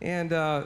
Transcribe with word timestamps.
And 0.00 0.32
uh, 0.32 0.64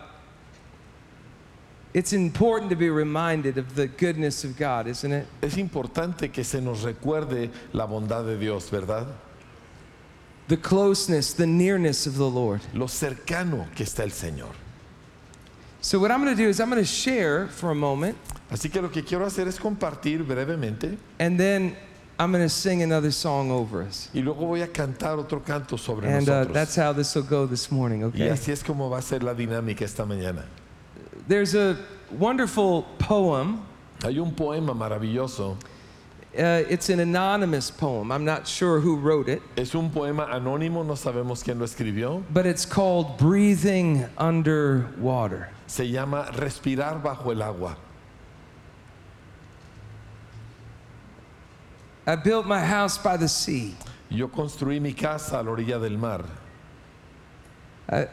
it's 1.95 2.13
important 2.13 2.71
to 2.71 2.77
be 2.77 2.91
reminded 2.91 3.59
of 3.59 3.75
the 3.75 3.87
goodness 3.87 4.45
of 4.45 4.57
God, 4.57 4.87
isn't 4.87 5.13
it? 5.13 5.27
Es 5.43 5.57
importante 5.57 6.33
que 6.33 6.45
se 6.45 6.61
nos 6.61 6.83
recuerde 6.83 7.51
la 7.73 7.87
bondad 7.87 8.25
de 8.25 8.37
Dios, 8.37 8.71
¿verdad? 8.71 9.07
The 10.49 10.57
closeness, 10.57 11.33
the 11.33 11.47
nearness 11.47 12.07
of 12.07 12.17
the 12.17 12.29
Lord. 12.29 12.61
Lo 12.75 12.87
cercano 12.87 13.67
que 13.75 13.85
está 13.85 14.03
el 14.03 14.11
Señor. 14.11 14.53
So, 15.81 15.99
what 15.99 16.11
I'm 16.11 16.23
going 16.23 16.37
to 16.37 16.43
do 16.43 16.49
is 16.49 16.61
I'm 16.61 16.69
going 16.69 16.83
to 16.83 16.87
share 16.87 17.47
for 17.47 17.71
a 17.71 17.75
moment, 17.75 18.17
Así 18.51 18.69
que 18.69 18.83
lo 18.83 18.91
que 18.91 19.05
quiero 19.05 19.25
hacer 19.25 19.47
es 19.47 19.59
compartir 19.61 20.25
brevemente 20.25 20.99
and 21.21 21.39
then 21.39 21.77
I'm 22.21 22.33
going 22.33 22.45
to 22.45 22.51
sing 22.51 22.83
another 22.83 23.11
song 23.11 23.51
over 23.51 23.83
us. 23.83 24.11
y 24.15 24.21
luego 24.21 24.47
voy 24.47 24.61
a 24.63 24.67
cantar 24.67 25.19
otro 25.19 25.41
canto 25.41 25.77
sobre 25.77 26.07
And 26.07 26.29
uh, 26.29 26.45
nosotros. 26.45 26.55
that's 26.55 26.77
how 26.77 26.93
this 26.93 27.15
will 27.15 27.23
go 27.23 27.47
this 27.47 27.71
morning, 27.73 28.03
y 28.03 28.07
okay? 28.09 28.29
así 28.29 28.53
es 28.53 28.63
como 28.63 28.91
va 28.91 28.99
a 28.99 29.03
ser 29.03 29.23
la 29.23 29.35
dinámica 29.35 29.83
esta 29.83 30.05
mañana. 30.05 30.45
There's 31.27 31.55
a 31.55 31.77
wonderful 32.19 32.83
poem. 32.99 33.63
Hay 34.03 34.19
un 34.19 34.33
poema 34.35 34.75
maravilloso. 34.75 35.57
Uh, 36.37 36.63
it's 36.69 36.91
an 36.91 37.01
anonymous 37.01 37.71
poem. 37.71 38.13
I'm 38.13 38.25
not 38.25 38.47
sure 38.47 38.81
who 38.81 38.97
wrote 38.97 39.29
it, 39.29 39.43
Es 39.57 39.75
un 39.75 39.91
poema 39.91 40.27
anónimo, 40.31 40.85
no 40.87 40.95
sabemos 40.95 41.43
quién 41.43 41.59
lo 41.59 41.65
escribió. 41.67 42.23
but 42.33 42.47
it's 42.47 42.65
called 42.67 43.17
Breathing 43.19 44.07
Underwater. 44.19 45.49
Se 45.67 45.85
llama 45.89 46.31
Respirar 46.35 47.03
bajo 47.03 47.33
el 47.33 47.43
agua. 47.43 47.77
I 52.07 52.17
built 52.17 52.47
my 52.47 52.61
house 52.65 52.99
by 52.99 53.17
the 53.17 53.29
sea, 53.29 53.75
Yo 54.09 54.29
construí 54.29 54.81
mi 54.81 54.93
casa 54.93 55.39
a 55.39 55.43
la 55.43 55.51
orilla 55.53 55.81
del 55.81 55.97
mar, 55.97 56.25
uh, 57.89 58.05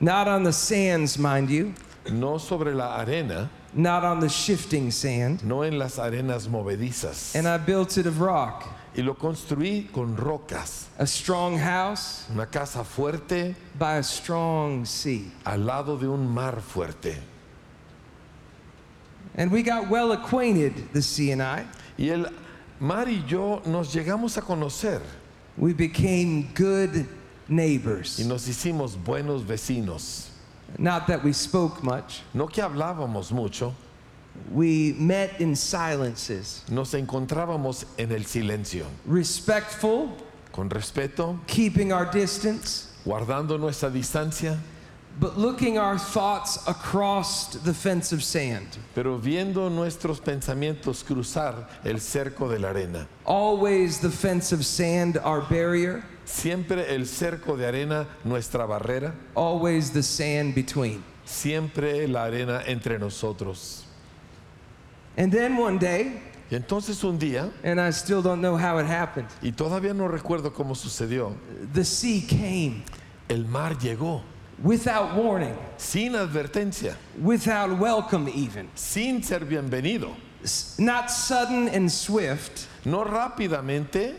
not 0.00 0.28
on 0.28 0.42
the 0.42 0.52
sands, 0.52 1.18
mind 1.18 1.48
you, 1.50 1.72
no 2.10 2.38
sobre 2.38 2.74
la 2.74 3.00
arena, 3.00 3.48
not 3.72 4.04
on 4.04 4.20
the 4.20 4.28
shifting 4.28 4.90
sand. 4.90 5.42
no 5.44 5.62
en 5.62 5.78
las 5.78 5.98
arenas 5.98 6.48
movedizas. 6.48 7.34
And 7.34 7.46
I 7.48 7.56
built 7.58 7.96
it 7.96 8.06
of 8.06 8.20
rock, 8.20 8.64
Y 8.96 9.02
lo 9.02 9.14
construí 9.14 9.90
con 9.92 10.16
rocas, 10.16 10.86
a 10.98 11.06
strong 11.06 11.56
house 11.58 12.26
una 12.30 12.46
casa 12.46 12.82
fuerte 12.84 13.54
by 13.78 13.98
a 13.98 14.02
strong 14.02 14.84
sea. 14.84 15.30
al 15.46 15.64
lado 15.64 15.96
de 15.96 16.08
un 16.10 16.28
mar 16.28 16.56
fuerte. 16.60 17.14
And 19.36 19.52
we 19.52 19.62
got 19.62 19.88
well 19.88 20.12
acquainted, 20.12 20.92
the 20.92 21.00
sea 21.02 21.30
and 21.30 21.42
I. 21.42 21.64
Y 21.96 22.08
el 22.08 22.26
mar 22.80 23.08
y 23.08 23.24
yo 23.26 23.62
nos 23.66 23.92
llegamos 23.92 24.36
a 24.36 24.42
conocer. 24.42 25.00
We 25.56 25.72
became 25.72 26.48
good 26.54 27.06
neighbors. 27.48 28.18
y 28.18 28.24
nos 28.24 28.46
hicimos 28.46 28.96
buenos 28.96 29.42
vecinos. 29.42 30.28
Not 30.78 31.06
that 31.06 31.24
we 31.24 31.32
spoke 31.32 31.82
much. 31.82 32.22
No 32.34 32.46
que 32.46 32.62
hablábamos 32.62 33.32
mucho, 33.32 33.74
We 34.52 34.94
met 34.96 35.40
in 35.40 35.56
silences, 35.56 36.62
nos 36.70 36.92
encontrábamos 36.94 37.84
en 37.98 38.12
el 38.12 38.24
silencio, 38.24 38.86
respectful, 39.04 40.10
con 40.52 40.70
respeto, 40.70 41.40
keeping 41.46 41.92
our 41.92 42.06
distance, 42.06 42.86
guardando 43.04 43.58
nuestra 43.58 43.90
distancia, 43.90 44.56
but 45.20 45.36
looking 45.36 45.78
our 45.78 45.98
thoughts 45.98 46.58
across 46.68 47.48
the 47.64 47.74
fence 47.74 48.12
of 48.12 48.22
sand. 48.22 48.78
pero 48.94 49.18
viendo 49.18 49.68
nuestros 49.68 50.20
pensamientos 50.20 51.02
cruzar 51.02 51.66
el 51.84 51.96
cerco 52.00 52.48
de 52.48 52.58
la 52.58 52.68
arena. 52.70 53.06
Always 53.26 53.98
the 54.00 54.10
fence 54.10 54.52
of 54.52 54.64
sand, 54.64 55.18
our 55.24 55.40
barrier, 55.40 56.04
Siempre 56.24 56.94
el 56.94 57.06
cerco 57.06 57.56
de 57.56 57.66
arena, 57.66 58.06
nuestra 58.24 58.66
barrera, 58.66 59.14
always 59.34 59.90
the 59.90 60.02
sand 60.02 60.54
between. 60.54 61.02
siempre 61.24 62.06
la 62.06 62.24
arena 62.26 62.62
entre 62.66 62.98
nosotros. 62.98 63.84
And 65.16 65.32
then 65.32 65.56
one 65.56 65.78
day, 65.78 66.22
Y 66.50 66.54
entonces 66.56 67.02
un 67.04 67.18
día, 67.18 67.50
and 67.64 67.78
I 67.80 67.90
still 67.90 68.22
don't 68.22 68.40
know 68.40 68.56
how 68.56 68.78
it 68.78 68.86
happened, 68.86 69.28
y 69.42 69.50
todavía 69.52 69.94
no 69.94 70.06
recuerdo 70.08 70.52
cómo 70.54 70.74
sucedió, 70.76 71.34
the 71.74 71.84
sea 71.84 72.20
came 72.26 72.84
el 73.28 73.44
mar 73.46 73.76
llegó 73.78 74.22
without 74.62 75.14
warning, 75.14 75.56
sin 75.76 76.12
advertencia, 76.14 76.94
without 77.22 77.78
welcome, 77.78 78.28
even. 78.28 78.68
sin 78.74 79.22
ser 79.22 79.40
bienvenido, 79.40 80.14
S- 80.42 80.76
Not 80.78 81.10
sudden 81.10 81.68
and 81.68 81.90
swift, 81.90 82.66
no 82.84 83.04
rápidamente, 83.04 84.14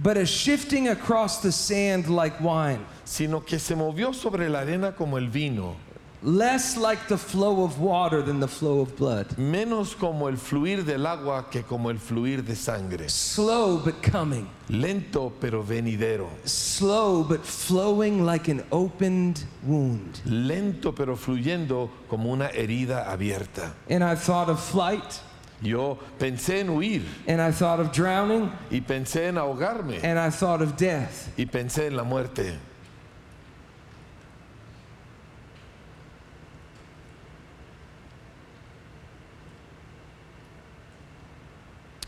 but 0.00 0.16
a 0.16 0.24
shifting 0.26 0.88
across 0.88 1.40
the 1.40 1.50
sand 1.50 2.08
like 2.08 2.40
wine, 2.40 2.84
sino 3.04 3.40
que 3.40 3.58
se 3.58 3.74
movió 3.74 4.14
sobre 4.14 4.48
la 4.48 4.60
arena 4.60 4.92
como 4.92 5.16
el 5.16 5.26
vino, 5.28 5.76
less 6.22 6.76
like 6.76 7.06
the 7.08 7.16
flow 7.16 7.62
of 7.62 7.80
water 7.80 8.22
than 8.22 8.40
the 8.40 8.48
flow 8.48 8.80
of 8.80 8.96
blood. 8.96 9.26
menos 9.38 9.94
como 9.96 10.26
el 10.28 10.36
fluir 10.36 10.84
del 10.84 11.06
agua 11.06 11.44
que 11.50 11.62
como 11.62 11.90
el 11.90 11.98
fluir 11.98 12.42
de 12.44 12.54
sangre, 12.56 13.08
Slow 13.08 13.78
but 13.78 14.02
coming, 14.02 14.48
lento 14.68 15.32
pero 15.40 15.62
venidero, 15.62 16.28
slow 16.44 17.22
but 17.22 17.44
flowing 17.44 18.24
like 18.24 18.48
an 18.48 18.64
opened 18.72 19.44
wound. 19.64 20.20
lento 20.24 20.92
pero 20.92 21.14
fluyendo 21.16 21.88
como 22.08 22.32
una 22.32 22.48
herida 22.48 23.06
abierta. 23.08 23.72
And 23.88 24.02
I 24.02 24.14
thought 24.16 24.48
of 24.48 24.58
flight, 24.60 25.20
Yo 25.60 25.98
pensé 26.20 26.60
en 26.60 26.68
huir 26.68 27.02
and 27.26 27.40
I 27.40 27.50
thought 27.50 27.80
of 27.80 27.90
drowning, 27.92 28.48
y 28.70 28.80
pensé 28.80 29.26
en 29.28 29.34
ahogarme 29.38 30.00
and 30.04 30.16
I 30.18 30.30
thought 30.30 30.62
of 30.62 30.76
death. 30.76 31.28
y 31.36 31.46
pensé 31.46 31.86
en 31.86 31.96
la 31.96 32.04
muerte. 32.04 32.54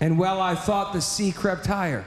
And 0.00 0.18
while 0.18 0.40
I 0.40 0.54
thought 0.54 0.92
the 0.92 1.00
sea 1.00 1.30
crept 1.32 1.66
higher 1.66 2.04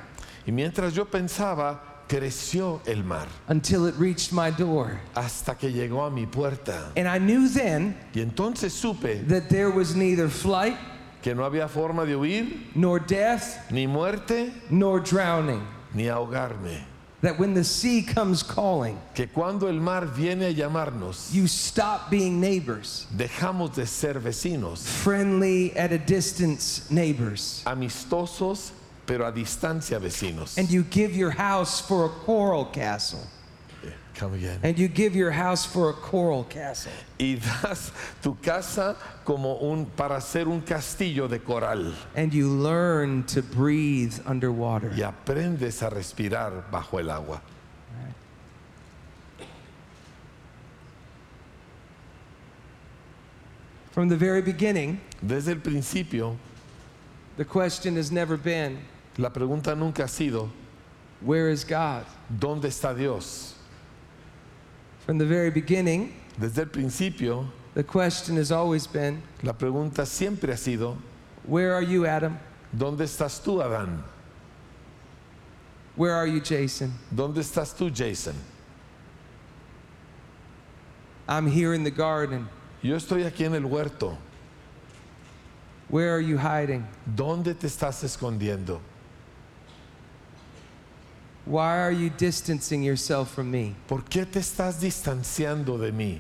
Y 0.48 0.52
mientras 0.52 0.94
yo 0.96 1.06
pensaba, 1.06 1.80
creció 2.10 2.82
el 2.86 3.04
mar 3.04 3.28
until 3.48 3.86
it 3.86 3.96
reached 3.98 4.34
my 4.34 4.50
door. 4.52 5.00
hasta 5.16 5.56
que 5.56 5.70
llegó 5.72 6.06
a 6.06 6.12
mi 6.12 6.26
puerta. 6.26 6.92
And 6.98 7.08
I 7.08 7.18
knew 7.20 7.48
then 7.48 7.96
Y 8.14 8.22
entonces 8.22 8.72
supe 8.72 9.28
that 9.28 9.50
there 9.50 9.70
was 9.70 9.96
neither 9.96 10.28
flight, 10.28 10.76
que 11.22 11.34
no 11.34 11.44
había 11.44 11.70
forma 11.70 12.06
de 12.06 12.16
huir, 12.16 12.72
nor 12.76 13.00
death, 13.00 13.72
ni 13.72 13.88
muerte, 13.88 14.52
nor 14.70 15.00
drowning. 15.00 15.66
ni 15.94 16.06
ahogarme. 16.08 16.84
That 17.24 17.40
when 17.40 17.54
the 17.54 17.64
sea 17.64 18.02
comes 18.04 18.44
calling, 18.44 19.00
Que 19.16 19.28
cuando 19.28 19.68
el 19.68 19.80
mar 19.80 20.06
viene 20.06 20.44
a 20.50 20.54
llamarnos, 20.54 21.34
you 21.34 21.48
stop 21.48 22.12
being 22.12 22.40
neighbors, 22.42 23.08
dejamos 23.16 23.74
de 23.76 23.86
ser 23.86 24.16
vecinos, 24.16 24.86
friendly 24.86 25.76
at 25.78 25.92
a 25.94 25.98
distance 25.98 26.92
neighbors, 26.92 27.64
amistosos, 27.66 28.72
pero 29.06 29.26
a 29.26 29.32
distancia 29.32 30.00
vecinos. 30.02 30.58
and 30.58 30.70
you 30.70 30.84
give 30.84 31.16
your 31.16 31.32
house 31.32 31.80
for 31.80 32.06
a 32.06 32.10
coral 32.10 32.66
castle. 32.66 33.26
Come 34.16 34.36
again. 34.36 34.60
And 34.62 34.78
you 34.78 34.88
give 34.88 35.16
your 35.16 35.32
house 35.32 35.66
for 35.66 35.90
a 35.90 35.94
coral 35.94 36.44
castle. 36.44 36.92
Y 37.20 37.36
das 37.36 37.92
tu 38.22 38.36
casa 38.42 38.96
como 39.26 39.58
un 39.62 39.86
para 39.86 40.16
hacer 40.18 40.48
un 40.48 40.62
castillo 40.62 41.28
de 41.28 41.40
coral 41.40 41.94
And 42.16 42.32
you 42.34 42.48
learn 42.50 43.24
to 43.24 43.42
breathe 43.42 44.14
underwater. 44.26 44.92
y 44.96 45.02
aprendes 45.02 45.82
a 45.82 45.90
respirar 45.90 46.70
bajo 46.72 47.00
el 47.00 47.10
agua. 47.10 47.42
From 53.92 54.10
the 54.10 54.16
very 54.18 54.42
beginning, 54.42 55.00
Desde 55.26 55.50
el 55.50 55.60
principio, 55.60 56.38
the 57.38 57.46
question 57.46 57.96
has 57.96 58.12
never 58.12 58.38
been, 58.38 58.80
la 59.18 59.30
pregunta 59.30 59.78
nunca 59.78 60.04
ha 60.04 60.08
sido 60.08 60.50
Where 61.22 61.50
is 61.50 61.64
God? 61.64 62.06
¿dónde 62.30 62.64
está 62.66 62.96
Dios? 62.98 63.53
From 65.06 65.18
the 65.18 65.26
very 65.26 65.50
beginning, 65.52 66.14
Desde 66.40 66.60
el 66.60 66.66
principio, 66.66 67.46
the 67.76 67.84
question 67.84 68.38
has 68.38 68.52
always 68.52 68.88
been, 68.88 69.22
la 69.44 69.54
pregunta 69.54 70.06
siempre 70.06 70.52
ha 70.52 70.58
sido 70.58 70.98
Where 71.46 71.74
are 71.74 71.82
you, 71.84 72.06
Adam? 72.06 72.40
¿dónde 72.76 73.02
estás 73.02 73.44
tú, 73.44 73.62
Adán? 73.62 74.02
Where 75.96 76.14
are 76.14 76.26
you, 76.26 76.40
Jason? 76.40 76.94
¿Dónde 77.14 77.38
estás 77.38 77.76
tú, 77.78 77.94
Jason? 77.94 78.36
I'm 81.28 81.48
here 81.48 81.74
in 81.74 81.84
the 81.84 81.92
garden. 81.92 82.48
Yo 82.82 82.96
estoy 82.96 83.24
aquí 83.24 83.46
en 83.46 83.54
el 83.54 83.66
huerto. 83.66 84.18
Where 85.90 86.16
are 86.16 86.22
you 86.22 86.38
hiding? 86.38 86.88
¿Dónde 87.06 87.54
te 87.58 87.68
estás 87.68 88.04
escondiendo? 88.04 88.80
Why 91.46 91.78
are 91.80 91.92
you 91.92 92.10
distancing 92.10 92.84
yourself 92.84 93.34
from 93.34 93.52
me 93.52 93.76
¿Por 93.88 94.04
qué 94.04 94.26
te 94.26 94.40
estás 94.40 94.80
distanciando 94.80 95.78
de 95.78 95.92
mí? 95.92 96.20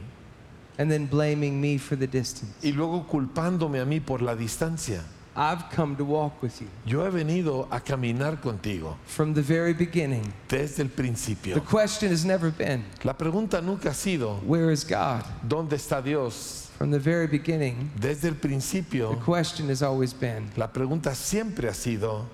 and 0.78 0.90
then 0.92 1.06
blaming 1.06 1.62
me 1.62 1.78
for 1.78 1.96
the 1.96 2.08
distance? 2.08 2.52
Y 2.64 2.72
luego 2.72 3.06
culpándome 3.08 3.80
a 3.81 3.86
mí 3.86 4.00
por 4.06 4.22
la 4.22 4.36
distancia. 4.36 5.02
I've 5.36 5.64
come 5.72 5.96
to 5.96 6.04
walk 6.06 6.44
with 6.44 6.62
you 6.62 6.68
Yo 6.86 7.04
he 7.06 7.10
venido 7.10 7.68
a 7.72 7.80
caminar 7.80 8.40
contigo 8.42 8.98
from 9.06 9.34
the 9.34 9.42
very 9.42 9.74
beginning. 9.74 10.31
desde 10.48 10.80
el 10.81 10.90
principio. 10.90 11.56
The 11.56 11.62
question 11.62 12.12
has 12.12 12.24
never 12.25 12.52
been, 12.52 12.84
La 13.04 13.14
pregunta 13.14 13.62
nunca 13.62 13.90
ha 13.90 13.94
sido, 13.94 14.40
where 14.46 14.72
is 14.72 14.84
God? 14.84 15.24
¿dónde 15.48 15.74
está 15.74 16.04
Dios? 16.04 16.70
From 16.78 16.92
the 16.92 17.00
very 17.00 17.28
beginning, 17.28 17.90
Desde 18.00 18.25
el 18.28 18.36
principio. 18.36 19.12
the 19.16 19.22
question 19.24 19.70
has 19.70 19.81
always 19.81 20.14
been, 20.14 20.52
la 20.58 20.68
pregunta 20.68 21.16
siempre 21.16 21.68
ha 21.70 21.74
sido, 21.74 22.25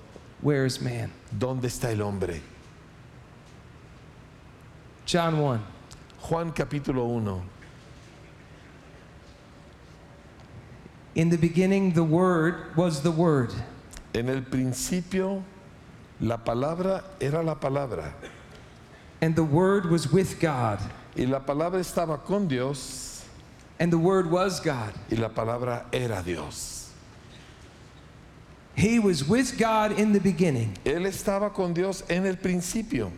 where 0.42 0.66
is 0.66 0.80
man? 0.82 1.10
¿dónde 1.38 1.68
está 1.68 1.90
el 1.92 2.00
hombre? 2.02 2.42
John 5.10 5.40
1. 5.40 5.60
Juan 6.30 6.52
capítulo 6.52 7.04
1. 7.04 7.42
In 11.16 11.30
the 11.30 11.36
beginning, 11.36 11.92
the 11.92 12.04
Word 12.04 12.76
was 12.76 13.02
the 13.02 13.10
Word, 13.10 13.52
En 14.14 14.28
el 14.28 14.42
principio, 14.42 15.42
la 16.20 16.36
palabra 16.36 17.02
era 17.20 17.42
la 17.42 17.56
palabra. 17.56 18.12
and 19.20 19.34
the 19.34 19.42
Word 19.42 19.90
was 19.90 20.12
with 20.12 20.38
God, 20.38 20.78
Y 21.16 21.24
la 21.24 21.40
palabra 21.40 21.80
estaba 21.80 22.24
con 22.24 22.46
Dios 22.46 23.24
and 23.80 23.92
the 23.92 23.98
Word 23.98 24.30
was 24.30 24.60
God. 24.60 24.94
y 25.10 25.16
la 25.16 25.30
palabra 25.30 25.86
era 25.92 26.22
Dios. 26.24 26.92
He 28.76 29.00
was 29.00 29.28
with 29.28 29.58
God 29.58 29.98
in 29.98 30.12
the 30.12 30.20
beginning. 30.20 30.76
Él 30.84 31.04
estaba 31.08 31.52
con 31.52 31.74
Dios 31.74 32.04
en 32.08 32.26
el 32.26 32.36
principio. 32.36 33.10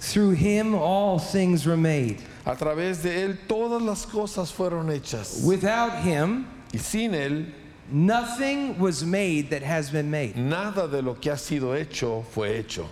Through 0.00 0.30
him, 0.32 0.74
all 0.74 1.18
things 1.18 1.66
were 1.66 1.76
made. 1.76 2.22
A 2.46 2.56
través 2.56 3.02
de 3.02 3.10
Él 3.10 3.36
todas 3.46 3.82
las 3.82 4.06
cosas 4.06 4.50
fueron 4.50 4.86
hechas. 4.86 5.44
Without 5.44 6.02
him, 6.02 6.46
Y 6.72 6.78
sin 6.78 7.12
Él, 7.12 7.46
nothing 7.90 8.78
was 8.78 9.04
made 9.04 9.50
that 9.50 9.62
has 9.62 9.90
been 9.90 10.10
made. 10.10 10.36
nada 10.36 10.88
de 10.88 11.02
lo 11.02 11.14
que 11.14 11.30
ha 11.30 11.36
sido 11.36 11.74
hecho 11.78 12.24
fue 12.32 12.48
hecho. 12.48 12.88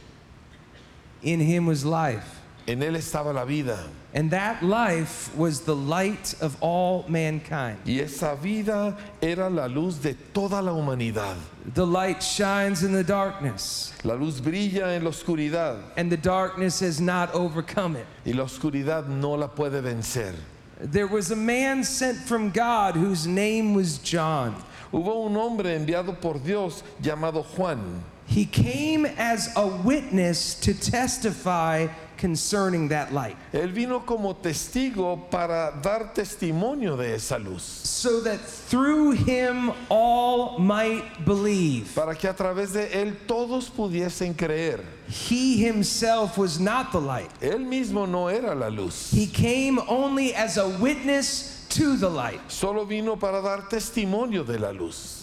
In 1.23 1.41
him 1.41 1.67
was 1.67 1.85
life, 1.85 2.41
En 2.67 2.81
Él 2.81 2.95
estaba 2.97 3.33
la 3.33 3.45
vida. 3.45 3.89
And 4.15 4.31
that 4.31 4.63
life 4.63 5.35
was 5.37 5.61
the 5.61 5.77
light 5.77 6.35
of 6.41 6.57
all 6.63 7.05
mankind. 7.09 7.79
Y 7.85 8.01
esa 8.01 8.37
vida 8.37 8.97
era 9.21 9.51
la 9.51 9.67
luz 9.67 9.99
de 9.99 10.15
toda 10.33 10.63
la 10.63 10.73
humanidad. 10.73 11.37
The 11.75 11.87
light 11.87 12.23
shines 12.23 12.83
in 12.83 12.93
the 12.93 13.05
darkness, 13.05 13.93
La 14.05 14.15
luz 14.15 14.41
brilla 14.41 14.97
en 14.97 15.05
la 15.05 15.11
oscuridad 15.11 15.83
and 15.97 16.11
the 16.11 16.17
darkness 16.17 16.81
has 16.81 17.01
not 17.01 17.33
overcome 17.35 17.97
it. 17.97 18.07
y 18.25 18.33
la 18.33 18.45
oscuridad 18.45 19.07
no 19.09 19.33
la 19.33 19.49
puede 19.49 19.83
vencer. 19.83 20.35
There 20.81 21.09
was 21.09 21.31
a 21.33 21.37
man 21.37 21.83
sent 21.85 22.17
from 22.19 22.51
God 22.51 22.95
whose 22.95 23.27
name 23.27 23.75
was 23.75 23.99
John. 23.99 24.55
Hubo 24.93 25.27
un 25.27 25.35
hombre 25.35 25.77
enviado 25.77 26.19
por 26.19 26.39
Dios 26.39 26.83
llamado 27.03 27.45
Juan. 27.45 28.03
He 28.27 28.45
came 28.47 29.05
as 29.05 29.51
a 29.57 29.67
witness 29.67 30.55
to 30.61 30.73
testify 30.73 31.89
concerning 32.19 32.89
that 32.89 33.13
light, 33.13 33.37
Él 33.53 33.73
vino 33.73 34.01
como 34.01 34.35
testigo 34.35 35.31
para 35.31 35.73
dar 35.83 36.13
testimonio 36.15 36.97
de 36.97 37.15
esa 37.15 37.39
luz, 37.39 37.63
so 37.63 38.21
that 38.21 38.39
through 38.41 39.13
him 39.13 39.71
all 39.89 40.59
might 40.59 41.25
believe. 41.25 41.95
para 41.95 42.15
que 42.15 42.29
a 42.29 42.35
través 42.35 42.73
de 42.73 42.87
él 42.93 43.17
todos 43.27 43.71
pudiesen 43.71 44.35
creer. 44.37 44.85
He 45.09 45.57
himself 45.57 46.37
was 46.37 46.61
not 46.61 46.93
the 46.93 47.01
light. 47.01 47.31
Él 47.41 47.61
mismo 47.65 48.07
no 48.07 48.29
era 48.29 48.55
la 48.55 48.69
luz, 48.69 49.11
He 49.11 49.27
came 49.27 49.79
only 49.89 50.35
as 50.35 50.59
a 50.59 50.69
witness 50.69 51.67
to 51.71 51.97
the 51.97 52.09
light. 52.11 52.41
solo 52.49 52.85
vino 52.85 53.17
para 53.17 53.41
dar 53.41 53.69
testimonio 53.69 54.45
de 54.45 54.59
la 54.59 54.71
luz. 54.71 55.18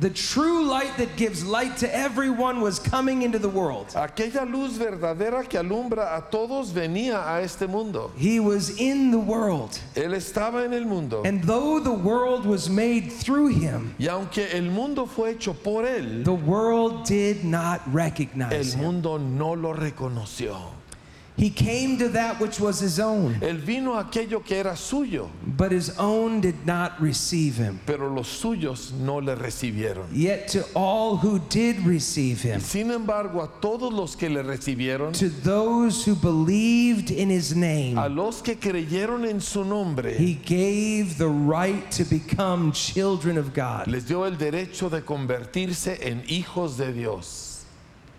The 0.00 0.10
true 0.10 0.64
light 0.64 0.96
that 0.96 1.16
gives 1.16 1.44
light 1.46 1.76
to 1.78 1.94
everyone 1.96 2.60
was 2.60 2.78
coming 2.80 3.22
into 3.22 3.38
the 3.38 3.48
world. 3.48 3.86
Aquella 3.94 4.44
luz 4.44 4.76
verdadera 4.76 5.48
que 5.48 5.58
alumbra 5.60 6.16
a 6.16 6.22
todos 6.30 6.72
venía 6.72 7.22
a 7.24 7.40
este 7.42 7.68
mundo. 7.68 8.10
He 8.16 8.40
was 8.40 8.78
in 8.80 9.12
the 9.12 9.18
world. 9.18 9.78
Él 9.94 10.14
estaba 10.14 10.64
en 10.64 10.72
el 10.72 10.84
mundo. 10.84 11.22
And 11.24 11.42
though 11.44 11.78
the 11.78 11.92
world 11.92 12.44
was 12.44 12.68
made 12.68 13.12
through 13.12 13.48
him, 13.48 13.94
Y 13.98 14.08
aunque 14.08 14.48
el 14.52 14.64
mundo 14.70 15.06
fue 15.06 15.30
hecho 15.30 15.54
por 15.54 15.84
él, 15.84 16.24
the 16.24 16.32
world 16.34 17.04
did 17.04 17.44
not 17.44 17.80
recognize 17.92 18.74
el 18.74 18.80
him. 18.80 18.84
mundo 18.84 19.16
no 19.18 19.52
lo 19.54 19.72
reconoció. 19.72 20.56
He 21.36 21.50
came 21.50 21.98
to 21.98 22.08
that 22.10 22.38
which 22.38 22.60
was 22.60 22.78
his 22.78 23.00
own, 23.00 23.34
Él 23.40 23.56
vino 23.58 23.94
a 23.94 24.04
aquello 24.04 24.44
que 24.44 24.56
era 24.56 24.76
suyo, 24.76 25.28
but 25.44 25.72
his 25.72 25.90
own 25.98 26.40
did 26.40 26.64
not 26.64 27.00
receive 27.00 27.56
him. 27.56 27.80
pero 27.84 28.08
los 28.08 28.28
suyos 28.28 28.92
no 28.92 29.16
le 29.16 29.34
recibieron. 29.34 30.06
Yet 30.12 30.46
to 30.50 30.64
all 30.76 31.16
who 31.16 31.40
did 31.48 31.80
receive 31.84 32.40
him, 32.40 32.60
Sin 32.60 32.92
embargo, 32.92 33.42
a 33.42 33.48
todos 33.60 33.92
los 33.92 34.14
que 34.14 34.28
le 34.30 34.44
recibieron, 34.44 35.12
to 35.18 35.28
those 35.28 36.04
who 36.04 36.14
believed 36.14 37.10
in 37.10 37.30
his 37.30 37.56
name, 37.56 37.98
a 37.98 38.08
los 38.08 38.40
que 38.40 38.54
creyeron 38.54 39.28
en 39.28 39.40
su 39.40 39.64
nombre, 39.64 40.12
he 40.14 40.34
gave 40.34 41.18
the 41.18 41.28
right 41.28 41.90
to 41.90 42.04
become 42.04 42.70
children 42.70 43.36
of 43.36 43.52
God. 43.52 43.88
les 43.88 44.04
dio 44.04 44.22
el 44.22 44.36
derecho 44.36 44.88
de 44.88 45.00
convertirse 45.02 45.98
en 46.00 46.22
hijos 46.28 46.76
de 46.76 46.92
Dios. 46.92 47.64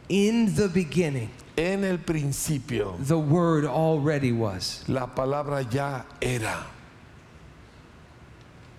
In 0.09 0.53
the 0.53 0.67
beginning, 0.67 1.29
En 1.57 1.83
el 1.83 1.97
principio, 1.97 2.95
the 2.99 3.17
word 3.17 3.65
already 3.65 4.31
was. 4.31 4.83
la 4.87 5.07
palabra 5.07 5.63
ya 5.71 6.03
era. 6.21 6.65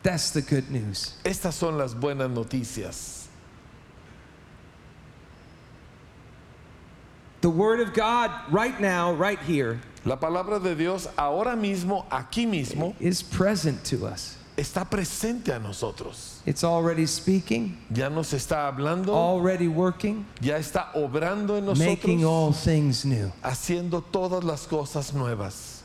That's 0.03 0.31
the 0.31 0.43
good 0.43 0.71
news. 0.71 1.15
Estas 1.25 1.55
son 1.55 1.79
las 1.79 1.95
buenas 1.95 2.31
noticias. 2.31 3.27
The 7.41 7.51
word 7.51 7.81
of 7.81 7.95
God, 7.95 8.31
right 8.51 8.79
now, 8.81 9.13
right 9.13 9.39
here, 9.39 9.81
La 10.05 10.17
palabra 10.17 10.63
de 10.63 10.77
Dios 10.77 11.09
ahora 11.19 11.57
mismo, 11.57 12.07
aquí 12.11 12.47
mismo, 12.47 12.95
is 13.01 13.23
present 13.23 13.83
to 13.85 14.07
us. 14.07 14.37
Está 14.57 14.89
presente 14.89 15.53
a 15.55 15.59
nosotros. 15.59 16.41
It's 16.47 16.65
already 16.65 17.07
speaking, 17.07 17.77
Ya 17.93 18.09
nos 18.09 18.33
está 18.33 18.67
hablando, 18.73 19.15
already 19.15 19.69
working, 19.69 20.25
ya 20.41 20.57
está 20.57 20.93
obrando 20.95 21.57
en 21.59 21.67
making 21.79 22.21
nosotros, 22.21 22.25
all 22.25 22.53
things 22.53 23.05
new. 23.05 23.31
haciendo 23.43 24.03
todas 24.11 24.43
las 24.45 24.67
cosas 24.67 25.13
nuevas. 25.13 25.83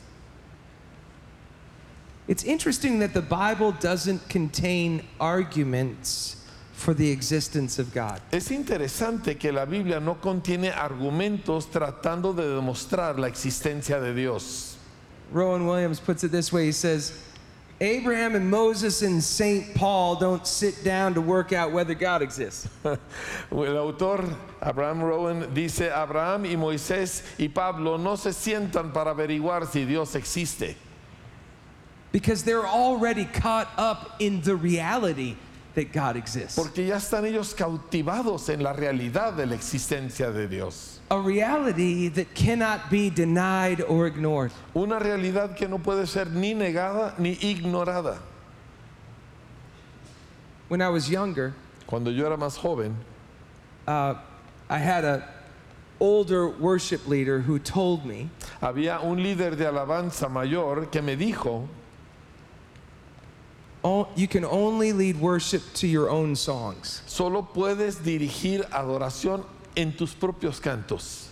It's 2.28 2.44
interesting 2.44 3.00
that 3.00 3.14
the 3.14 3.22
Bible 3.22 3.74
doesn't 3.74 4.30
contain 4.30 5.04
arguments 5.20 6.38
for 6.72 6.94
the 6.94 7.12
existence 7.12 7.78
of 7.78 7.94
God. 7.94 8.22
Es 8.32 8.50
interesante 8.52 9.38
que 9.38 9.52
la 9.52 9.66
Biblia 9.66 10.00
no 10.00 10.16
contiene 10.16 10.72
argumentos 10.72 11.66
tratando 11.70 12.34
de 12.34 12.44
demostrar 12.44 13.20
la 13.20 13.28
existencia 13.28 14.00
de 14.00 14.14
Dios. 14.14 14.78
Rowan 15.32 15.66
Williams 15.66 16.00
puts 16.00 16.24
it 16.24 16.32
this 16.32 16.52
way 16.54 16.66
he 16.68 16.72
says, 16.72 17.14
Abraham 17.82 18.36
and 18.36 18.48
Moses 18.48 19.02
and 19.02 19.24
St. 19.24 19.74
Paul 19.74 20.16
don't 20.16 20.46
sit 20.46 20.84
down 20.84 21.16
to 21.16 21.22
work 21.22 21.52
out 21.52 21.72
whether 21.72 21.96
God 21.96 22.22
exists. 22.22 22.70
El 22.86 23.76
autor 23.76 24.24
Abraham 24.62 25.02
Rowan 25.02 25.52
dice, 25.52 25.82
Abraham 25.82 26.46
y 26.46 26.56
Moisés 26.56 27.24
y 27.40 27.48
Pablo 27.48 27.98
no 27.98 28.16
se 28.18 28.30
sientan 28.30 28.94
para 28.94 29.16
averiguar 29.16 29.68
si 29.68 29.84
Dios 29.86 30.14
existe, 30.14 30.76
Because 32.12 32.44
they're 32.44 32.68
already 32.68 33.26
caught 33.26 33.70
up 33.78 34.18
in 34.20 34.42
the 34.42 34.56
reality 34.56 35.36
that 35.76 35.92
God 35.92 36.16
exists. 36.18 36.56
porque 36.56 36.86
ya 36.86 36.98
están 36.98 37.26
ellos 37.26 37.54
cautivados 37.54 38.50
en 38.50 38.62
la 38.62 38.74
realidad 38.74 39.34
de 39.36 39.46
la 39.46 39.56
existencia 39.56 40.32
de 40.34 40.48
Dios. 40.48 41.00
A 41.10 41.20
reality 41.20 42.08
that 42.10 42.34
cannot 42.34 42.90
be 42.90 43.10
denied 43.10 43.82
or 43.82 44.08
ignored. 44.08 44.52
Una 44.76 45.00
realidad 45.00 45.56
que 45.56 45.68
no 45.68 45.78
puede 45.78 46.08
ser 46.08 46.26
ni 46.26 46.54
negada 46.54 47.18
ni 47.20 47.36
ignorada. 47.36 48.18
When 50.68 50.82
I 50.82 50.90
was 50.90 51.10
younger, 51.10 51.54
Cuando 51.86 52.12
yo 52.12 52.26
era 52.26 52.38
más 52.38 52.56
joven, 52.58 52.96
uh, 53.88 54.16
I 54.70 54.78
had 54.78 55.04
a 55.04 55.28
older 56.00 56.48
worship 56.48 57.06
leader 57.08 57.40
who 57.40 57.60
told 57.60 58.06
me 58.06 58.30
había 58.62 59.04
un 59.04 59.22
líder 59.22 59.58
de 59.58 59.66
alabanza 59.66 60.30
mayor 60.30 60.86
que 60.86 61.02
me 61.02 61.18
dijo, 61.18 61.68
"Oh, 63.84 64.08
you 64.16 64.28
can 64.28 64.46
only 64.46 64.94
lead 64.94 65.20
worship 65.20 65.62
to 65.76 65.88
your 65.88 66.10
own 66.10 66.36
songs. 66.36 67.02
solo 67.08 67.42
puedes 67.42 67.96
dirigir 68.04 68.64
adoración 68.70 69.44
en 69.76 69.94
tus 69.94 70.14
propios 70.14 70.60
cantos. 70.62 71.28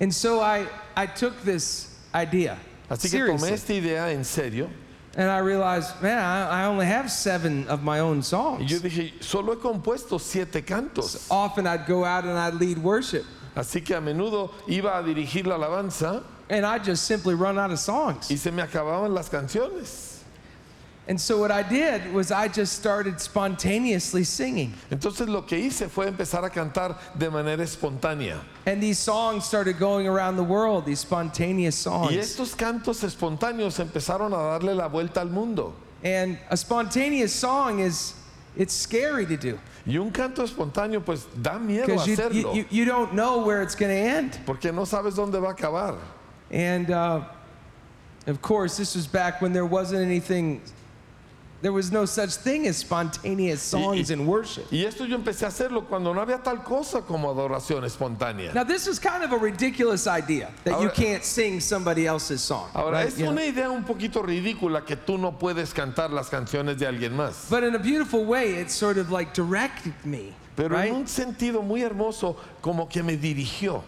And 0.00 0.14
so 0.14 0.40
I, 0.40 0.66
I 0.96 1.06
took 1.06 1.42
this 1.42 1.88
idea 2.14 2.56
Así 2.88 3.10
que 3.10 3.18
tomé 3.18 3.38
seriously. 3.40 3.52
esta 3.52 3.72
idea 3.74 4.08
en 4.12 4.24
serio 4.24 4.70
And 5.16 5.28
I 5.28 5.38
realized, 5.38 6.00
man, 6.00 6.18
I, 6.18 6.62
I 6.62 6.64
only 6.66 6.86
have 6.86 7.10
seven 7.10 7.66
of 7.66 7.82
my 7.82 7.98
own 7.98 8.18
y 8.18 8.22
songs. 8.22 8.70
yo 8.70 8.78
dije, 8.78 9.20
solo 9.20 9.54
he 9.54 9.60
compuesto 9.60 10.20
siete 10.20 10.64
cantos. 10.64 11.26
Often 11.30 11.66
I'd 11.66 11.86
go 11.86 12.04
out 12.04 12.24
and 12.24 12.38
I'd 12.38 12.54
lead 12.54 12.78
worship, 12.78 13.24
Así 13.56 13.84
que 13.84 13.96
a 13.96 14.00
menudo 14.00 14.50
iba 14.68 14.96
a 14.96 15.02
dirigir 15.02 15.46
la 15.46 15.56
alabanza 15.58 16.22
and 16.48 16.64
I'd 16.64 16.84
just 16.84 17.04
simply 17.04 17.34
run 17.34 17.58
out 17.58 17.72
of 17.72 17.80
songs. 17.80 18.30
y 18.30 18.36
se 18.36 18.52
me 18.52 18.62
acababan 18.62 19.12
las 19.12 19.28
canciones. 19.28 20.17
And 21.08 21.18
so 21.18 21.38
what 21.38 21.50
I 21.50 21.62
did 21.62 22.12
was 22.12 22.30
I 22.30 22.48
just 22.48 22.74
started 22.74 23.18
spontaneously 23.18 24.24
singing. 24.24 24.74
Entonces 24.90 25.26
lo 25.26 25.40
que 25.40 25.56
hice 25.56 25.88
fue 25.88 26.06
empezar 26.06 26.44
a 26.44 26.50
cantar 26.50 26.96
de 27.18 27.30
manera 27.30 27.62
espontánea. 27.62 28.38
And 28.66 28.82
these 28.82 28.98
songs 28.98 29.46
started 29.46 29.78
going 29.78 30.06
around 30.06 30.36
the 30.36 30.44
world, 30.44 30.84
these 30.84 31.00
spontaneous 31.00 31.76
songs. 31.76 32.12
Y 32.12 32.18
estos 32.18 32.54
cantos 32.54 33.02
espontáneos 33.02 33.80
empezaron 33.80 34.32
a 34.32 34.58
darle 34.60 34.76
la 34.76 34.88
vuelta 34.88 35.20
al 35.20 35.30
mundo. 35.30 35.74
And 36.04 36.38
a 36.50 36.56
spontaneous 36.58 37.34
song 37.34 37.80
is 37.80 38.12
it's 38.54 38.74
scary 38.74 39.24
to 39.26 39.36
do 39.36 39.58
Y 39.86 39.96
un 39.96 40.10
canto 40.10 40.42
espontáneo 40.42 41.02
pues 41.02 41.26
da 41.40 41.58
miedo 41.58 41.88
you, 41.88 42.14
hacerlo. 42.16 42.54
you, 42.54 42.66
you, 42.68 42.84
don't 42.84 43.14
know 43.14 43.38
where 43.38 43.62
it's 43.62 43.74
going 43.74 43.90
to 43.90 43.98
end. 43.98 44.38
porque 44.44 44.66
no 44.66 44.82
sabes 44.84 45.14
dónde 45.14 45.40
va 45.40 45.48
a 45.48 45.54
acabar. 45.54 45.96
And 46.50 46.90
uh, 46.90 47.22
of 48.26 48.42
course, 48.42 48.76
this 48.76 48.94
was 48.94 49.06
back 49.06 49.40
when 49.40 49.54
there 49.54 49.64
wasn't 49.64 50.02
anything, 50.02 50.60
there 51.60 51.72
was 51.72 51.90
no 51.90 52.04
such 52.04 52.34
thing 52.36 52.66
as 52.68 52.76
spontaneous 52.76 53.60
songs 53.60 54.10
in 54.10 54.26
worship. 54.26 54.66
Y 54.70 54.84
esto 54.84 55.04
yo 55.06 55.16
empecé 55.18 55.44
a 55.44 55.48
hacerlo 55.48 55.86
cuando 55.88 56.12
no 56.14 56.20
había 56.20 56.42
tal 56.42 56.62
cosa 56.62 57.02
como 57.02 57.28
adoración 57.30 57.84
espontánea. 57.84 58.54
Now, 58.54 58.64
this 58.64 58.86
is 58.86 58.98
kind 59.00 59.24
of 59.24 59.32
a 59.32 59.36
ridiculous 59.38 60.06
idea 60.06 60.50
that 60.64 60.72
you 60.80 60.88
Ahora- 60.88 60.90
can't 60.94 61.24
sing 61.24 61.60
somebody 61.60 62.06
else's 62.06 62.40
song. 62.42 62.68
Ahora, 62.74 62.98
right? 62.98 63.08
es 63.08 63.18
You 63.18 63.24
know? 63.26 63.32
una 63.32 63.42
idea 63.44 63.70
un 63.70 63.84
poquito 63.84 64.22
ridícula 64.22 64.84
que 64.86 64.96
tú 64.96 65.18
no 65.18 65.32
puedes 65.32 65.72
cantar 65.74 66.10
las 66.12 66.28
canciones 66.28 66.78
de 66.78 66.86
alguien 66.86 67.12
más. 67.16 67.48
But 67.50 67.64
in 67.64 67.74
a 67.74 67.78
beautiful 67.78 68.24
way, 68.24 68.54
it 68.60 68.70
sort 68.70 68.96
of 68.98 69.10
like 69.10 69.34
directed 69.34 69.94
me. 70.04 70.32
Pero 70.54 70.70
right? 70.76 70.88
en 70.90 70.94
un 70.96 71.06
sentido 71.08 71.62
muy 71.62 71.82
hermoso, 71.82 72.36
como 72.62 72.88
que 72.88 73.02
me 73.02 73.16
dirigió. 73.16 73.82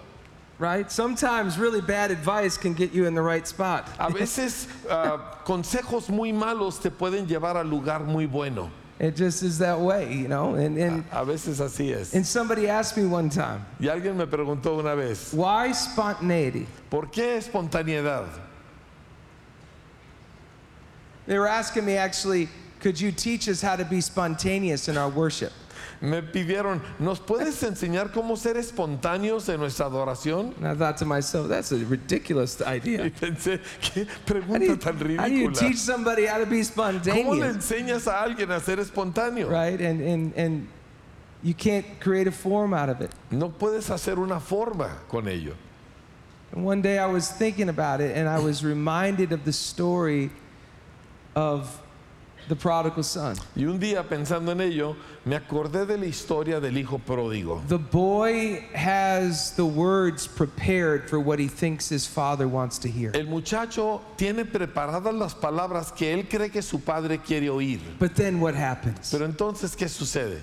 Right? 0.60 0.92
Sometimes 0.92 1.58
really 1.58 1.80
bad 1.80 2.10
advice 2.10 2.56
can 2.56 2.74
get 2.74 2.92
you 2.92 3.06
in 3.06 3.14
the 3.14 3.22
right 3.22 3.48
spot. 3.48 3.88
A 3.98 4.10
veces 4.12 4.68
ah, 4.88 5.38
consejos 5.44 6.08
muy 6.08 6.30
malos 6.30 6.80
te 6.80 6.90
pueden 6.90 7.26
llevar 7.26 7.56
al 7.56 7.64
lugar 7.66 8.04
muy 8.04 8.26
bueno. 8.26 8.70
It 9.00 9.16
just 9.16 9.42
is 9.42 9.58
that 9.60 9.80
way, 9.80 10.12
you 10.14 10.28
know? 10.28 10.56
And, 10.56 10.76
and, 10.76 11.04
A 11.10 11.24
veces 11.24 11.58
así 11.58 11.90
es. 11.90 12.14
and 12.14 12.24
somebody 12.24 12.68
asked 12.68 12.98
me 12.98 13.06
one 13.06 13.30
time, 13.30 13.64
Y 13.80 13.86
alguien 13.86 14.14
me 14.14 14.26
preguntó 14.26 14.78
una 14.78 14.94
vez, 14.94 15.32
why 15.32 15.72
spontaneity? 15.72 16.66
¿por 16.90 17.06
qué 17.06 17.38
espontaneidad? 17.38 18.28
They 21.26 21.38
were 21.38 21.48
asking 21.48 21.86
me 21.86 21.96
actually, 21.96 22.48
could 22.80 23.00
you 23.00 23.10
teach 23.10 23.48
us 23.48 23.62
how 23.62 23.76
to 23.76 23.86
be 23.86 24.02
spontaneous 24.02 24.88
in 24.88 24.98
our 24.98 25.08
worship? 25.08 25.52
Me 26.02 26.22
pidieron, 26.22 26.80
¿nos 26.98 27.20
puedes 27.20 27.62
enseñar 27.62 28.10
cómo 28.10 28.34
ser 28.36 28.56
espontáneos 28.56 29.48
en 29.50 29.60
nuestra 29.60 29.84
adoración? 29.86 30.54
And 30.56 30.66
I 30.68 30.74
thought 30.74 30.96
to 30.98 31.04
myself, 31.04 31.46
that's 31.48 31.72
a 31.72 31.76
ridiculous 31.76 32.58
Y 32.62 32.76
idea. 32.76 33.10
pensé, 33.10 33.60
qué 33.82 34.06
How 34.06 34.06
do 34.06 34.40
pregunta 34.40 34.64
you, 34.66 34.76
tan 34.76 34.94
how 35.18 35.28
do 35.28 35.34
you 35.34 35.48
ridícula. 35.50 35.58
teach 35.58 35.76
somebody 35.76 36.24
how 36.24 36.38
to 36.38 36.46
be 36.46 36.62
¿Cómo 36.62 37.36
le 37.38 37.52
spontaneous? 37.52 37.56
enseñas 37.56 38.06
a 38.06 38.22
alguien 38.24 38.50
a 38.50 38.60
ser 38.60 38.78
espontáneo? 38.78 39.50
Right? 39.50 39.78
And, 39.78 40.00
and, 40.00 40.32
and 40.36 40.68
you 41.42 41.52
can't 41.52 41.84
create 42.00 42.26
a 42.26 42.32
form 42.32 42.72
out 42.72 42.88
of 42.88 43.02
it. 43.02 43.10
No 43.30 43.50
puedes 43.50 43.90
hacer 43.90 44.16
una 44.18 44.40
forma 44.40 44.90
con 45.06 45.28
ello. 45.28 45.54
And 46.52 46.64
one 46.64 46.80
day 46.80 46.98
I 46.98 47.06
was 47.06 47.30
thinking 47.30 47.68
about 47.68 48.00
it 48.00 48.16
and 48.16 48.26
I 48.26 48.38
was 48.38 48.64
reminded 48.64 49.32
of 49.32 49.44
the 49.44 49.52
story 49.52 50.30
of 51.36 51.78
the 52.50 52.56
prodigal 52.56 53.02
son. 53.02 53.36
Y 53.56 53.64
un 53.64 53.78
día 53.78 54.02
pensando 54.06 54.52
en 54.52 54.60
ello, 54.60 54.96
me 55.24 55.36
acordé 55.36 55.86
de 55.86 55.96
la 55.96 56.04
historia 56.04 56.60
del 56.60 56.76
hijo 56.76 56.98
pródigo. 56.98 57.62
The 57.68 57.78
boy 57.78 58.66
has 58.74 59.52
the 59.56 59.64
words 59.64 60.26
prepared 60.26 61.08
for 61.08 61.18
what 61.18 61.38
he 61.38 61.48
thinks 61.48 61.88
his 61.88 62.06
father 62.06 62.46
wants 62.46 62.78
to 62.80 62.88
hear. 62.88 63.12
El 63.14 63.26
muchacho 63.26 64.02
tiene 64.16 64.44
preparadas 64.44 65.14
las 65.14 65.34
palabras 65.34 65.92
que 65.92 66.12
él 66.12 66.28
cree 66.28 66.50
que 66.50 66.60
su 66.60 66.80
padre 66.80 67.18
quiere 67.18 67.48
oír. 67.48 67.80
But 67.98 68.14
then 68.14 68.40
what 68.40 68.54
happens? 68.54 69.10
Pero 69.10 69.24
entonces, 69.24 69.76
¿qué 69.76 69.88
sucede? 69.88 70.40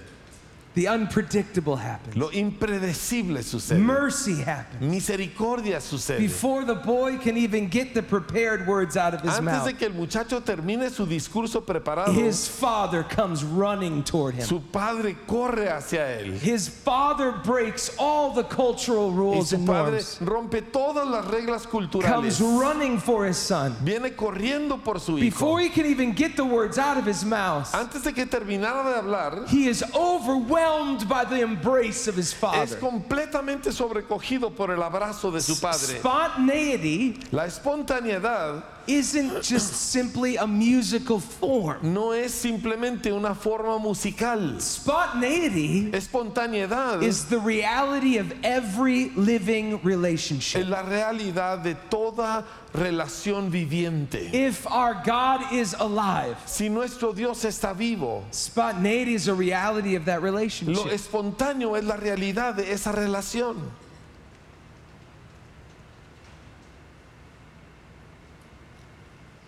The 0.78 0.88
unpredictable 0.88 1.76
happens. 1.76 2.16
Lo 2.16 2.30
impredecible 2.30 3.42
sucede. 3.42 3.80
Mercy 3.80 4.44
happens. 4.44 4.80
Misericordia 4.80 5.82
sucede. 5.82 6.20
Before 6.20 6.66
the 6.66 6.76
boy 6.76 7.18
can 7.18 7.36
even 7.36 7.68
get 7.68 7.96
the 7.96 8.04
prepared 8.04 8.68
words 8.68 8.96
out 8.96 9.16
of 9.16 9.22
his 9.22 9.32
Antes 9.32 9.44
mouth, 9.44 9.66
de 9.66 9.74
que 9.74 9.88
el 9.88 9.94
muchacho 9.94 10.40
termine 10.40 10.92
su 10.92 11.08
discurso 11.08 11.66
preparado, 11.66 12.14
his 12.14 12.48
father 12.48 13.02
comes 13.02 13.44
running 13.44 14.04
toward 14.04 14.36
him. 14.36 14.46
su 14.46 14.60
padre 14.72 15.16
corre 15.26 15.68
hacia 15.68 16.20
él. 16.20 16.38
His 16.38 16.70
father 16.70 17.32
breaks 17.32 17.90
all 17.98 18.34
the 18.36 18.44
cultural 18.44 19.10
Y 19.10 19.16
rules 19.16 19.50
su 19.50 19.56
and 19.56 19.66
padre 19.66 19.94
norms, 19.94 20.20
rompe 20.22 20.62
todas 20.72 21.08
las 21.08 21.26
reglas 21.26 21.66
comes 21.68 21.90
culturales. 21.90 22.40
running 22.40 23.00
for 23.00 23.26
his 23.26 23.38
son. 23.38 23.76
Viene 23.84 24.16
corriendo 24.16 24.78
por 24.84 25.00
su 25.00 25.14
hijo. 25.18 25.22
Before 25.22 25.60
he 25.60 25.70
can 25.70 25.88
even 25.88 26.12
get 26.14 26.36
the 26.36 26.46
words 26.46 26.78
out 26.78 26.98
of 26.98 27.06
his 27.08 27.26
mouth, 27.26 27.74
Antes 27.74 28.04
de 28.04 28.14
que 28.14 28.28
terminara 28.28 28.84
de 28.84 29.02
hablar, 29.02 29.48
he 29.48 29.66
is 29.66 29.84
overwhelmed 29.96 30.67
by 31.08 31.24
the 31.26 31.42
embrace 31.42 32.08
of 32.08 32.16
his 32.16 32.32
es 32.32 32.34
father. 32.34 32.80
completamente 32.80 33.72
sobrecogido 33.72 34.52
por 34.56 34.72
el 34.72 34.82
abrazo 34.82 35.32
de 35.32 35.42
su 35.42 35.60
padre. 35.60 36.00
Spontaneity 36.00 37.20
La 37.32 37.46
espontaneidad 37.46 38.64
isn't 38.88 39.42
just 39.44 39.74
simply 39.92 40.38
a 40.38 40.48
musical 40.48 41.20
form. 41.20 41.94
no 41.94 42.12
es 42.12 42.32
simplemente 42.34 43.12
una 43.12 43.36
forma 43.36 43.78
musical. 43.80 44.60
Spontaneity 44.60 45.92
Espontaneidad 45.92 47.04
is 47.04 47.26
the 47.26 47.40
reality 47.40 48.18
of 48.18 48.34
every 48.44 49.10
living 49.16 49.80
relationship. 49.84 50.62
es 50.62 50.68
la 50.68 50.84
realidad 50.84 51.64
de 51.64 51.76
toda 51.90 52.44
relación 52.74 53.50
viviente. 53.52 54.30
If 54.34 54.66
our 54.68 54.96
God 55.06 55.52
is 55.52 55.74
alive, 55.80 56.38
Si 56.46 56.70
nuestro 56.70 57.14
Dios 57.14 57.44
está 57.46 57.76
vivo, 57.76 58.24
spontaneity 58.32 59.14
is 59.16 59.28
a 59.28 59.34
reality 59.34 59.96
of 59.96 60.06
that 60.06 60.22
lo 60.22 60.26
relationship. 60.32 60.92
espontáneo 60.92 61.76
es 61.78 61.84
la 61.84 61.98
realidad 61.98 62.56
de 62.56 62.72
esa 62.72 62.92
relación. 62.92 63.58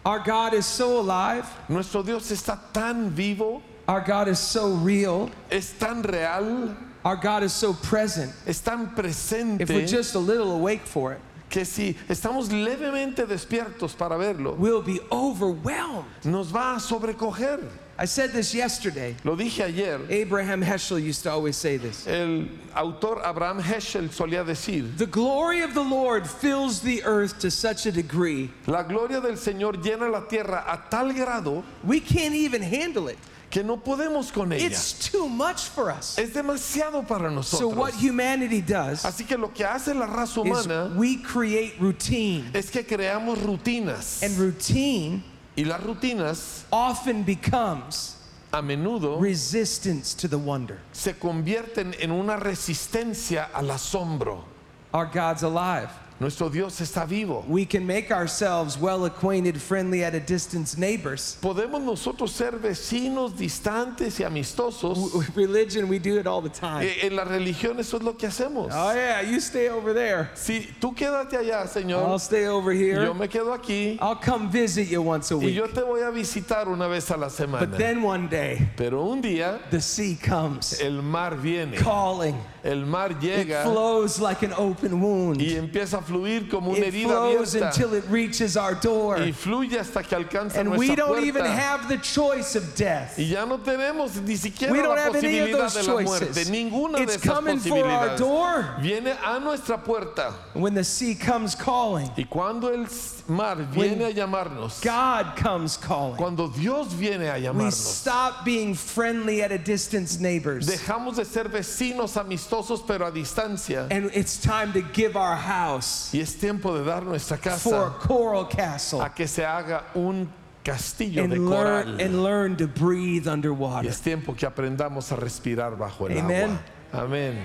Our 0.05 0.19
God 0.19 0.53
is 0.53 0.65
so 0.65 0.99
alive, 0.99 1.45
Nuestro 1.67 2.03
Dios 2.03 2.31
está 2.31 2.57
tan 2.73 3.09
vivo, 3.09 3.61
our 3.87 4.01
God 4.01 4.27
is 4.27 4.39
so 4.39 4.69
real, 4.75 5.29
es 5.51 5.73
tan 5.77 6.01
real, 6.03 6.75
our 7.03 7.15
God 7.17 7.43
is 7.43 7.53
so 7.53 7.73
present. 7.73 8.31
es 8.47 8.61
tan 8.61 8.95
presente. 8.95 9.61
If 9.61 9.69
we're 9.69 9.85
just 9.85 10.15
a 10.15 10.19
little 10.19 10.51
awake 10.51 10.85
for 10.85 11.13
it, 11.13 11.19
que 11.49 11.65
si 11.65 11.95
estamos 12.07 12.49
levemente 12.49 13.25
despiertos 13.27 13.97
para 13.97 14.17
verlo, 14.17 14.55
we'll 14.57 14.81
be 14.81 14.99
overwhelmed. 15.11 16.05
nos 16.23 16.47
va 16.51 16.75
a 16.75 16.79
sobrecoger. 16.79 17.67
I 17.99 18.05
said 18.05 18.31
this 18.31 18.55
yesterday. 18.55 19.13
Lo 19.25 19.35
dije 19.35 19.65
ayer. 19.65 19.99
Abraham 20.09 20.63
Heschel 20.63 21.03
used 21.03 21.23
to 21.23 21.31
always 21.31 21.57
say 21.57 21.75
this. 21.75 22.07
El 22.07 22.45
autor 22.73 23.21
Abraham 23.25 23.61
Heschel 23.61 24.07
solía 24.07 24.45
decir, 24.45 24.95
The 24.95 25.05
glory 25.05 25.59
of 25.63 25.73
the 25.73 25.83
Lord 25.83 26.25
fills 26.25 26.79
the 26.79 27.03
earth 27.03 27.39
to 27.39 27.51
such 27.51 27.85
a 27.87 27.91
degree, 27.91 28.51
la 28.67 28.83
gloria 28.83 29.19
del 29.19 29.33
Señor 29.33 29.83
llena 29.83 30.09
la 30.09 30.21
tierra 30.21 30.63
a 30.65 30.89
tal 30.89 31.11
grado 31.11 31.65
we 31.83 31.99
can't 31.99 32.33
even 32.33 32.61
handle 32.61 33.09
it. 33.09 33.17
que 33.49 33.63
no 33.63 33.75
podemos 33.77 34.31
con 34.31 34.53
ella. 34.53 34.65
It's 34.65 35.09
too 35.09 35.27
much 35.27 35.63
for 35.63 35.91
us. 35.91 36.17
Es 36.17 36.29
demasiado 36.29 37.05
para 37.05 37.29
nosotros. 37.29 37.59
So, 37.59 37.67
what 37.67 37.93
humanity 37.95 38.61
does 38.61 39.03
Así 39.03 39.27
que 39.27 39.37
lo 39.37 39.49
que 39.49 39.65
hace 39.65 39.93
la 39.93 40.05
raza 40.05 40.45
is 40.45 40.65
humana 40.65 40.93
we 40.95 41.17
create 41.17 41.73
routine, 41.79 42.45
es 42.53 42.69
que 42.69 42.83
creamos 42.83 43.37
rutinas. 43.39 44.23
and 44.23 44.37
routine 44.37 45.23
Y 45.59 45.65
las 45.65 45.83
rutinas 45.83 46.63
often 46.71 47.25
becomes 47.25 48.15
a 48.53 48.61
menudo 48.61 49.19
resistance 49.19 50.15
to 50.15 50.29
the 50.29 50.37
wonder. 50.37 50.79
se 50.93 51.15
convierten 51.15 51.93
en 51.99 52.11
una 52.11 52.37
resistencia 52.37 53.49
al 53.53 53.69
asombro. 53.69 54.45
Our 54.93 55.07
God's 55.07 55.43
alive. 55.43 55.89
Nuestro 56.19 56.49
Dios 56.49 56.81
está 56.81 57.05
vivo. 57.07 57.45
We 57.47 57.65
can 57.65 57.87
make 57.87 58.11
ourselves 58.11 58.77
well 58.77 59.05
acquainted, 59.05 59.57
friendly 59.61 60.03
at 60.03 60.13
a 60.15 60.19
distance 60.19 60.77
neighbors. 60.77 61.37
Podemos 61.41 61.81
nosotros 61.81 62.31
ser 62.33 62.59
vecinos 62.59 63.37
distantes 63.37 64.19
y 64.19 64.25
amistosos. 64.25 65.33
Religion, 65.33 65.87
we 65.87 65.97
do 65.97 66.19
it 66.19 66.27
all 66.27 66.41
the 66.41 66.49
time. 66.49 66.83
Eh, 66.85 67.05
En 67.07 67.15
la 67.15 67.23
religión 67.23 67.79
eso 67.79 67.95
es 67.97 68.03
lo 68.03 68.13
que 68.17 68.27
hacemos. 68.27 68.69
Oh, 68.73 68.93
yeah, 68.93 69.21
you 69.21 69.39
stay 69.39 69.69
over 69.69 69.93
there. 69.93 70.29
Si 70.35 70.67
tú 70.81 70.93
quédate 70.93 71.37
allá, 71.37 71.61
I'll 71.61 71.67
Señor, 71.69 72.19
stay 72.19 72.47
over 72.47 72.73
here. 72.73 73.01
yo 73.05 73.13
me 73.13 73.27
quedo 73.29 73.53
aquí 73.57 73.97
I'll 74.01 74.15
come 74.15 74.49
visit 74.51 74.89
you 74.89 75.01
once 75.01 75.31
a 75.31 75.35
y 75.35 75.45
week. 75.45 75.55
yo 75.55 75.67
te 75.67 75.81
voy 75.81 76.01
a 76.01 76.11
visitar 76.11 76.67
una 76.67 76.87
vez 76.89 77.09
a 77.11 77.15
la 77.17 77.27
But 77.27 77.31
semana. 77.37 77.77
then 77.77 78.03
one 78.03 78.27
day, 78.27 78.69
Pero 78.75 79.05
un 79.09 79.21
día 79.21 79.59
the 79.71 79.79
sea 79.79 80.17
comes 80.17 80.81
el 80.81 81.01
mar 81.01 81.37
viene, 81.37 81.77
calling. 81.77 82.35
el 82.65 82.85
mar 82.85 83.11
It 83.11 83.21
llega 83.21 83.63
flows 83.63 84.19
like 84.19 84.43
an 84.43 84.51
open 84.57 84.99
wound. 84.99 85.41
y 85.41 85.55
empieza 85.55 85.99
a 85.99 86.08
fluir 86.09 86.49
como 86.49 86.71
una 86.71 86.79
It 86.79 86.93
herida 86.93 87.07
flows 87.09 87.55
abierta 87.55 87.67
until 87.67 87.93
it 87.97 88.03
reaches 88.09 88.57
our 88.57 88.75
door. 88.75 89.17
y 89.19 89.31
fluye 89.31 89.79
hasta 89.79 90.01
que 90.03 90.15
alcanza 90.17 90.59
And 90.59 90.71
we 90.71 90.87
nuestra 90.87 90.95
don't 91.07 91.23
even 91.23 91.45
have 91.45 91.87
the 91.87 91.97
choice 91.99 92.55
of 92.55 92.75
death. 92.75 93.17
Y 93.17 93.25
ya 93.25 93.45
no 93.45 93.59
tenemos 93.59 94.15
ni 94.21 94.35
siquiera 94.35 94.71
We 94.73 94.81
don't 94.81 94.95
la 94.95 95.03
have 95.05 95.15
any 95.15 95.39
of 95.39 95.51
those 95.51 95.85
choices. 95.85 96.49
ninguna 96.49 96.99
It's 96.99 97.17
de 97.17 97.19
esas 97.19 97.33
coming 97.35 97.59
for 97.59 97.85
our 97.85 98.09
posibilidades. 98.09 98.19
door. 98.19 98.75
Viene 98.81 99.15
a 99.23 99.39
nuestra 99.39 99.77
puerta 99.83 100.33
When 100.53 100.73
the 100.73 100.83
sea 100.83 101.15
comes 101.15 101.55
calling, 101.55 102.09
y 102.17 102.23
cuando 102.29 102.69
el 102.73 102.87
mar 103.29 103.55
viene 103.71 104.05
a 104.05 104.11
llamarnos, 104.11 104.81
God 104.83 105.35
comes 105.35 105.77
calling. 105.77 106.15
cuando 106.17 106.47
Dios 106.49 106.93
viene 106.93 107.29
a 107.29 107.35
We 107.35 107.41
llamarnos, 107.41 107.73
stop 107.73 108.43
being 108.43 108.73
friendly 108.75 109.41
at 109.41 109.51
a 109.51 109.57
distance 109.57 110.19
neighbors. 110.19 110.65
dejamos 110.67 111.15
de 111.17 111.25
ser 111.25 111.45
vecinos 111.49 112.17
amistosos 112.17 112.81
pero 112.85 113.05
a 113.07 113.11
distancia 113.11 113.87
And 113.91 114.09
it's 114.13 114.37
time 114.37 114.73
to 114.73 114.81
give 114.93 115.15
our 115.15 115.35
house 115.35 116.11
y 116.13 116.19
es 116.19 116.35
tiempo 116.35 116.75
de 116.77 116.83
dar 116.83 117.03
nuestra 117.03 117.37
for 117.37 117.47
a 117.47 117.51
casa 117.51 117.93
coral 118.07 118.45
castle 118.49 119.01
a 119.01 119.09
que 119.13 119.27
se 119.27 119.43
haga 119.45 119.83
un 119.95 120.27
castillo 120.63 121.25
de 121.27 121.35
and 121.35 121.47
coral. 121.47 121.85
learn, 121.85 122.01
and 122.01 122.23
learn 122.23 122.57
to 122.57 122.67
breathe 122.67 123.27
Y 123.27 123.31
underwater. 123.31 123.89
es 123.89 124.01
tiempo 124.01 124.33
que 124.35 124.45
aprendamos 124.47 125.11
a 125.11 125.15
respirar 125.15 125.77
bajo 125.77 126.07
el 126.09 126.17
Amen. 126.17 126.59
agua. 126.91 127.03
Amén. 127.05 127.37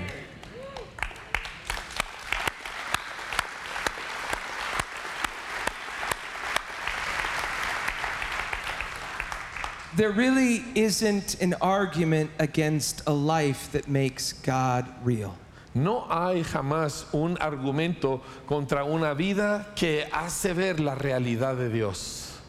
There 9.96 10.10
really 10.10 10.64
isn't 10.74 11.40
an 11.40 11.54
argument 11.60 12.30
against 12.40 13.02
a 13.06 13.12
life 13.12 13.70
that 13.70 13.86
makes 13.86 14.32
God 14.32 14.88
real. 15.04 15.36
No 15.72 16.00
hay 16.00 16.42
jamás 16.42 17.04
un 17.14 17.36
argumento 17.36 18.20
contra 18.46 18.84
una 18.84 19.14
vida 19.14 19.66
que 19.76 20.04
hace 20.12 20.52
ver 20.52 20.80
la 20.80 20.96
realidad 20.96 21.56
de 21.56 21.68
Dios. 21.68 22.40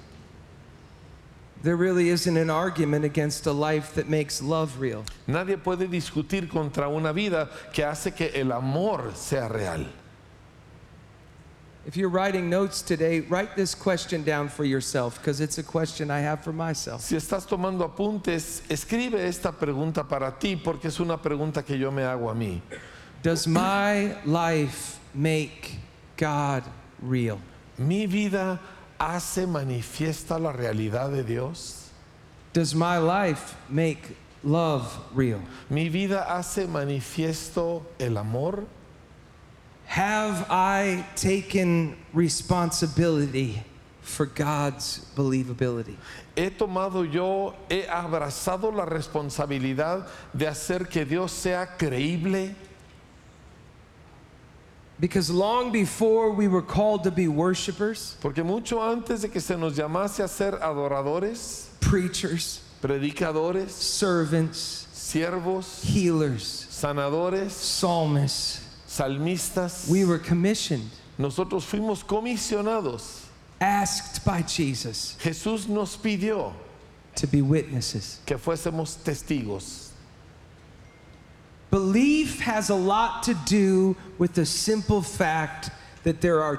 There 1.61 1.75
really 1.75 2.09
isn't 2.09 2.35
an 2.35 2.49
argument 2.49 3.05
against 3.05 3.45
a 3.45 3.51
life 3.51 3.93
that 3.93 4.09
makes 4.09 4.41
love 4.41 4.79
real. 4.79 5.03
Nadie 5.27 5.57
puede 5.57 5.87
discutir 5.87 6.49
contra 6.49 6.89
una 6.89 7.13
vida 7.13 7.49
que 7.73 7.83
hace 7.83 8.15
que 8.15 8.31
el 8.33 8.51
amor 8.51 9.11
sea 9.13 9.47
real. 9.47 9.85
If 11.85 11.95
you're 11.95 12.09
writing 12.09 12.49
notes 12.49 12.81
today, 12.81 13.19
write 13.21 13.55
this 13.55 13.75
question 13.75 14.23
down 14.23 14.49
for 14.49 14.65
yourself 14.65 15.19
because 15.19 15.39
it's 15.39 15.59
a 15.59 15.63
question 15.63 16.09
I 16.09 16.19
have 16.19 16.43
for 16.43 16.51
myself. 16.51 17.01
Si 17.01 17.15
estás 17.15 17.45
tomando 17.45 17.87
apuntes, 17.87 18.63
escribe 18.67 19.23
esta 19.23 19.51
pregunta 19.51 20.03
para 20.07 20.31
ti 20.31 20.55
porque 20.55 20.85
es 20.85 20.99
una 20.99 21.17
pregunta 21.17 21.63
que 21.63 21.77
yo 21.77 21.91
me 21.91 22.01
hago 22.01 22.31
a 22.31 22.33
mí. 22.33 22.59
Does 23.21 23.45
my 23.45 24.19
life 24.25 24.99
make 25.13 25.77
God 26.17 26.63
real? 27.03 27.39
¿Mi 27.77 28.07
vida 28.07 28.59
hace 28.99 29.45
manifiesta 29.45 30.39
la 30.41 30.53
realidad 30.53 31.11
de 31.11 31.23
Dios? 31.23 31.91
Does 32.51 32.73
my 32.73 32.97
life 32.97 33.55
make 33.69 34.17
love 34.43 34.91
real? 35.13 35.41
¿Mi 35.69 35.89
vida 35.89 36.25
hace 36.35 36.65
manifiesto 36.65 37.83
el 37.99 38.17
amor? 38.17 38.65
Have 39.85 40.47
I 40.49 41.05
taken 41.15 41.95
responsibility 42.13 43.63
for 44.01 44.25
God's 44.25 45.05
believability? 45.15 45.95
He 46.35 46.49
tomado 46.49 47.09
yo, 47.09 47.53
he 47.69 47.83
abrazado 47.83 48.73
la 48.73 48.85
responsabilidad 48.85 50.07
de 50.35 50.47
hacer 50.47 50.89
que 50.89 51.05
Dios 51.05 51.31
sea 51.31 51.67
creíble. 51.77 52.53
Because 54.99 55.29
long 55.29 55.71
before 55.71 56.31
we 56.31 56.47
were 56.47 56.61
called 56.61 57.03
to 57.03 57.11
be 57.11 57.27
worshipers, 57.27 58.17
Porque 58.21 58.43
mucho 58.43 58.79
antes 58.79 59.21
de 59.21 59.27
que 59.27 59.41
se 59.41 59.55
nos 59.55 59.77
llamase 59.77 60.23
a 60.23 60.27
ser 60.27 60.53
adoradores, 60.53 61.67
preachers, 61.81 62.61
predicadores, 62.81 63.71
servants, 63.71 64.87
siervos, 64.93 65.83
healers, 65.83 66.67
sanadores, 66.69 67.51
psalmists, 67.51 68.61
salmistas, 68.95 69.89
we 69.89 70.05
were 70.05 70.17
commissioned, 70.19 70.89
nosotros 71.17 71.65
fuimos 71.65 72.03
comisionados. 72.03 73.25
asked 73.59 74.23
by 74.25 74.41
Jesus 74.41 75.15
Jesús 75.21 75.67
nos 75.67 75.95
pidió 75.97 76.53
to 77.15 77.25
be 77.27 77.41
witnesses. 77.41 78.19
que 78.25 78.37
fuésemos 78.37 78.97
testigos. 78.97 79.89
Belief 81.71 82.39
has 82.39 82.69
a 82.69 82.75
lot 82.75 83.23
to 83.23 83.33
do 83.45 83.95
with 84.17 84.33
the 84.33 84.45
simple 84.45 85.01
fact 85.01 85.69
that 86.03 86.21
there 86.21 86.41
are 86.41 86.55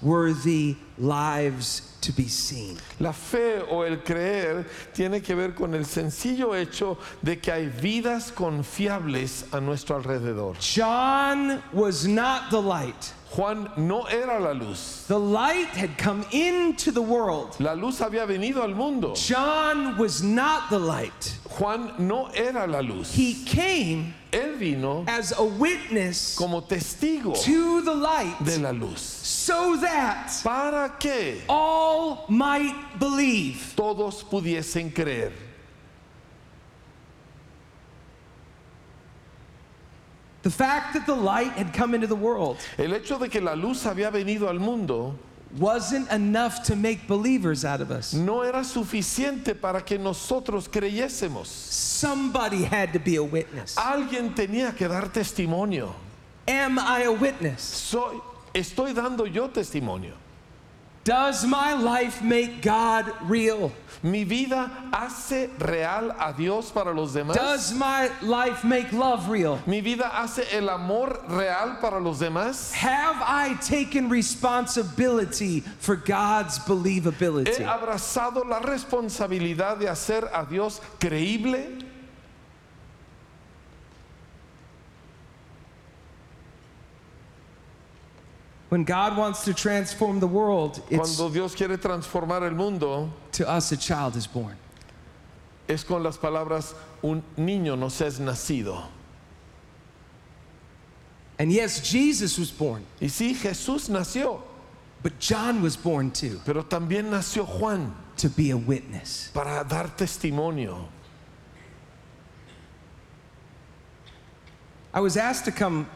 trustworthy 0.00 0.76
lives 0.98 1.96
to 2.00 2.12
be 2.12 2.28
seen. 2.28 2.76
La 3.00 3.12
fe 3.12 3.60
o 3.68 3.82
el 3.82 3.98
creer 3.98 4.66
tiene 4.94 5.20
que 5.22 5.34
ver 5.34 5.52
con 5.52 5.74
el 5.74 5.84
sencillo 5.84 6.54
hecho 6.54 6.98
de 7.22 7.36
que 7.36 7.52
hay 7.52 7.68
vidas 7.68 8.32
confiables 8.32 9.44
a 9.52 9.60
nuestro 9.60 9.96
alrededor. 10.00 10.56
John 10.60 11.62
was 11.72 12.06
not 12.06 12.50
the 12.50 12.60
light. 12.60 13.12
Juan 13.30 13.70
no 13.76 14.04
era 14.04 14.38
la 14.40 14.52
luz. 14.52 15.04
The 15.08 15.18
light 15.18 15.68
had 15.68 15.98
come 15.98 16.24
into 16.30 16.90
the 16.90 17.02
world. 17.02 17.56
La 17.58 17.74
luz 17.74 17.98
había 17.98 18.26
venido 18.26 18.62
al 18.62 18.74
mundo. 18.74 19.14
John 19.14 19.98
was 19.98 20.22
not 20.22 20.70
the 20.70 20.78
light. 20.78 21.36
Juan 21.56 21.94
no 21.98 22.26
era 22.34 22.66
la 22.66 22.80
luz. 22.80 23.14
He 23.14 23.42
came 23.44 24.12
Él 24.30 24.58
vino 24.58 25.04
as 25.08 25.32
a 25.32 25.42
witness 25.42 26.36
como 26.36 26.60
testigo 26.60 27.34
to 27.42 27.80
the 27.80 27.94
light 27.94 28.36
de 28.44 28.58
la 28.58 28.70
luz. 28.72 29.00
so 29.00 29.76
that 29.76 30.30
Para 30.44 30.92
que 31.00 31.40
all 31.48 32.26
might 32.28 32.98
believe. 32.98 33.72
todos 33.74 34.22
pudiesen 34.24 34.92
creer. 34.92 35.32
The 40.42 40.50
fact 40.50 40.94
that 40.94 41.06
the 41.06 41.14
light 41.14 41.52
had 41.52 41.72
come 41.72 41.94
into 41.94 42.06
the 42.06 42.14
world 42.14 42.58
El 42.78 42.92
hecho 42.92 43.18
de 43.18 43.28
que 43.28 43.40
la 43.40 43.54
luz 43.54 43.82
había 43.84 44.10
venido 44.12 44.48
al 44.48 44.58
mundo 44.60 45.18
wasn't 45.58 46.10
enough 46.10 46.62
to 46.64 46.76
make 46.76 47.06
believers 47.06 47.64
out 47.64 47.80
of 47.80 47.90
us. 47.90 48.12
no 48.12 48.42
era 48.42 48.64
suficiente 48.64 49.54
para 49.58 49.80
que 49.80 49.98
nosotros 49.98 50.68
creyésemos. 50.68 51.46
Somebody 51.46 52.64
had 52.64 52.92
to 52.92 52.98
be 52.98 53.16
a 53.16 53.22
witness. 53.22 53.74
Alguien 53.76 54.34
tenía 54.34 54.76
que 54.76 54.88
dar 54.88 55.08
testimonio. 55.08 55.94
Am 56.48 56.78
I 56.78 57.04
a 57.04 57.12
witness? 57.12 57.60
Soy, 57.62 58.20
estoy 58.54 58.94
dando 58.94 59.24
yo 59.24 59.48
testimonio. 59.48 60.12
Does 61.06 61.46
my 61.46 61.72
life 61.72 62.20
make 62.20 62.62
God 62.62 63.12
real? 63.30 63.70
Mi 64.02 64.24
vida 64.24 64.68
hace 64.92 65.48
real 65.60 66.10
a 66.18 66.34
Dios 66.36 66.72
para 66.72 66.92
los 66.92 67.14
demás. 67.14 67.36
Does 67.36 67.72
my 67.74 68.10
life 68.22 68.64
make 68.64 68.92
love 68.92 69.28
real? 69.28 69.60
Mi 69.68 69.80
vida 69.80 70.10
hace 70.12 70.52
el 70.52 70.68
amor 70.68 71.20
real 71.28 71.76
para 71.80 72.00
los 72.00 72.18
demás. 72.18 72.72
Have 72.72 73.18
I 73.20 73.54
taken 73.60 74.08
responsibility 74.08 75.60
for 75.60 75.94
God's 75.94 76.58
believability? 76.58 77.58
He 77.58 77.64
abrazado 77.64 78.44
la 78.44 78.58
responsabilidad 78.58 79.78
de 79.78 79.86
hacer 79.86 80.28
a 80.34 80.44
Dios 80.44 80.80
creíble. 80.98 81.85
When 88.76 88.84
God 88.84 89.16
wants 89.16 89.42
to 89.46 89.54
transform 89.54 90.20
the 90.20 90.26
world, 90.26 90.82
it's 90.90 91.16
Cuando 91.16 91.32
Dios 91.32 91.54
quiere 91.54 91.78
transformar 91.78 92.42
el 92.42 92.50
mundo, 92.50 93.10
to 93.32 93.48
us 93.48 93.72
a 93.72 93.76
child 93.78 94.16
is 94.16 94.26
born. 94.26 94.54
es 95.66 95.82
con 95.82 96.02
las 96.02 96.18
palabras, 96.18 96.74
un 97.02 97.22
niño 97.38 97.78
nos 97.78 97.98
es 98.02 98.18
nacido. 98.18 98.82
And 101.38 101.50
yes, 101.50 101.80
Jesus 101.80 102.38
was 102.38 102.50
born, 102.50 102.84
Y 103.00 103.06
sí, 103.06 103.34
Jesús 103.34 103.88
nació, 103.88 104.42
but 105.02 105.18
John 105.18 105.62
was 105.62 105.74
born 105.74 106.10
too 106.10 106.38
pero 106.44 106.62
también 106.62 107.04
nació 107.08 107.46
Juan 107.46 107.96
to 108.18 108.28
be 108.28 108.50
a 108.50 108.58
witness. 108.58 109.30
para 109.32 109.64
dar 109.66 109.84
testimonio. 109.96 110.84
I 114.92 115.00
was 115.00 115.16
asked 115.16 115.46
to 115.46 115.50
come 115.50 115.88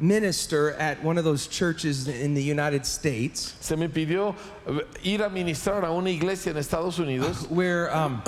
minister 0.00 0.72
at 0.74 1.02
one 1.02 1.18
of 1.18 1.24
those 1.24 1.46
churches 1.46 2.08
in 2.08 2.34
the 2.34 2.42
United 2.42 2.86
States 2.86 3.54
Se 3.60 3.76
me 3.76 3.88
pidió 3.88 4.34
eh, 4.66 4.80
ir 5.02 5.22
a 5.22 5.30
ministrar 5.30 5.84
a 5.84 5.92
una 5.92 6.10
iglesia 6.10 6.50
en 6.50 6.58
Estados 6.58 6.98
Unidos 6.98 7.46
where 7.50 7.94
um, 7.94 8.22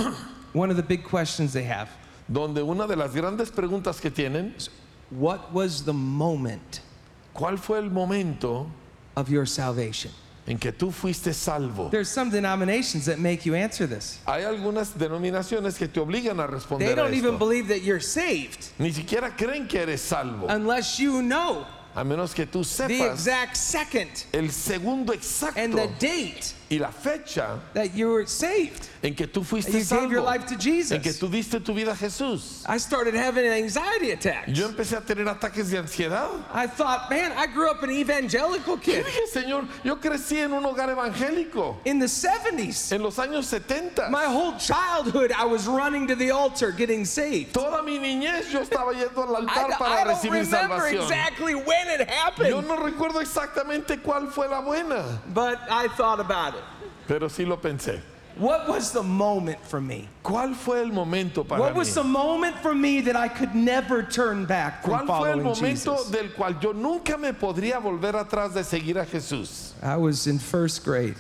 one 0.53 0.71
of 0.71 0.77
the 0.77 0.83
big 0.83 1.05
questions 1.05 1.53
they 1.53 1.65
have 1.65 1.89
donde 2.29 2.59
una 2.59 2.87
de 2.87 2.97
las 2.97 3.13
grandes 3.13 3.51
preguntas 3.51 4.01
que 4.01 4.11
tienen, 4.11 4.53
what 5.11 5.53
was 5.53 5.85
the 5.85 5.93
moment 5.93 6.81
¿cuál 7.35 7.59
fue 7.59 7.79
el 7.79 7.91
momento 7.91 8.71
of 9.17 9.29
your 9.29 9.47
salvation? 9.47 10.13
En 10.47 10.59
que 10.59 10.73
tú 10.73 10.91
fuiste 10.91 11.33
salvo? 11.33 11.91
There's 11.91 12.09
some 12.09 12.31
denominations 12.31 13.05
that 13.07 13.19
make 13.19 13.45
you 13.45 13.55
answer 13.55 13.87
this. 13.87 14.19
Hay 14.27 14.43
algunas 14.45 14.97
denominaciones 14.99 15.77
que 15.79 15.87
te 15.87 16.01
obligan 16.01 16.41
a 16.41 16.47
They 16.47 16.55
responder 16.55 16.93
a 16.93 16.97
don't 16.97 17.15
even 17.15 17.35
esto. 17.35 17.39
believe 17.39 17.69
that 17.69 17.83
you're 17.83 18.01
saved 18.01 18.69
Ni 18.79 18.91
siquiera 18.93 19.37
creen 19.37 19.69
que 19.69 19.81
eres 19.81 20.01
salvo 20.01 20.47
unless 20.49 20.99
you 20.99 21.23
know 21.23 21.67
a 21.95 22.05
menos 22.05 22.35
que 22.35 22.47
tú 22.47 22.61
the 22.63 22.65
sepas 22.65 23.13
exact 23.13 23.57
second 23.57 24.11
el 24.33 24.49
segundo 24.51 25.13
and 25.13 25.75
the 25.75 25.83
exacto 25.85 25.99
date 25.99 26.55
y 26.71 26.79
la 26.79 26.91
fecha 26.93 27.59
that 27.75 27.95
you 27.97 28.09
were 28.09 28.25
saved. 28.27 28.89
en 29.03 29.13
que 29.15 29.27
tú 29.27 29.43
fuiste 29.45 29.73
You 29.73 29.85
gave 29.85 30.13
your 30.13 30.23
salvo, 30.23 30.25
life 30.25 30.47
to 30.47 30.57
Jesus. 30.57 30.93
en 30.93 31.03
que 31.03 31.13
tú 31.13 31.29
diste 31.29 31.59
tu 31.65 31.75
vida 31.75 31.91
a 31.91 31.97
Jesús. 31.97 32.63
I 32.69 32.79
started 32.79 33.15
having 33.15 33.45
anxiety 33.45 34.13
attacks. 34.13 34.53
Yo 34.53 34.69
empecé 34.69 34.97
a 34.97 35.01
tener 35.01 35.27
ataques 35.27 35.69
de 35.71 35.79
ansiedad. 35.79 36.29
I 36.55 36.69
thought, 36.69 37.11
man, 37.11 37.33
I 37.33 37.47
grew 37.49 37.69
up 37.69 37.83
an 37.83 37.91
evangelical 37.91 38.77
Yo 38.77 38.81
kid 38.81 39.05
dije, 39.05 39.27
Señor, 39.33 39.67
yo 39.83 39.97
crecí 39.97 40.39
en 40.39 40.53
un 40.53 40.63
hogar 40.63 40.89
evangélico 40.91 41.79
in 41.87 41.99
the 41.99 42.07
70s. 42.07 42.93
en 42.93 43.03
los 43.03 43.17
años 43.19 43.47
70. 43.47 44.09
My 44.11 44.27
whole 44.27 44.57
childhood, 44.57 45.33
I 45.33 45.47
was 45.47 45.67
running 45.67 46.07
to 46.07 46.15
the 46.15 46.31
altar 46.31 46.71
getting 46.71 47.05
saved. 47.05 47.53
Toda 47.53 47.83
mi 47.83 47.99
niñez 47.99 48.49
yo 48.53 48.61
estaba 48.61 48.93
yendo 48.93 49.19
al 49.37 49.45
I, 49.45 49.61
altar 49.61 49.71
I 49.73 49.77
para 49.77 50.05
don't 50.05 50.17
recibir 50.17 50.45
remember 50.45 50.79
salvación. 50.79 51.03
exactly 51.03 51.55
when 51.87 52.01
it 52.01 52.09
Yo 52.09 52.15
happened, 52.15 52.69
no 52.69 52.77
recuerdo 52.77 53.21
exactamente 53.21 54.01
cuál 54.03 54.31
fue 54.31 54.47
la 54.49 54.63
buena, 54.63 55.21
but 55.33 55.59
I 55.71 55.89
thought 55.89 56.21
about 56.21 56.55
it. 56.55 56.63
pero 57.07 57.29
sí 57.29 57.47
lo 57.47 57.57
pensé. 57.57 58.01
What 58.37 58.69
was 58.69 58.93
the 58.93 59.03
moment 59.03 59.59
for 59.67 59.81
me? 59.81 60.09
¿Cuál 60.25 60.55
fue 60.55 60.81
el 60.81 60.91
momento 60.93 61.45
para 61.45 61.61
What 61.61 61.75
mí? 61.75 61.79
was 61.79 61.95
the 61.95 62.05
moment 62.05 62.57
for 62.59 62.75
me 62.75 63.01
that 63.03 63.17
I 63.17 63.29
could 63.29 63.55
never 63.55 64.03
turn 64.03 64.47
back 64.47 64.83
from 64.83 64.93
¿Cuál 64.93 65.07
fue 65.07 65.31
el 65.31 65.37
following 65.41 65.43
momento 65.43 65.97
Jesus? 65.97 66.11
del 66.11 66.29
cual 66.31 66.55
yo 66.61 66.73
nunca 66.73 67.19
me 67.19 67.33
podría 67.33 67.81
volver 67.83 68.15
atrás 68.15 68.55
de 68.55 68.63
seguir 68.63 68.97
a 68.99 69.05
Jesús? 69.05 69.73
I 69.83 69.97
was 69.97 70.27
in 70.27 70.39
first 70.39 70.85
grade. 70.85 71.17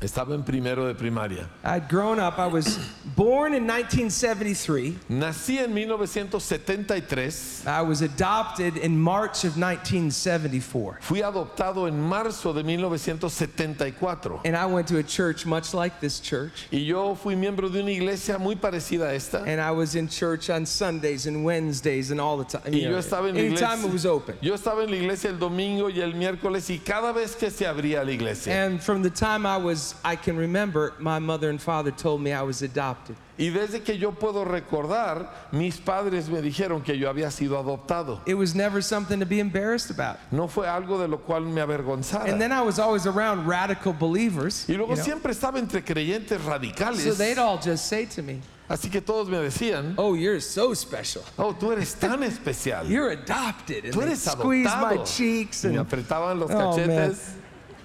Estaba 0.00 0.34
en 0.34 0.42
primero 0.42 0.86
de 0.86 0.94
primaria. 0.94 1.46
I'd 1.62 1.86
grown 1.88 2.18
up. 2.18 2.38
I 2.38 2.46
was 2.46 2.78
born 3.16 3.52
in 3.52 3.66
1973. 3.66 4.96
Nací 5.10 5.58
en 5.58 5.74
1973. 5.74 7.66
I 7.66 7.82
was 7.82 8.00
adopted 8.00 8.78
in 8.78 8.98
March 8.98 9.44
of 9.44 9.58
1974. 9.58 11.00
Fui 11.02 11.20
adoptado 11.20 11.86
en 11.86 12.00
marzo 12.00 12.54
de 12.54 12.62
1974. 12.62 14.40
And 14.46 14.56
I 14.56 14.64
went 14.64 14.88
to 14.88 14.96
a 14.98 15.02
church 15.02 15.44
much 15.44 15.74
like 15.74 16.00
this 16.00 16.18
church. 16.18 16.66
Y 16.72 16.78
yo 16.78 17.14
fui 17.14 17.34
miembro 17.34 17.68
de 17.68 17.80
una 17.80 17.90
iglesia 17.90 18.38
muy 18.38 18.54
parecida 18.54 19.10
a 19.10 19.14
esta. 19.14 19.44
And 19.46 19.60
I 19.60 19.70
was 19.70 19.96
in 19.96 20.08
church 20.08 20.48
on 20.48 20.64
Sundays 20.64 21.26
and 21.26 21.44
Wednesdays 21.44 22.10
and 22.10 22.18
all 22.18 22.38
the 22.38 22.44
time. 22.44 22.72
Y 22.72 22.78
yo 22.78 22.90
know, 22.90 22.98
estaba 22.98 23.28
en 23.28 23.34
la 23.34 23.40
anytime 23.42 23.84
it 23.84 23.92
was 23.92 24.06
open. 24.06 24.38
Yo 24.40 24.54
estaba 24.54 24.82
en 24.82 24.90
la 24.90 24.96
iglesia 24.96 25.28
el 25.28 25.38
domingo 25.38 25.88
y 25.88 26.00
el 26.00 26.14
miércoles 26.14 26.70
y 26.70 26.78
cada 26.78 27.12
vez 27.12 27.34
que 27.34 27.50
se 27.50 27.66
abría 27.66 28.02
la 28.02 28.12
iglesia. 28.12 28.50
And 28.50 28.82
from 28.82 29.02
the 29.02 29.10
time 29.10 29.44
I 29.44 29.58
was, 29.58 29.89
I 30.04 30.16
can 30.16 30.36
remember, 30.36 30.94
my 30.98 31.18
mother 31.18 31.50
and 31.50 31.60
father 31.60 31.90
told 31.90 32.20
me 32.20 32.32
I 32.32 32.42
was 32.42 32.62
adopted. 32.62 33.16
Y 33.38 33.48
desde 33.50 33.82
que 33.82 33.96
yo 33.96 34.12
puedo 34.12 34.44
recordar, 34.44 35.28
mis 35.52 35.78
padres 35.78 36.28
me 36.28 36.40
dijeron 36.42 36.84
que 36.84 36.94
yo 36.96 37.08
había 37.08 37.30
sido 37.30 37.56
adoptado. 37.62 38.20
It 38.26 38.34
was 38.34 38.54
never 38.54 38.82
something 38.82 39.18
to 39.18 39.24
be 39.26 39.40
embarrassed 39.40 39.90
about. 39.90 40.18
No 40.30 40.46
fue 40.46 40.66
algo 40.66 40.98
de 40.98 41.08
lo 41.08 41.18
cual 41.18 41.44
me 41.46 41.60
avergonzara. 41.62 42.30
And 42.30 42.40
then 42.40 42.52
I 42.52 42.60
was 42.62 42.78
always 42.78 43.06
around 43.06 43.46
radical 43.46 43.92
believers. 43.94 44.66
Y 44.68 44.74
luego 44.76 44.90
you 44.90 44.96
know. 44.96 45.02
siempre 45.04 45.32
estaba 45.32 45.56
entre 45.58 45.80
creyentes 45.82 46.38
radicales. 46.42 46.96
So 47.02 47.14
they'd 47.14 47.38
all 47.38 47.56
just 47.58 47.86
say 47.86 48.04
to 48.06 48.22
me, 48.22 48.40
Así 48.68 48.88
que 48.88 49.00
todos 49.00 49.28
me 49.28 49.38
decían, 49.38 49.94
Oh, 49.98 50.14
you're 50.14 50.38
so 50.38 50.74
special. 50.74 51.24
oh, 51.38 51.52
tú 51.54 51.72
eres 51.72 51.94
tan 51.94 52.22
especial. 52.22 52.86
You're 52.88 53.10
adopted. 53.10 53.86
And 53.86 53.94
Tú 53.94 54.02
eres 54.02 54.20
squeeze 54.22 54.64
my 54.66 54.94
adoptado. 54.96 55.16
cheeks. 55.16 55.64
Y 55.64 55.70
me 55.70 55.78
And, 55.78 55.88
apretaban 55.88 56.38
los 56.38 56.50
Oh, 56.52 56.76
man. 56.86 57.16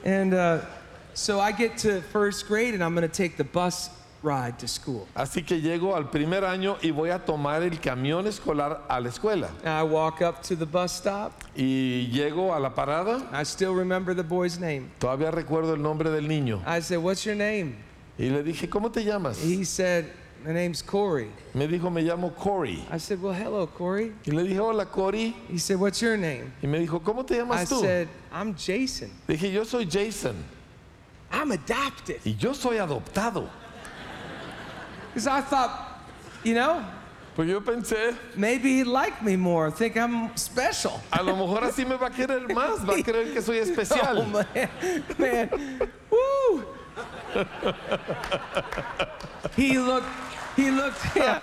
and 0.03 0.33
uh, 0.35 0.59
so 1.15 1.39
I 1.39 1.51
get 1.51 1.77
to 1.79 2.01
first 2.11 2.47
grade 2.47 2.73
and 2.75 2.83
I'm 2.83 2.93
going 2.93 3.07
to 3.09 3.13
take 3.13 3.37
the 3.37 3.43
bus 3.43 3.89
ride 4.21 4.57
to 4.59 4.67
school. 4.67 5.07
Así 5.15 5.45
que 5.45 5.59
llego 5.61 5.95
al 5.95 6.09
primer 6.09 6.43
año 6.43 6.77
y 6.83 6.91
voy 6.91 7.09
a 7.09 7.19
tomar 7.19 7.61
el 7.63 7.77
camión 7.79 8.25
escolar 8.27 8.81
a 8.89 8.99
la 8.99 9.09
escuela. 9.09 9.49
And 9.63 9.69
I 9.69 9.83
walk 9.83 10.21
up 10.21 10.41
to 10.43 10.55
the 10.55 10.65
bus 10.65 10.91
stop. 10.93 11.43
Y 11.55 12.09
llego 12.11 12.55
a 12.55 12.59
la 12.59 12.69
parada, 12.71 13.27
I 13.31 13.43
still 13.43 13.73
remember 13.73 14.13
the 14.13 14.23
boy's 14.23 14.59
name. 14.59 14.91
todavía 14.99 15.31
recuerdo 15.31 15.73
el 15.73 15.81
nombre 15.81 16.09
del 16.09 16.27
niño. 16.27 16.61
I 16.65 16.79
said, 16.81 16.97
What's 16.97 17.25
your 17.25 17.35
name? 17.35 17.75
Y 18.17 18.29
le 18.29 18.43
dije, 18.43 18.69
¿cómo 18.69 18.91
te 18.91 19.03
llamas? 19.03 19.37
He 19.41 19.63
said, 19.63 20.05
My 20.43 20.53
name's 20.53 20.81
Corey. 20.81 21.29
Me 21.53 21.67
dijo, 21.67 21.91
me 21.91 22.01
llamo 22.03 22.35
Cory. 22.35 22.83
I 22.91 22.97
said, 22.97 23.21
Well, 23.21 23.33
hello, 23.33 23.67
Corey. 23.67 24.11
Y 24.25 24.31
le 24.31 24.43
dije, 24.43 24.59
hola 24.59 24.85
Cory. 24.85 25.35
He 25.49 25.57
said, 25.57 25.79
What's 25.79 26.01
your 26.01 26.17
name? 26.17 26.51
Y 26.63 26.67
me 26.67 26.79
dijo, 26.79 26.99
¿cómo 27.03 27.25
te 27.25 27.35
I 27.35 27.37
llamas 27.39 27.69
tú? 27.69 27.81
said, 27.81 28.07
I'm 28.31 28.55
Jason. 28.55 29.11
Dije, 29.27 29.51
yo 29.51 29.63
soy 29.63 29.85
Jason. 29.85 30.35
I'm 31.31 31.51
adopted. 31.51 32.21
Y 32.25 32.35
yo 32.39 32.53
soy 32.53 32.77
adoptado. 32.77 33.47
Because 35.13 35.27
I 35.27 35.41
thought, 35.41 36.01
you 36.43 36.53
know, 36.55 36.83
Pues 37.35 37.49
yo 37.49 37.59
pensé, 37.59 38.15
maybe 38.37 38.77
he'd 38.77 38.87
like 38.87 39.21
me 39.21 39.35
more, 39.35 39.69
think 39.69 39.97
I'm 39.97 40.35
special. 40.37 41.01
a 41.11 41.21
lo 41.21 41.35
mejor 41.35 41.63
así 41.63 41.85
me 41.85 41.97
va 41.97 42.07
a 42.07 42.09
querer 42.09 42.47
más, 42.53 42.85
va 42.87 42.93
a 42.93 43.03
creer 43.03 43.33
que 43.33 43.41
soy 43.41 43.57
especial. 43.57 44.15
Oh, 44.17 44.25
man. 44.25 44.69
Man. 45.17 45.91
Woo. 46.09 46.63
he 49.57 49.77
looked, 49.77 50.07
he 50.55 50.71
looked, 50.71 51.15
yeah. 51.15 51.41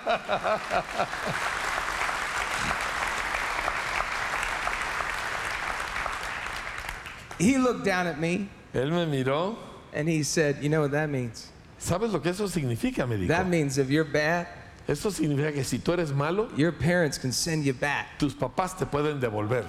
He 7.39 7.59
looked 7.59 7.85
down 7.85 8.07
at 8.07 8.19
me 8.21 8.49
Él 8.73 8.91
me 8.91 9.05
miró. 9.07 9.57
And 9.93 10.09
he 10.09 10.23
said, 10.23 10.63
You 10.63 10.69
know 10.69 10.83
what 10.83 10.93
that 10.93 11.09
means? 11.11 11.49
¿Sabes 11.79 12.13
lo 12.13 12.21
que 12.21 12.31
eso 12.31 12.47
significa? 12.47 13.09
Me 13.09 13.17
dijo. 13.17 13.29
That 13.29 13.49
means 13.49 13.79
if 13.79 13.91
you're 13.91 14.05
bad, 14.05 14.47
Eso 14.89 15.11
significa 15.11 15.53
que 15.53 15.63
si 15.65 15.79
tú 15.79 15.93
eres 15.93 16.13
malo, 16.13 16.49
your 16.57 16.73
parents 16.73 17.17
can 17.17 17.33
send 17.33 17.65
you 17.65 17.73
back. 17.73 18.19
tus 18.19 18.35
papás 18.35 18.77
te 18.77 18.85
pueden 18.85 19.21
devolver. 19.21 19.65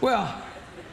Well, 0.00 0.34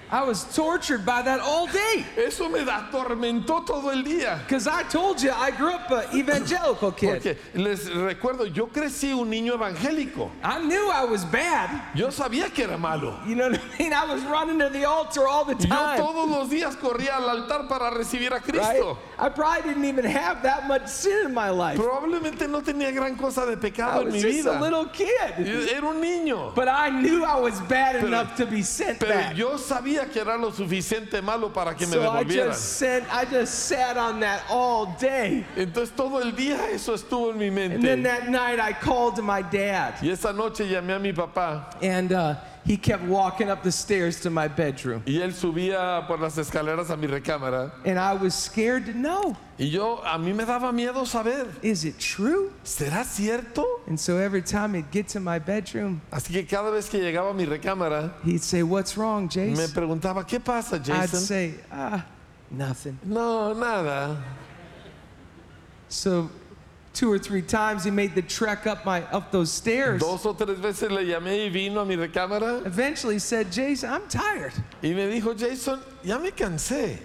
I 0.09 0.23
was 0.23 0.45
tortured 0.55 1.05
by 1.05 1.21
that 1.23 1.41
all 1.41 1.67
day. 1.67 2.05
Eso 2.15 2.47
me 2.47 2.59
atormentó 2.59 3.65
todo 3.65 3.89
el 3.89 4.03
día. 4.03 4.39
Because 4.45 4.65
I 4.67 4.83
told 4.83 5.21
you 5.21 5.31
I 5.31 5.51
grew 5.51 5.71
up 5.71 5.91
an 5.91 6.17
evangelical 6.17 6.93
kid. 6.93 7.09
Porque 7.21 7.37
les 7.55 7.89
recuerdo, 7.89 8.45
yo 8.53 8.67
crecí 8.67 9.11
un 9.13 9.29
niño 9.29 9.53
evangélico. 9.57 10.29
I 10.43 10.59
knew 10.59 10.89
I 10.89 11.03
was 11.03 11.25
bad. 11.25 11.93
Yo 11.93 12.07
sabía 12.07 12.53
que 12.53 12.63
era 12.63 12.77
malo. 12.77 13.19
You 13.27 13.35
know 13.35 13.49
what 13.49 13.59
I 13.59 13.77
mean? 13.83 13.93
I 13.93 14.05
was 14.05 14.23
running 14.25 14.59
to 14.59 14.69
the 14.69 14.85
altar 14.85 15.27
all 15.27 15.43
the 15.43 15.55
Yo 15.55 15.67
time. 15.67 15.97
todos 15.99 16.29
los 16.29 16.49
días 16.49 16.75
corría 16.77 17.17
al 17.17 17.29
altar 17.29 17.67
para 17.67 17.91
recibir 17.91 18.27
a 18.31 18.35
Right? 18.37 18.43
Cristo. 18.43 18.97
I 19.19 19.27
probably 19.29 19.63
didn't 19.73 19.85
even 19.85 20.05
have 20.05 20.41
that 20.43 20.67
much 20.67 20.87
sin 20.87 21.25
in 21.27 21.33
my 21.33 21.49
life. 21.49 21.77
Probablemente 21.77 22.47
no 22.49 22.61
tenía 22.61 22.93
gran 22.93 23.17
cosa 23.17 23.45
de 23.45 23.53
I 23.53 23.55
pecado 23.55 24.01
en 24.01 24.05
was 24.05 24.13
mi 24.13 24.21
just 24.21 24.47
a 24.47 24.51
vida. 24.53 24.61
little 24.61 24.85
kid. 24.85 25.09
Era 25.37 25.85
un 25.85 25.99
niño. 26.01 26.55
But 26.55 26.69
I 26.69 26.89
knew 26.89 27.25
I 27.25 27.37
was 27.39 27.59
bad 27.61 27.95
Pero- 27.95 28.07
enough 28.07 28.35
to 28.37 28.45
be 28.45 28.61
sent 28.61 28.99
Pero 28.99 29.13
back. 29.13 29.35
yo 29.35 29.57
sabía 29.57 29.96
que 30.05 30.19
era 30.19 30.37
lo 30.37 30.51
suficiente 30.51 31.21
malo 31.21 31.49
para 31.51 31.73
que 31.75 31.85
me 31.87 31.93
So 31.93 32.01
I 32.01 32.23
devolvieran. 32.23 32.47
just 32.49 32.77
sent, 32.77 33.05
I 33.11 33.25
just 33.25 33.53
sat 33.67 33.97
on 33.97 34.19
that 34.19 34.43
all 34.49 34.85
day. 34.99 35.45
Entonces 35.55 35.95
todo 35.95 36.19
el 36.21 36.31
día 36.33 36.69
eso 36.71 36.93
estuvo 36.93 37.31
en 37.31 37.37
mi 37.39 37.47
And 37.47 37.83
then 37.83 38.01
mente. 38.01 38.03
that 38.03 38.29
night 38.29 38.59
I 38.59 38.73
called 38.73 39.15
to 39.15 39.21
my 39.21 39.41
dad. 39.41 39.95
Y 40.01 40.09
esa 40.09 40.31
noche 40.33 40.67
llamé 40.67 40.93
a 40.95 40.99
mi 40.99 41.11
papá 41.13 41.69
And 41.81 42.11
uh, 42.13 42.35
he 42.67 42.75
kept 42.77 43.03
walking 43.03 43.49
up 43.49 43.63
the 43.63 43.71
stairs 43.71 44.19
to 44.19 44.29
my 44.29 44.47
bedroom. 44.47 45.01
y 45.05 45.21
él 45.21 45.33
subía 45.33 46.05
por 46.05 46.19
las 46.19 46.37
escaleras 46.37 46.89
a 46.89 46.97
mi 46.97 47.07
recámara. 47.07 47.71
And 47.85 47.97
I 47.97 48.13
was 48.13 48.35
scared 48.35 48.85
to 48.87 48.93
know 48.93 49.35
Y 49.57 49.65
yo, 49.69 50.01
a 50.05 50.19
mí 50.19 50.35
me 50.35 50.43
daba 50.43 50.71
miedo 50.71 51.07
saber, 51.07 51.47
is 51.63 51.83
it 51.85 51.97
true? 51.97 52.51
¿será 52.63 53.03
cierto? 53.03 53.63
And 53.87 53.99
so 53.99 54.17
every 54.17 54.41
time 54.43 54.73
he'd 54.75 54.91
get 54.91 55.07
to 55.09 55.19
my 55.19 55.39
bedroom, 55.39 56.01
Así 56.11 56.31
que 56.33 56.43
cada 56.45 56.69
vez 56.69 56.89
que 56.89 56.99
llegaba 56.99 57.31
a 57.31 57.33
mi 57.33 57.45
recámara, 57.45 58.11
he'd 58.23 58.43
say, 58.43 58.61
What's 58.63 58.97
wrong, 58.97 59.29
Jason?" 59.29 59.55
me 59.57 59.67
preguntaba, 59.67 60.27
¿qué 60.27 60.43
pasa, 60.43 60.77
Jason?" 60.77 60.95
I'd 61.01 61.09
say, 61.09 61.53
Ah, 61.71 62.05
nothing. 62.51 62.99
No, 63.03 63.53
nada. 63.53 64.17
So 65.89 66.29
two 66.97 67.11
or 67.11 67.19
three 67.19 67.43
times 67.43 67.83
he 67.83 67.91
made 67.91 68.15
the 68.15 68.23
trek 68.23 68.65
up 68.65 68.83
my 68.83 69.03
up 69.11 69.31
those 69.31 69.51
stairs. 69.51 70.01
Dos 70.01 70.25
o 70.25 70.33
tres 70.33 70.57
veces 70.57 70.89
le 70.89 71.03
llamé 71.03 71.45
y 71.45 71.49
vino 71.49 71.81
a 71.81 71.85
mi 71.85 71.95
recámara 71.95 72.65
Eventually 72.65 73.15
he 73.15 73.19
said, 73.19 73.51
Jason, 73.51 73.91
I'm 73.91 74.07
tired. 74.07 74.51
y 74.81 74.89
me 74.89 75.07
dijo, 75.07 75.37
Jason, 75.37 75.79
ya 76.03 76.17
me 76.17 76.31
cansé. 76.31 76.97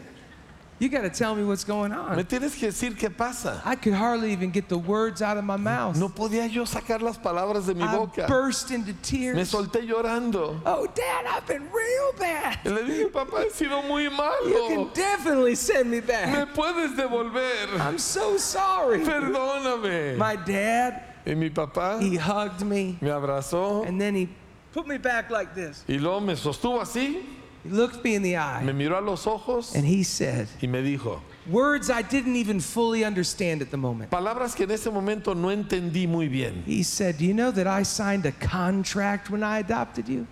You 0.83 0.89
got 0.89 1.03
to 1.03 1.11
tell 1.11 1.37
me 1.37 1.45
what's 1.45 1.63
going 1.63 1.93
Me 1.93 1.97
on. 1.97 2.25
tienes 2.25 2.57
que 2.59 2.67
decir 2.67 2.97
qué 2.99 3.09
pasa. 3.09 3.63
I 3.65 3.77
could 3.77 3.93
hardly 3.95 4.33
even 4.33 4.51
get 4.51 4.69
the 4.69 4.77
words 4.77 5.23
out 5.23 5.37
of 5.37 5.45
my 5.45 5.57
mouth. 5.57 5.97
No 5.97 6.09
podía 6.09 6.51
yo 6.51 6.65
sacar 6.65 7.01
las 7.01 7.17
palabras 7.19 7.67
de 7.67 7.75
mi 7.75 7.85
I 7.85 7.97
boca. 7.97 8.27
burst 8.27 8.73
into 8.73 8.89
Me 8.89 8.99
tears. 9.01 9.49
solté 9.53 9.87
llorando. 9.87 10.61
Oh, 10.67 10.89
Dad, 10.93 11.27
I've 11.29 11.47
been 11.47 11.71
real 11.71 12.13
bad. 12.19 12.59
Y 12.65 12.71
le 12.71 12.83
dije, 12.83 13.13
papá, 13.13 13.45
he 13.45 13.51
sido 13.51 13.81
muy 13.87 14.03
You 14.05 14.11
malo. 14.11 14.69
can 14.69 14.91
definitely 14.93 15.55
send 15.55 15.89
me 15.89 16.01
Me 16.01 16.07
back. 16.07 16.49
puedes 16.53 16.97
devolver. 16.97 17.79
I'm 17.79 17.99
so 17.99 18.37
sorry. 18.37 19.05
Perdóname. 19.05 20.17
My 20.17 20.35
dad, 20.35 21.01
Y 21.25 21.35
mi 21.35 21.49
papá 21.51 22.01
he 22.03 22.17
hugged 22.17 22.63
me 22.67 22.99
me 23.01 23.09
abrazó 23.11 23.87
and 23.87 24.01
then 24.01 24.17
he 24.17 24.29
put 24.73 24.89
me 24.89 24.99
back 24.99 25.31
like 25.31 25.55
this. 25.55 25.85
y 25.89 25.95
luego 25.99 26.21
me 26.21 26.35
sostuvo 26.35 26.81
así 26.81 27.23
He 27.65 27.71
looked 27.71 28.03
me 28.05 28.15
in 28.15 28.23
the 28.23 28.37
eye 28.37 28.63
me 28.65 28.73
miró 28.73 28.99
a 28.99 29.01
los 29.01 29.27
ojos 29.27 29.75
and 29.75 29.85
he 29.85 30.03
said, 30.03 30.49
y 30.61 30.67
me 30.67 30.83
dijo, 30.83 31.21
words 31.49 31.91
I 31.91 32.03
didn't 32.03 32.37
even 32.37 32.61
fully 32.61 33.05
understand 33.05 33.63
at 33.63 33.71
the 33.71 33.77
moment. 33.77 34.11
palabras 34.11 34.55
que 34.55 34.65
en 34.65 34.71
ese 34.73 34.91
momento 34.91 35.35
no 35.35 35.49
entendí 35.49 36.09
muy 36.09 36.29
bien. 36.29 36.63
He 36.67 36.83
said, 36.83 37.19
Do 37.19 37.25
you 37.25 37.35
know 37.35 37.51
that 37.53 37.67
I 37.67 37.83
signed 37.85 38.27
a 38.27 38.33
contract 38.33 39.31
when 39.31 39.43
I 39.43 39.59
adopted 39.59 40.09
you? 40.09 40.27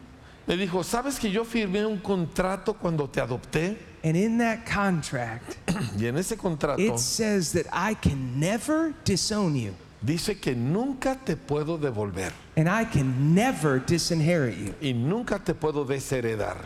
Me 0.46 0.56
dijo, 0.56 0.82
¿sabes 0.82 1.18
que 1.20 1.30
yo 1.30 1.44
firmé 1.44 1.86
un 1.86 1.98
contrato 1.98 2.74
cuando 2.74 3.06
te 3.06 3.20
adopté? 3.20 3.76
And 4.02 4.16
in 4.16 4.38
that 4.38 4.66
contract, 4.66 5.58
Y 5.98 6.06
en 6.06 6.16
ese 6.16 6.36
contrato 6.36 6.80
it 6.80 6.98
says 6.98 7.52
that 7.52 7.66
I 7.72 7.94
can 7.94 8.40
never 8.40 8.94
disown 9.04 9.54
you 9.54 9.74
dice 10.02 10.40
que 10.40 10.54
nunca 10.54 11.18
te 11.24 11.36
puedo 11.36 11.78
devolver 11.78 12.32
and 12.56 12.68
I 12.68 12.84
can 12.84 13.34
never 13.34 13.78
disinherit 13.78 14.56
you. 14.58 14.74
y 14.80 14.92
nunca 14.92 15.38
te 15.38 15.52
puedo 15.54 15.84
desheredar. 15.84 16.56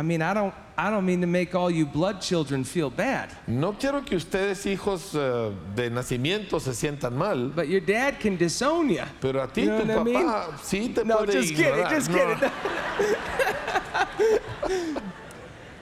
I 0.00 0.02
mean, 0.02 0.22
I 0.22 0.32
don't, 0.32 0.54
I 0.78 0.88
don't 0.88 1.04
mean 1.04 1.20
to 1.20 1.26
make 1.26 1.54
all 1.54 1.70
you 1.70 1.84
blood 1.84 2.22
children 2.22 2.64
feel 2.64 2.88
bad, 2.88 3.28
No 3.46 3.74
quiero 3.74 4.00
que 4.02 4.16
ustedes, 4.16 4.64
hijos 4.64 5.14
eh, 5.14 5.52
de 5.74 5.90
nacimiento, 5.90 6.58
se 6.58 6.70
sientan 6.72 7.12
mal, 7.14 7.50
but 7.54 7.68
your 7.68 7.82
dad 7.82 8.18
can 8.18 8.38
disown 8.38 8.88
you. 8.88 9.02
pero 9.20 9.42
a 9.42 9.46
ti, 9.46 9.64
You 9.64 9.68
know 9.72 9.80
tu 9.84 9.88
what 9.88 9.98
I 9.98 10.02
mean? 10.04 10.24
papá, 10.26 10.58
sí 10.62 10.88
te 10.94 11.04
No, 11.04 11.18
puede 11.18 11.32
just 11.32 11.50
kidding, 11.54 11.66
ignorar. 11.66 11.90
just 11.90 12.08
No, 12.10 12.16
kidding. 12.16 12.50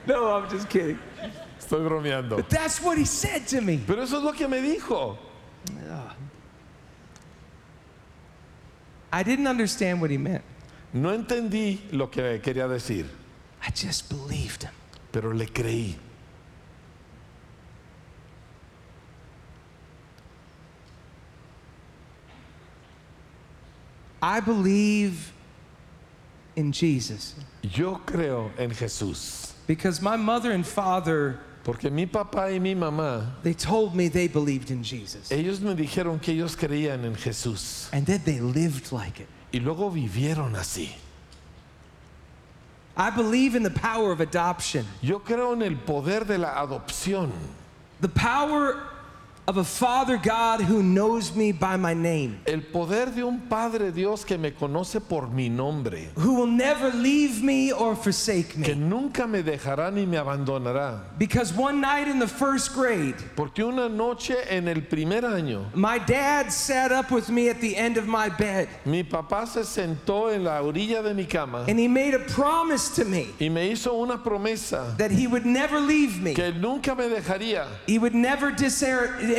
No, 0.05 0.33
I'm 0.35 0.49
just 0.49 0.67
kidding. 0.67 0.99
estoy 1.57 1.79
bromeando. 1.87 2.35
But 2.35 2.49
that's 2.49 2.81
what 2.81 2.97
he 2.97 3.05
said 3.05 3.47
to 3.47 3.61
me. 3.61 3.79
Pero 3.87 4.01
eso 4.01 4.17
es 4.17 4.23
lo 4.23 4.33
que 4.33 4.49
me 4.49 4.59
dijo. 4.61 5.17
I 9.13 9.23
didn't 9.23 9.47
understand 9.47 10.01
what 10.01 10.11
he 10.11 10.17
meant. 10.17 10.43
No 10.93 11.13
entendí 11.15 11.79
lo 11.93 12.07
que 12.09 12.41
quería 12.41 12.67
decir, 12.67 13.05
I 13.65 13.71
just 13.71 14.09
believed 14.09 14.63
him. 14.63 14.73
pero 15.11 15.31
le 15.33 15.45
creí. 15.47 15.95
I 24.21 24.39
believe 24.39 25.33
in 26.55 26.71
Jesus 26.71 27.35
Yo 27.61 28.01
creo 28.05 28.51
en 28.57 28.71
Jesús. 28.71 29.53
because 29.67 30.01
my 30.01 30.17
mother 30.17 30.51
and 30.51 30.65
father 30.65 31.39
Porque 31.63 31.91
mi 31.91 32.05
papá 32.05 32.51
y 32.53 32.57
mi 32.59 32.73
mamá, 32.73 33.33
they 33.43 33.53
told 33.53 33.93
me 33.93 34.07
they 34.07 34.27
believed 34.27 34.71
in 34.71 34.81
Jesus 34.83 35.31
ellos 35.31 35.59
me 35.61 35.73
dijeron 35.75 36.21
que 36.21 36.33
ellos 36.33 36.55
creían 36.55 37.05
en 37.05 37.15
Jesús. 37.15 37.89
and 37.93 38.05
that 38.05 38.25
they 38.25 38.39
lived 38.39 38.91
like 38.91 39.19
it. 39.19 39.27
Y 39.53 39.59
luego 39.59 39.89
vivieron 39.91 40.55
así. 40.55 40.89
I 42.99 43.09
believe 43.09 43.55
in 43.55 43.63
the 43.63 43.69
power 43.71 44.11
of 44.11 44.19
adoption, 44.19 44.85
Yo 45.01 45.19
creo 45.19 45.53
en 45.53 45.61
el 45.61 45.77
poder 45.77 46.25
de 46.25 46.37
la 46.37 46.53
adopción. 46.67 47.31
the 48.01 48.09
power 48.09 48.75
of 49.49 49.57
a 49.57 49.63
Father 49.63 50.15
God 50.17 50.61
who 50.61 50.83
knows 50.83 51.35
me 51.35 51.51
by 51.51 51.75
my 51.75 51.95
name, 51.95 52.39
El 52.45 52.61
poder 52.71 53.07
de 53.07 53.23
un 53.25 53.39
Padre 53.49 53.89
Dios 53.91 54.23
que 54.23 54.37
me 54.37 54.51
conoce 54.51 54.99
por 55.01 55.25
mi 55.27 55.49
nombre. 55.49 56.09
who 56.17 56.35
will 56.35 56.45
never 56.45 56.91
leave 56.91 57.41
me 57.41 57.71
or 57.71 57.95
forsake 57.95 58.55
me. 58.55 58.63
Que 58.67 58.75
nunca 58.75 59.25
me 59.25 59.41
dejará 59.41 59.91
ni 59.91 60.05
me 60.05 60.17
abandonará. 60.17 60.99
Because 61.17 61.51
one 61.51 61.81
night 61.81 62.07
in 62.07 62.19
the 62.19 62.27
first 62.27 62.75
grade, 62.75 63.15
Porque 63.35 63.57
una 63.65 63.89
noche 63.89 64.35
en 64.47 64.67
el 64.67 64.81
primer 64.81 65.21
año, 65.21 65.73
my 65.75 65.97
dad 65.97 66.53
sat 66.53 66.91
up 66.91 67.09
with 67.09 67.29
me 67.29 67.49
at 67.49 67.59
the 67.59 67.75
end 67.75 67.97
of 67.97 68.05
my 68.07 68.29
bed 68.29 68.69
mi 68.85 69.01
papá 69.01 69.47
se 69.47 69.61
sentó 69.61 70.31
en 70.31 70.43
la 70.43 70.61
orilla 70.61 71.01
de 71.01 71.11
mi 71.15 71.25
cama 71.25 71.65
and 71.67 71.79
he 71.79 71.87
made 71.87 72.13
a 72.13 72.19
promise 72.19 72.89
to 72.89 73.03
me 73.03 73.29
y 73.41 73.49
me 73.49 73.71
hizo 73.71 73.99
una 73.99 74.19
promesa 74.19 74.95
that 74.99 75.09
he 75.09 75.25
would 75.25 75.47
never 75.47 75.79
leave 75.79 76.21
me. 76.21 76.35
que 76.35 76.43
él 76.43 76.61
nunca 76.61 76.93
me 76.93 77.05
dejaría, 77.09 77.65
He 77.87 77.97
would 77.97 78.13
never 78.13 78.51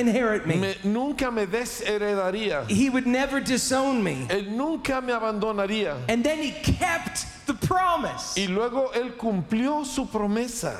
disinherit 0.05 0.47
me. 0.47 0.57
me- 0.57 0.75
nunca 0.85 1.31
me 1.31 1.47
desheredaría, 1.47 2.69
He 2.69 2.91
would 2.91 3.07
never 3.07 3.41
disown 3.41 4.03
me. 4.03 4.27
él 4.29 4.49
nunca 4.49 5.01
me 5.01 5.13
abandonaría. 5.13 5.97
And 6.09 6.25
then 6.25 6.39
he 6.43 6.51
kept 6.53 7.27
the 7.47 7.55
promise. 7.55 8.35
Y 8.37 8.47
luego 8.47 8.91
él 8.93 9.17
cumplió 9.17 9.85
su 9.85 10.07
promesa. 10.07 10.77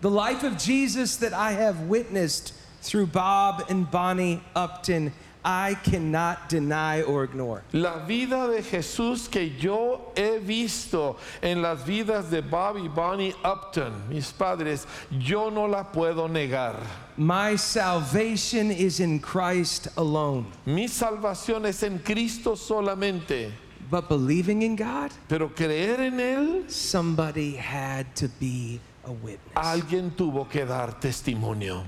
The 0.00 0.10
life 0.10 0.44
of 0.44 0.56
Jesus 0.58 1.16
that 1.16 1.34
I 1.34 1.52
have 1.52 1.82
witnessed 1.82 2.54
through 2.82 3.06
Bob 3.08 3.64
and 3.68 3.90
Bonnie 3.90 4.42
Upton, 4.56 5.12
I 5.44 5.74
cannot 5.82 6.48
deny 6.48 7.02
or 7.02 7.24
ignore. 7.24 7.62
La 7.72 8.04
vida 8.06 8.48
de 8.48 8.62
Jesús 8.62 9.30
que 9.30 9.50
yo 9.58 10.12
he 10.14 10.38
visto 10.38 11.16
en 11.42 11.62
las 11.62 11.82
vidas 11.84 12.30
de 12.30 12.42
Bob 12.42 12.76
y 12.76 12.88
Bonnie 12.88 13.34
Upton, 13.44 14.08
mis 14.08 14.30
padres, 14.32 14.86
yo 15.10 15.48
no 15.48 15.64
la 15.66 15.84
puedo 15.84 16.28
negar. 16.28 16.76
My 17.16 17.56
salvation 17.56 18.70
is 18.70 19.00
in 19.00 19.18
Christ 19.18 19.88
alone. 19.96 20.46
Mi 20.66 20.86
salvación 20.86 21.66
es 21.66 21.82
en 21.82 21.98
Cristo 22.00 22.54
solamente, 22.54 23.50
But 23.90 24.08
believing 24.08 24.62
in 24.62 24.76
God, 24.76 25.10
pero 25.28 25.48
creer 25.48 26.00
en 26.00 26.20
Él, 26.20 26.70
somebody 26.70 27.56
had 27.56 28.14
to 28.16 28.28
be 28.38 28.78
a 29.04 29.10
witness. 29.10 29.40
alguien 29.56 30.12
tuvo 30.16 30.48
que 30.48 30.64
dar 30.64 31.00
testimonio. 31.00 31.82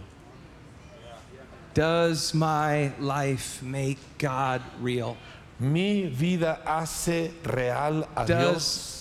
Does 1.74 2.34
my 2.34 2.92
life 2.98 3.62
make 3.62 3.98
God 4.18 4.62
real? 4.80 5.16
Mi 5.58 6.06
vida 6.08 6.58
hace 6.66 7.30
real 7.44 8.06
a 8.16 8.26
Does- 8.26 8.26
Dios. 8.26 8.98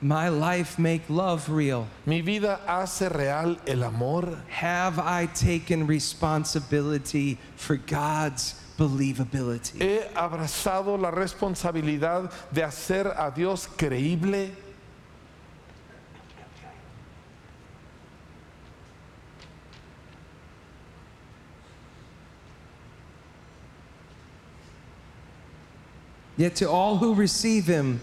My 0.00 0.28
life 0.28 0.78
make 0.80 1.02
love 1.08 1.48
real? 1.48 1.86
Mi 2.06 2.20
vida 2.22 2.58
hace 2.66 3.02
real 3.14 3.56
el 3.66 3.84
amor. 3.84 4.36
Have 4.48 4.98
I 4.98 5.26
taken 5.26 5.86
responsibility 5.86 7.38
for 7.56 7.76
God's 7.76 8.54
believability? 8.76 9.78
He 9.80 10.00
abrazado 10.14 11.00
la 11.00 11.10
responsabilidad 11.12 12.30
de 12.52 12.62
hacer 12.62 13.14
a 13.16 13.30
Dios 13.30 13.68
creíble. 13.76 14.50
Yet 26.42 26.56
to 26.56 26.68
all 26.68 26.96
who 26.96 27.14
receive 27.14 27.68
him, 27.68 28.00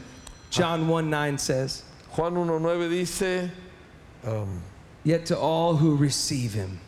John 0.50 0.88
1 0.88 1.10
9 1.10 1.38
says, 1.38 1.84
Juan 2.12 2.36
1.9 2.36 2.90
dice, 2.90 3.52
um, 4.24 4.64
Yet 5.04 5.26
to 5.26 5.38
all 5.38 5.76
who 5.76 5.98
receive 5.98 6.54
him. 6.54 6.80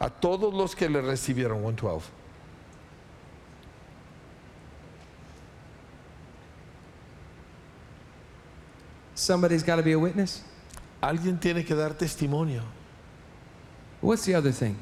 a 0.00 0.08
todos 0.08 0.54
los 0.54 0.76
que 0.76 0.88
le 0.88 1.02
recibieron, 1.02 1.60
1.12. 1.74 2.02
Somebody's 9.16 9.64
got 9.64 9.76
to 9.76 9.82
be 9.82 9.90
a 9.90 9.98
witness. 9.98 10.44
Alguien 11.02 11.40
tiene 11.40 11.66
que 11.66 11.74
dar 11.74 11.94
testimonio. 11.94 12.62
What's 14.00 14.24
the 14.24 14.36
other 14.36 14.52
thing? 14.52 14.78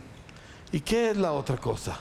¿Y 0.70 0.80
qué 0.80 1.12
es 1.12 1.16
la 1.16 1.30
otra 1.30 1.58
cosa? 1.58 1.96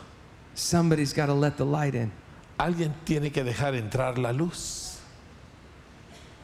Somebody's 0.56 1.14
got 1.14 1.28
to 1.28 1.34
let 1.34 1.56
the 1.56 1.66
light 1.66 1.96
in. 1.96 2.12
Alguien 2.60 2.94
tiene 3.06 3.32
que 3.32 3.44
dejar 3.44 3.74
entrar 3.76 4.18
la 4.18 4.32
luz. 4.32 5.00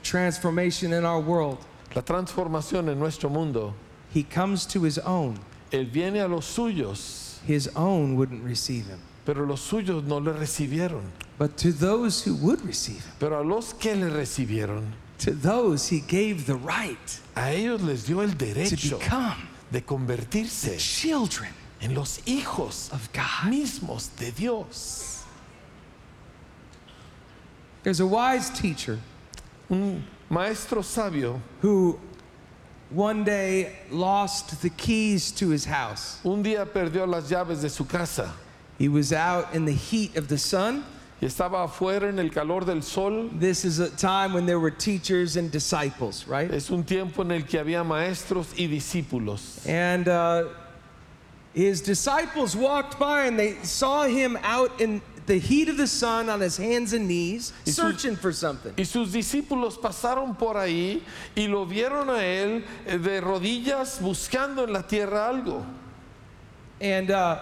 Transformation 0.03 0.93
in 0.93 1.05
our 1.05 1.19
world. 1.21 1.57
La 1.95 2.01
transformación 2.01 2.89
en 2.89 2.99
nuestro 2.99 3.29
mundo. 3.29 3.73
He 4.13 4.23
comes 4.23 4.65
to 4.67 4.83
his 4.83 4.97
own. 4.99 5.39
Él 5.71 5.85
viene 5.91 6.19
a 6.21 6.27
los 6.27 6.45
suyos, 6.45 7.39
His 7.45 7.69
own 7.75 8.15
wouldn't 8.15 8.43
receive 8.43 8.87
him. 8.87 8.99
pero 9.25 9.45
los 9.45 9.61
suyos 9.61 10.03
no 10.03 10.17
le 10.19 10.33
recibieron. 10.33 11.03
But 11.37 11.57
to 11.57 11.71
those 11.71 12.23
who 12.23 12.33
would 12.35 12.61
receive 12.65 13.03
him, 13.05 13.13
Pero 13.19 13.39
a 13.39 13.43
los 13.43 13.73
que 13.73 13.95
le 13.95 14.09
recibieron, 14.09 14.93
to 15.19 15.31
those 15.31 15.87
he 15.89 15.99
gave 15.99 16.45
the 16.47 16.55
right 16.55 17.19
a 17.35 17.51
ellos 17.51 17.81
les 17.81 18.05
dio 18.05 18.21
el 18.21 18.31
to 18.31 18.45
derecho 18.45 18.97
become 18.99 19.35
de 19.71 19.81
convertirse 19.81 20.77
children 20.79 21.51
en 21.81 21.93
los 21.93 22.19
hijos 22.25 22.91
of 22.91 23.09
God. 23.13 23.49
mismos 23.51 24.09
de 24.17 24.31
Dios. 24.31 25.18
There's 27.83 27.99
a 27.99 28.07
wise 28.07 28.49
teacher 28.49 28.99
Un 29.69 30.03
maestro 30.29 30.81
sabio 30.81 31.41
who 31.61 31.99
one 32.89 33.23
day 33.23 33.75
lost 33.91 34.61
the 34.61 34.69
keys 34.69 35.31
to 35.33 35.49
his 35.49 35.65
house. 35.65 36.19
un 36.25 36.43
día 36.43 36.65
perdió 36.65 37.07
las 37.07 37.29
llaves 37.29 37.61
de 37.61 37.69
su 37.69 37.85
casa 37.85 38.31
He 38.77 38.87
was 38.87 39.11
out 39.13 39.53
in 39.53 39.65
the 39.65 39.73
heat 39.73 40.15
of 40.17 40.27
the 40.27 40.37
sun. 40.37 40.83
y 41.21 41.27
estaba 41.27 41.65
afuera 41.67 42.07
en 42.07 42.17
el 42.17 42.29
calor 42.29 42.61
del 42.61 42.81
sol. 42.81 43.27
This 43.33 43.65
is 43.65 43.79
a 43.79 43.89
time 43.89 44.33
when 44.33 44.45
there 44.45 44.57
were 44.59 44.71
teachers 44.71 45.35
and 45.35 45.51
disciples, 45.51 46.25
right? 46.27 46.49
Es 46.49 46.69
un 46.71 46.83
tiempo 46.85 47.21
en 47.23 47.31
el 47.31 47.41
que 47.41 47.59
había 47.59 47.83
maestros 47.85 48.53
y 48.57 48.67
discípulos. 48.67 49.67
And 49.67 50.07
uh, 50.07 50.45
his 51.53 51.81
disciples 51.81 52.55
walked 52.55 52.97
by 52.97 53.25
and 53.25 53.37
they 53.37 53.55
saw 53.63 54.05
him 54.05 54.37
out 54.43 54.79
in 54.79 55.01
the 55.29 55.37
heat 55.37 55.69
of 55.69 55.77
the 55.77 55.85
sun 55.85 56.27
on 56.27 56.41
his 56.41 56.57
hands 56.57 56.91
and 56.91 57.07
knees, 57.07 57.53
searching 57.63 58.15
for 58.15 58.33
something. 58.33 58.73
Y 58.75 58.83
sus 58.83 59.13
discípulos 59.13 59.77
pasaron 59.77 60.35
por 60.35 60.55
ahí 60.55 61.03
y 61.37 61.45
lo 61.45 61.67
vieron 61.67 62.09
a 62.09 62.23
él 62.23 62.63
eh, 62.87 62.97
de 62.97 63.21
rodillas 63.21 64.01
buscando 64.01 64.63
en 64.63 64.73
la 64.73 64.81
tierra 64.81 65.29
algo. 65.29 65.63
And 66.81 67.11
uh, 67.11 67.41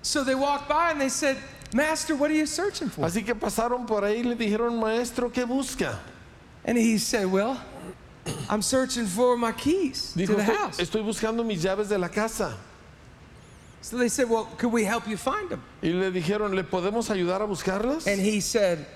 so 0.00 0.24
they 0.24 0.34
walked 0.34 0.70
by 0.70 0.92
and 0.92 1.00
they 1.02 1.10
said, 1.10 1.36
Master, 1.74 2.16
what 2.16 2.30
are 2.30 2.34
you 2.34 2.46
searching 2.46 2.88
for? 2.88 3.04
Así 3.04 3.22
que 3.22 3.34
pasaron 3.34 3.86
por 3.86 4.04
ahí 4.04 4.20
y 4.20 4.22
le 4.22 4.36
dijeron, 4.36 4.80
maestro, 4.80 5.28
¿qué 5.28 5.44
busca? 5.44 5.98
And 6.64 6.78
he 6.78 6.98
said, 6.98 7.26
Well, 7.30 7.60
I'm 8.48 8.62
searching 8.62 9.06
for 9.06 9.36
my 9.36 9.52
keys 9.52 10.14
Dijo, 10.16 10.26
to 10.28 10.34
the 10.36 10.42
estoy, 10.42 10.56
house. 10.56 10.78
estoy 10.78 11.02
buscando 11.02 11.44
mis 11.44 11.62
llaves 11.64 11.88
de 11.88 11.98
la 11.98 12.08
casa. 12.08 12.56
So 13.80 13.96
they 13.96 14.08
said, 14.08 14.28
Well, 14.30 14.44
could 14.58 14.70
we 14.72 14.84
help 14.84 15.08
you 15.08 15.16
find 15.16 15.48
them? 15.50 15.62
Y 15.82 15.88
le 15.88 16.10
dijeron, 16.12 16.54
¿le 16.54 16.62
podemos 16.62 17.10
ayudar 17.10 17.42
a 17.42 17.46
buscarlas? 17.48 18.06
And 18.06 18.20
he 18.20 18.40
said, 18.40 18.86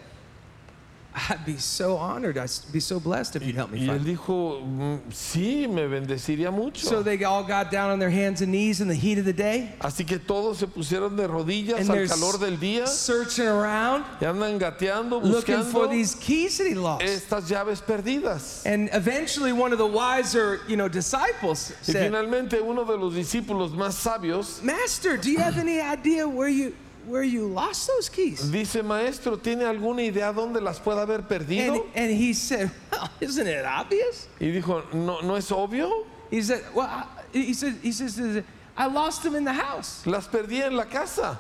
I'd 1.31 1.47
be 1.47 1.57
so 1.57 1.97
honored, 1.97 2.37
I'd 2.37 2.51
be 2.71 2.79
so 2.79 3.01
blessed 3.01 3.37
if 3.37 3.43
you'd 3.43 3.55
help 3.57 3.71
me 3.71 3.79
Y 3.81 3.85
él 3.89 3.97
find 3.97 4.05
dijo, 4.05 4.61
"Mm, 4.61 4.99
sí, 5.11 5.67
me 5.67 5.87
bendeciría 5.89 6.53
mucho. 6.53 6.87
So 6.87 7.03
they 7.03 7.25
all 7.25 7.43
got 7.43 7.71
down 7.71 7.91
on 7.91 7.99
their 7.99 8.11
hands 8.11 8.43
and 8.43 8.53
knees 8.53 8.83
in 8.83 8.89
the 8.89 8.95
heat 8.95 9.17
of 9.19 9.25
the 9.25 9.33
day. 9.33 9.75
Así 9.81 10.07
que 10.07 10.19
todos 10.19 10.59
se 10.59 10.67
pusieron 10.67 11.17
de 11.17 11.27
rodillas 11.27 11.81
And 11.81 11.91
al 11.91 12.07
calor 12.07 12.39
del 12.39 12.59
día 12.59 12.87
searching 12.87 13.47
around, 13.47 14.05
y 14.21 14.27
andan 14.27 14.59
gateando, 14.59 15.19
looking 15.23 15.63
for 15.63 15.87
buscando 15.87 15.91
these 15.91 16.15
keys 16.17 16.59
that 16.59 16.67
he 16.67 16.75
lost. 16.75 17.03
estas 17.03 17.49
llaves 17.49 17.81
perdidas. 17.81 18.61
And 18.67 18.91
eventually, 18.93 19.53
one 19.53 19.73
of 19.73 19.79
the 19.79 19.87
wiser, 19.87 20.61
you 20.69 20.77
know, 20.77 20.89
disciples 20.89 21.73
Y 21.81 21.93
said, 21.93 22.13
finalmente 22.13 22.61
uno 22.61 22.85
de 22.85 22.97
los 22.97 23.15
discípulos 23.15 23.71
más 23.73 23.95
sabios 23.95 24.63
"Master, 24.63 25.17
do 25.17 25.31
you 25.31 25.39
have 25.39 25.57
any 25.57 25.81
idea 25.81 26.29
where 26.29 26.49
you 26.51 26.75
where 27.07 27.23
you 27.23 27.47
lost 27.47 27.87
those 27.89 28.09
keys?" 28.09 28.41
dice, 28.51 28.83
maestro, 28.83 29.37
¿tiene 29.37 29.63
alguna 29.65 30.03
idea 30.03 30.33
dónde 30.33 30.61
las 30.63 30.79
puede 30.81 30.99
haber 31.07 31.21
And, 31.21 31.29
perdido? 31.29 31.87
and 31.95 32.11
he 32.11 32.33
said, 32.33 32.71
"Well, 32.93 33.09
isn't 33.21 33.47
it 33.47 33.65
obvious?" 33.65 34.29
Y 34.41 34.47
dijo, 34.47 34.83
¿no, 34.93 35.21
¿no 35.21 35.35
es 35.37 35.51
obvio? 35.51 36.07
He 36.31 36.43
said, 36.43 36.63
"Well, 36.75 36.87
I, 36.87 37.07
he 37.33 37.55
said, 37.55 37.79
he 37.83 37.93
says, 37.93 38.43
I 38.77 38.87
lost 38.87 39.23
them 39.23 39.35
in 39.37 39.45
the 39.45 39.53
house." 39.53 40.07
Las 40.07 40.27
perdí 40.29 40.63
en 40.65 40.77
la 40.77 40.85
casa. 40.85 41.39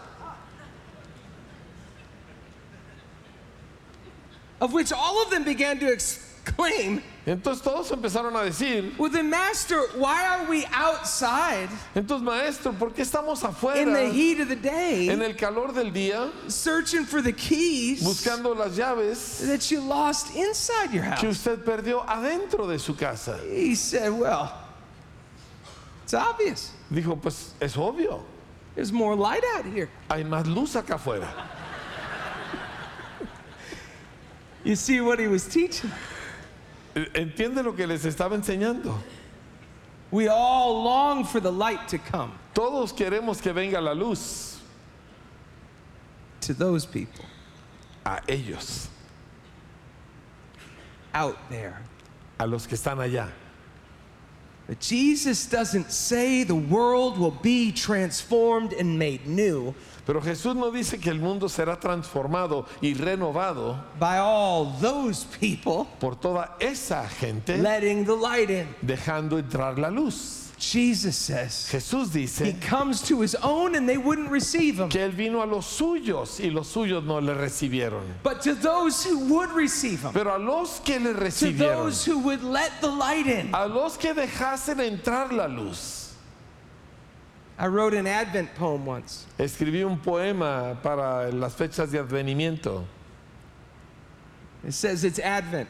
Of 4.60 4.72
which 4.72 4.92
all 4.92 5.22
of 5.22 5.30
them 5.30 5.44
began 5.44 5.78
to 5.80 5.92
exclaim, 5.92 7.02
Entonces 7.26 7.60
todos 7.60 7.90
empezaron 7.90 8.36
a 8.36 8.42
decir, 8.44 8.94
"Well, 8.96 9.10
then, 9.10 9.28
Master, 9.28 9.80
why 9.96 10.24
are 10.26 10.46
we 10.48 10.64
outside 10.66 11.68
entonces 11.96 12.22
maestro, 12.22 12.72
¿por 12.72 12.90
qué 12.92 13.02
estamos 13.02 13.42
in 13.42 13.48
afuera 13.50 13.92
the 13.94 14.12
heat 14.12 14.38
of 14.38 14.48
the 14.48 14.54
day, 14.54 15.08
en 15.08 15.20
el 15.20 15.34
calor 15.34 15.72
del 15.72 15.90
día 15.90 16.30
searching 16.46 17.04
for 17.04 17.20
the 17.20 17.32
keys 17.32 18.04
buscando 18.04 18.54
las 18.56 18.76
llaves 18.76 19.40
that 19.44 19.68
you 19.72 19.80
lost 19.80 20.36
inside 20.36 20.92
your 20.92 21.02
que 21.02 21.10
house?" 21.10 21.24
usted 21.24 21.64
perdió 21.64 22.04
adentro 22.06 22.68
de 22.68 22.78
su 22.78 22.94
casa? 22.94 23.36
He 23.50 23.74
said, 23.74 24.12
Well, 24.12 24.52
it's 26.04 26.14
obvious. 26.14 26.70
Dijo, 26.92 27.20
pues 27.20 27.54
es 27.60 27.74
obvio, 27.76 28.22
There's 28.76 28.92
more 28.92 29.16
light 29.16 29.42
out 29.56 29.64
here. 29.64 29.88
hay 30.08 30.22
más 30.22 30.46
luz 30.46 30.76
acá 30.76 30.94
afuera. 30.94 31.26
You 34.62 34.76
see 34.76 35.00
what 35.00 35.18
he 35.18 35.26
was 35.26 35.44
teaching? 35.48 35.90
¿Entiende 36.96 37.62
lo 37.62 37.74
que 37.74 37.86
les 37.86 38.04
estaba 38.06 38.34
enseñando? 38.36 38.98
We 40.10 40.28
all 40.28 40.82
long 40.82 41.24
for 41.24 41.40
the 41.40 41.52
light 41.52 41.88
to 41.88 41.98
come 41.98 42.32
Todos 42.54 42.92
queremos 42.92 43.42
que 43.42 43.52
venga 43.52 43.80
la 43.82 43.92
luz 43.92 44.60
to 46.40 46.54
those 46.54 46.86
people 46.86 47.24
a 48.06 48.20
ellos, 48.28 48.88
out 51.12 51.36
there. 51.50 51.76
a 52.38 52.46
los 52.46 52.66
que 52.66 52.76
están 52.76 52.98
allá. 52.98 53.28
But 54.66 54.80
Jesus 54.80 55.46
doesn't 55.46 55.92
say 55.92 56.42
the 56.42 56.56
world 56.56 57.18
will 57.18 57.38
be 57.42 57.70
transformed 57.70 58.72
and 58.72 58.98
made 58.98 59.26
new 59.26 59.74
Pero 60.06 60.20
Jesús 60.20 60.54
no 60.54 60.70
dice 60.70 61.00
que 61.00 61.10
el 61.10 61.18
mundo 61.18 61.48
será 61.48 61.80
transformado 61.80 62.64
y 62.80 62.94
renovado 62.94 63.76
by 63.98 64.18
all 64.18 64.72
those 64.80 65.24
people 65.40 65.88
por 65.98 66.14
toda 66.14 66.56
esa 66.60 67.08
gente 67.08 67.56
letting 67.56 68.04
the 68.04 68.14
light 68.14 68.48
in. 68.48 68.68
dejando 68.80 69.36
entrar 69.36 69.76
la 69.78 69.88
luz. 69.88 70.45
Jesus 70.58 71.16
says 71.16 71.68
Jesús 71.70 72.14
he 72.14 72.22
dice 72.52 72.60
comes 72.62 73.02
to 73.02 73.20
his 73.20 73.34
own 73.36 73.74
and 73.74 73.86
they 73.86 73.98
wouldn't 73.98 74.30
receive 74.30 74.80
him. 74.80 74.88
que 74.88 75.00
Él 75.00 75.12
vino 75.12 75.42
a 75.42 75.46
los 75.46 75.66
suyos 75.66 76.40
y 76.42 76.50
los 76.50 76.72
suyos 76.72 77.04
no 77.04 77.18
le 77.18 77.34
recibieron. 77.34 78.02
But 78.22 78.40
to 78.42 78.54
those 78.54 79.04
who 79.04 79.18
would 79.34 79.50
receive 79.50 80.02
him, 80.02 80.12
Pero 80.14 80.34
a 80.34 80.38
los 80.38 80.80
que 80.80 80.98
le 80.98 81.12
to 81.12 81.20
recibieron, 81.20 81.58
those 81.58 82.04
who 82.06 82.18
would 82.20 82.42
let 82.42 82.80
the 82.80 82.88
light 82.88 83.26
in, 83.26 83.50
a 83.52 83.66
los 83.66 83.98
que 83.98 84.14
dejasen 84.14 84.76
entrar 84.78 85.30
la 85.30 85.46
luz. 85.46 86.14
I 87.58 87.66
wrote 87.68 87.92
an 87.94 88.06
Advent 88.06 88.54
poem 88.54 88.86
once. 88.86 89.26
Escribí 89.38 89.84
un 89.84 89.98
poema 89.98 90.78
para 90.82 91.30
las 91.32 91.54
fechas 91.54 91.90
de 91.90 91.98
advenimiento 91.98 92.84
It 94.66 94.72
says 94.72 95.04
it's 95.04 95.18
Advent. 95.18 95.68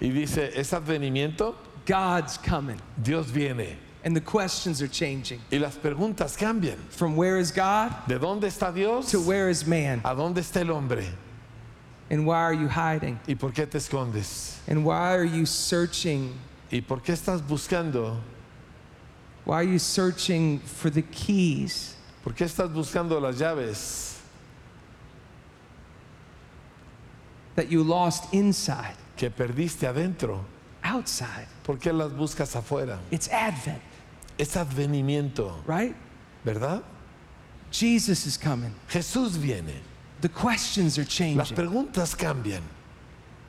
y 0.00 0.08
dice, 0.10 0.50
es 0.54 0.72
advenimiento, 0.72 1.54
God's 1.84 2.38
coming. 2.38 2.80
Dios 3.02 3.26
viene 3.30 3.76
And 4.02 4.16
the 4.16 4.20
questions 4.20 4.80
are 4.80 4.88
changing. 4.88 5.40
y 5.52 5.58
las 5.58 5.76
preguntas 5.76 6.36
cambian. 6.36 6.78
From 6.90 7.16
where 7.16 7.38
is 7.38 7.50
God 7.50 7.92
¿De 8.08 8.18
dónde 8.18 8.44
está 8.44 8.72
Dios? 8.74 9.10
to 9.10 9.20
where 9.20 9.50
is 9.50 9.66
man? 9.66 10.00
¿A 10.04 10.14
dónde 10.14 10.38
está 10.38 10.60
el 10.62 10.68
hombre? 10.74 11.04
And 12.10 12.26
why 12.26 12.38
are 12.38 12.54
you 12.54 12.66
hiding? 12.68 13.20
¿Y 13.28 13.34
por 13.34 13.50
qué 13.52 13.70
te 13.70 13.78
escondes? 13.78 14.58
And 14.66 14.84
why 14.84 15.12
are 15.14 15.24
you 15.24 15.44
searching? 15.46 16.32
¿Y 16.72 16.80
por 16.80 16.98
qué 17.00 17.12
estás 17.12 17.40
buscando? 17.42 18.16
Why 19.44 19.56
are 19.56 19.64
you 19.64 19.78
searching 19.78 20.60
for 20.60 20.88
the 20.90 21.02
keys? 21.02 21.94
¿Por 22.22 22.32
qué 22.32 22.46
estás 22.46 22.72
buscando 22.72 23.20
las 23.20 23.36
llaves 23.38 24.18
that 27.56 27.68
you 27.70 27.82
lost 27.82 28.32
inside, 28.32 28.94
que 29.16 29.28
perdiste 29.30 29.86
adentro? 29.86 30.44
outside. 30.82 31.46
¿Por 31.62 31.76
qué 31.76 31.92
las 31.92 32.10
buscas 32.12 32.56
afuera? 32.56 32.98
It's 33.10 33.28
Advent, 33.28 33.80
Es 34.40 34.56
advenimiento, 34.56 35.52
right? 35.66 35.94
¿verdad? 36.44 36.82
Jesus 37.70 38.26
is 38.26 38.36
coming. 38.36 38.74
Jesús 38.88 39.36
viene. 39.36 39.74
The 40.22 40.28
questions 40.28 40.98
are 40.98 41.04
changing. 41.04 41.38
Las 41.38 41.52
preguntas 41.52 42.16
cambian. 42.16 42.62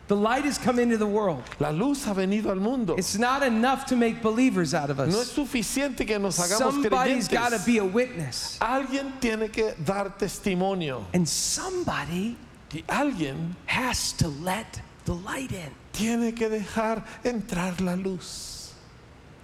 The 0.07 0.15
light 0.15 0.43
has 0.43 0.57
come 0.57 0.77
into 0.77 0.97
the 0.97 1.07
world. 1.07 1.43
La 1.59 1.69
luz 1.69 2.03
ha 2.03 2.13
venido 2.13 2.47
al 2.49 2.57
mundo. 2.57 2.95
It's 2.97 3.17
not 3.17 3.43
enough 3.43 3.85
to 3.85 3.95
make 3.95 4.21
believers 4.21 4.73
out 4.73 4.89
of 4.89 4.99
us. 4.99 5.13
No 5.13 5.21
es 5.21 5.31
suficiente 5.31 6.05
que 6.05 6.19
nos 6.19 6.37
hagamos 6.37 6.83
Somebody's 6.83 7.29
got 7.29 7.49
to 7.49 7.61
be 7.65 7.77
a 7.77 7.85
witness. 7.85 8.57
Alguien 8.59 9.19
tiene 9.21 9.49
que 9.49 9.73
dar 9.83 10.09
testimonio 10.17 11.05
And 11.13 11.27
somebody 11.27 12.35
y 12.73 12.83
alguien 12.89 13.55
has 13.65 14.11
to 14.13 14.27
let 14.27 14.81
the 15.05 15.13
light 15.15 15.51
in. 15.53 15.71
tiene 15.93 16.33
que 16.33 16.49
dejar 16.49 17.05
entrar 17.23 17.79
la 17.79 17.93
luz. 17.95 18.60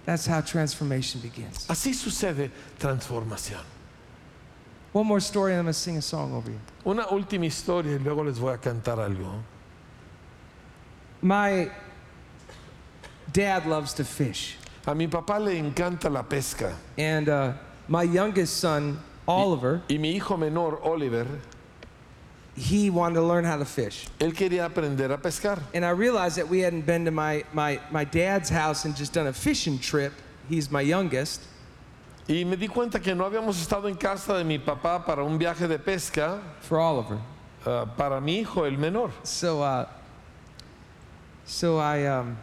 That's 0.08 0.26
how 0.26 0.40
transformation 0.40 1.20
begins. 1.20 1.66
Así 1.66 1.92
sucede 1.92 2.50
transformación. 2.78 3.60
One 4.94 5.06
more 5.06 5.20
story, 5.20 5.52
and 5.52 5.58
I'm 5.58 5.64
going 5.66 5.74
to 5.74 5.78
sing 5.78 5.98
a 5.98 6.02
song 6.02 6.32
over 6.32 6.50
you. 6.50 6.58
Una 6.86 7.04
última 7.08 7.44
historia 7.44 7.92
y 7.92 7.98
luego 7.98 8.24
les 8.24 8.38
voy 8.38 8.54
a 8.54 8.56
cantar 8.56 8.96
algo. 9.00 9.42
My 11.20 11.70
dad 13.30 13.66
loves 13.66 13.92
to 13.92 14.04
fish, 14.04 14.56
A 14.86 14.94
mi 14.94 15.08
papá 15.08 15.38
le 15.44 15.52
encanta 15.58 16.10
la 16.10 16.22
pesca 16.22 16.74
and 16.96 17.28
uh, 17.28 17.52
my 17.86 18.04
youngest 18.04 18.56
son, 18.56 18.98
Oliver, 19.26 19.82
y 19.90 19.98
mi 19.98 20.14
hijo 20.18 20.38
menor, 20.38 20.80
Oliver, 20.84 21.26
he 22.58 22.90
wanted 22.90 23.14
to 23.14 23.22
learn 23.22 23.44
how 23.44 23.56
to 23.56 23.64
fish. 23.64 24.06
él 24.18 24.34
quería 24.34 24.68
aprender 24.68 25.12
a 25.12 25.18
pescar. 25.18 25.60
And 25.72 25.84
I 25.84 25.90
realized 25.90 26.36
that 26.36 26.48
we 26.48 26.60
hadn't 26.60 26.84
been 26.86 27.04
to 27.04 27.10
my, 27.10 27.44
my, 27.52 27.80
my 27.90 28.04
dad's 28.04 28.48
house 28.48 28.84
and 28.84 28.94
just 28.96 29.12
done 29.12 29.28
a 29.28 29.32
fishing 29.32 29.78
trip. 29.78 30.12
He's 30.48 30.70
my 30.70 30.80
youngest. 30.80 31.42
Y 32.28 32.44
me 32.44 32.56
di 32.56 32.68
cuenta 32.68 33.02
que 33.02 33.14
no 33.14 33.24
habíamos 33.24 33.56
estado 33.56 33.88
en 33.88 33.94
casa 33.94 34.34
de 34.36 34.44
mi 34.44 34.58
papá 34.58 35.04
para 35.04 35.24
un 35.24 35.38
viaje 35.38 35.66
de 35.66 35.78
pesca 35.78 36.42
for 36.60 36.78
Oliver. 36.78 37.18
ah, 37.64 37.86
para 37.96 38.20
mi 38.20 38.40
hijo, 38.40 38.64
el 38.64 38.76
menor. 38.76 39.10
So, 39.22 39.62
uh, 39.62 39.86
so 41.44 41.78
I, 41.78 42.04
um, 42.06 42.36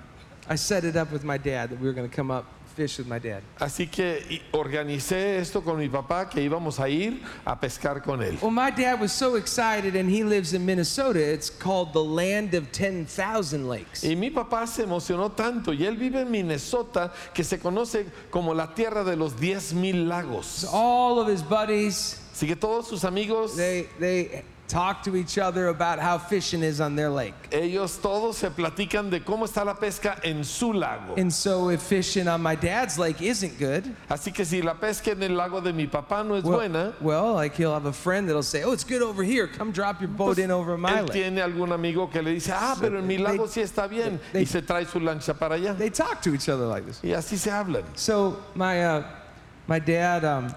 I 0.49 0.55
set 0.55 0.85
it 0.85 0.95
up 0.95 1.11
with 1.11 1.23
my 1.23 1.37
dad 1.37 1.69
that 1.69 1.79
we 1.79 1.87
were 1.87 1.93
going 1.93 2.09
to 2.09 2.15
come 2.15 2.31
up 2.31 2.45
fish 2.75 2.99
with 2.99 3.07
my 3.07 3.19
dad. 3.19 3.41
Así 3.59 3.87
que 3.87 4.41
organicé 4.51 5.37
esto 5.39 5.61
con 5.61 5.77
mi 5.77 5.87
papá 5.87 6.29
que 6.29 6.41
íbamos 6.41 6.79
a 6.79 6.89
ir 6.89 7.21
a 7.45 7.59
pescar 7.59 8.03
con 8.03 8.21
él. 8.21 8.37
Well, 8.41 8.51
my 8.51 8.71
dad 8.71 8.99
was 8.99 9.11
so 9.11 9.35
excited, 9.35 9.95
and 9.95 10.09
he 10.09 10.23
lives 10.23 10.53
in 10.53 10.65
Minnesota. 10.65 11.19
It's 11.19 11.49
called 11.49 11.93
the 11.93 12.03
land 12.03 12.53
of 12.53 12.71
10,000 12.71 13.67
lakes. 13.67 14.03
Y 14.03 14.15
mi 14.15 14.29
papá 14.29 14.67
se 14.67 14.83
emocionó 14.83 15.31
tanto 15.31 15.71
y 15.71 15.85
él 15.85 15.97
vive 15.97 16.21
en 16.21 16.31
Minnesota 16.31 17.11
que 17.33 17.43
se 17.43 17.59
conoce 17.59 18.05
como 18.29 18.53
la 18.53 18.73
tierra 18.73 19.03
de 19.03 19.15
los 19.15 19.39
10 19.39 19.73
mil 19.73 20.07
lagos. 20.07 20.67
All 20.71 21.19
of 21.19 21.29
his 21.29 21.41
buddies, 21.41 22.21
Así 22.33 22.47
que 22.47 22.55
todos 22.57 22.87
sus 22.87 23.05
amigos, 23.05 23.55
they, 23.55 23.87
they 23.97 24.43
talk 24.67 25.03
to 25.03 25.15
each 25.15 25.37
other 25.37 25.67
about 25.67 25.99
how 25.99 26.17
fishing 26.17 26.63
is 26.63 26.81
on 26.81 26.95
their 26.95 27.09
lake. 27.09 27.33
ellos 27.51 27.97
todos 28.01 28.37
se 28.37 28.49
platican 28.49 29.09
de 29.09 29.19
cómo 29.19 29.45
está 29.45 29.63
la 29.65 29.75
pesca 29.75 30.19
en 30.23 30.43
su 30.43 30.73
lago. 30.73 31.15
And 31.17 31.31
so, 31.31 31.69
if 31.69 31.81
fishing 31.81 32.27
on 32.27 32.41
my 32.41 32.55
dad's 32.55 32.97
lake 32.97 33.21
isn't 33.21 33.57
good, 33.59 33.83
Así 34.09 34.33
que 34.33 34.43
si 34.45 34.61
la 34.61 34.73
pesca 34.73 35.11
en 35.11 35.21
el 35.23 35.35
lago 35.35 35.61
de 35.61 35.71
mi 35.71 35.87
papá 35.87 36.25
no 36.25 36.35
es 36.35 36.43
well, 36.43 36.57
buena, 36.57 36.93
well, 36.99 37.33
like 37.33 37.55
he'll 37.55 37.73
have 37.73 37.85
a 37.85 37.93
friend 37.93 38.27
that'll 38.27 38.41
say, 38.43 38.63
"Oh, 38.63 38.71
it's 38.71 38.83
good 38.83 39.01
over 39.01 39.23
here. 39.23 39.47
Come 39.47 39.71
drop 39.71 40.01
your 40.01 40.09
boat 40.09 40.39
in 40.39 40.51
over 40.51 40.77
my 40.77 40.99
él 40.99 41.07
lake." 41.07 41.13
tiene 41.13 41.41
algún 41.41 41.71
amigo 41.71 42.07
que 42.11 42.21
le 42.21 42.31
dice, 42.31 42.51
ah, 42.53 42.75
pero 42.79 42.99
en 42.99 43.07
mi 43.07 43.17
lago 43.17 43.45
sí 43.47 43.61
está 43.61 43.87
bien, 43.89 44.19
they- 44.33 44.41
y 44.41 44.45
se 44.45 44.61
trae 44.61 44.85
su 44.85 44.99
lancha 44.99 45.33
para 45.33 45.55
allá. 45.55 45.77
They 45.77 45.89
talk 45.89 46.21
to 46.23 46.33
each 46.33 46.49
other 46.49 46.65
like 46.65 46.85
this. 46.85 46.99
Y 47.03 47.09
así 47.09 47.37
se 47.37 47.51
hablan. 47.51 47.83
So 47.95 48.37
my 48.55 48.83
uh, 48.83 49.03
my 49.67 49.79
dad, 49.79 50.25
um, 50.25 50.53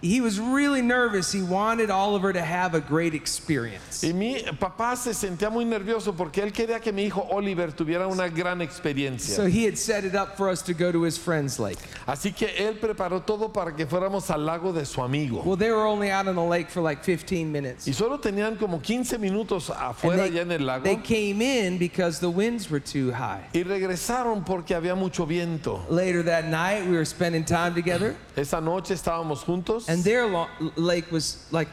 he 0.00 0.20
was 0.20 0.38
really 0.38 0.82
nervous. 0.82 1.32
He 1.32 1.42
wanted 1.42 1.90
Oliver 1.90 2.32
to 2.32 2.40
have 2.40 2.74
a 2.74 2.80
great 2.80 3.14
experience. 3.14 4.04
Y 4.04 4.12
mi 4.12 4.42
papá 4.58 4.96
se 4.96 5.10
sentía 5.10 5.50
muy 5.50 5.64
nervioso 5.64 6.16
porque 6.16 6.42
él 6.42 6.52
quería 6.52 6.80
que 6.80 6.92
mi 6.92 7.06
hijo 7.06 7.26
Oliver 7.30 7.72
tuviera 7.72 8.06
una 8.06 8.28
gran 8.28 8.60
experiencia. 8.60 9.34
So 9.34 9.46
he 9.46 9.64
had 9.64 9.76
set 9.76 10.04
it 10.04 10.14
up 10.14 10.36
for 10.36 10.48
us 10.48 10.62
to 10.62 10.74
go 10.74 10.92
to 10.92 11.02
his 11.02 11.18
friend's 11.18 11.58
lake. 11.58 11.78
Así 12.06 12.34
que 12.34 12.48
él 12.48 12.78
preparó 12.78 13.24
todo 13.24 13.48
para 13.48 13.74
que 13.74 13.86
fuéramos 13.86 14.30
al 14.30 14.44
lago 14.44 14.72
de 14.72 14.84
su 14.84 15.02
amigo. 15.02 15.42
Well, 15.42 15.56
they 15.56 15.70
were 15.70 15.86
only 15.86 16.10
out 16.10 16.28
on 16.28 16.36
the 16.36 16.42
lake 16.42 16.70
for 16.70 16.80
like 16.80 17.02
15 17.02 17.50
minutes. 17.50 17.86
Y 17.86 17.92
solo 17.92 18.18
tenían 18.18 18.56
como 18.58 18.80
15 18.80 19.18
minutos 19.18 19.70
afuera 19.70 20.22
they, 20.22 20.30
allá 20.30 20.42
en 20.42 20.52
el 20.52 20.66
lago. 20.66 20.84
they 20.84 20.96
came 20.96 21.42
in 21.42 21.78
because 21.78 22.20
the 22.20 22.30
winds 22.30 22.70
were 22.70 22.80
too 22.80 23.10
high. 23.10 23.44
Y 23.52 23.64
regresaron 23.64 24.44
porque 24.44 24.74
había 24.74 24.96
mucho 24.96 25.26
viento. 25.26 25.84
Later 25.88 26.22
that 26.22 26.44
night, 26.44 26.86
we 26.86 26.96
were 26.96 27.04
spending 27.04 27.44
time 27.44 27.74
together, 27.74 28.14
Esa 28.36 28.60
noche 28.60 28.94
estábamos 28.94 29.42
juntos 29.44 29.87
and 29.88 30.04
their 30.04 30.26
lo- 30.26 30.48
lake 30.76 31.10
was 31.10 31.46
like 31.50 31.68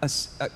a 0.00 0.08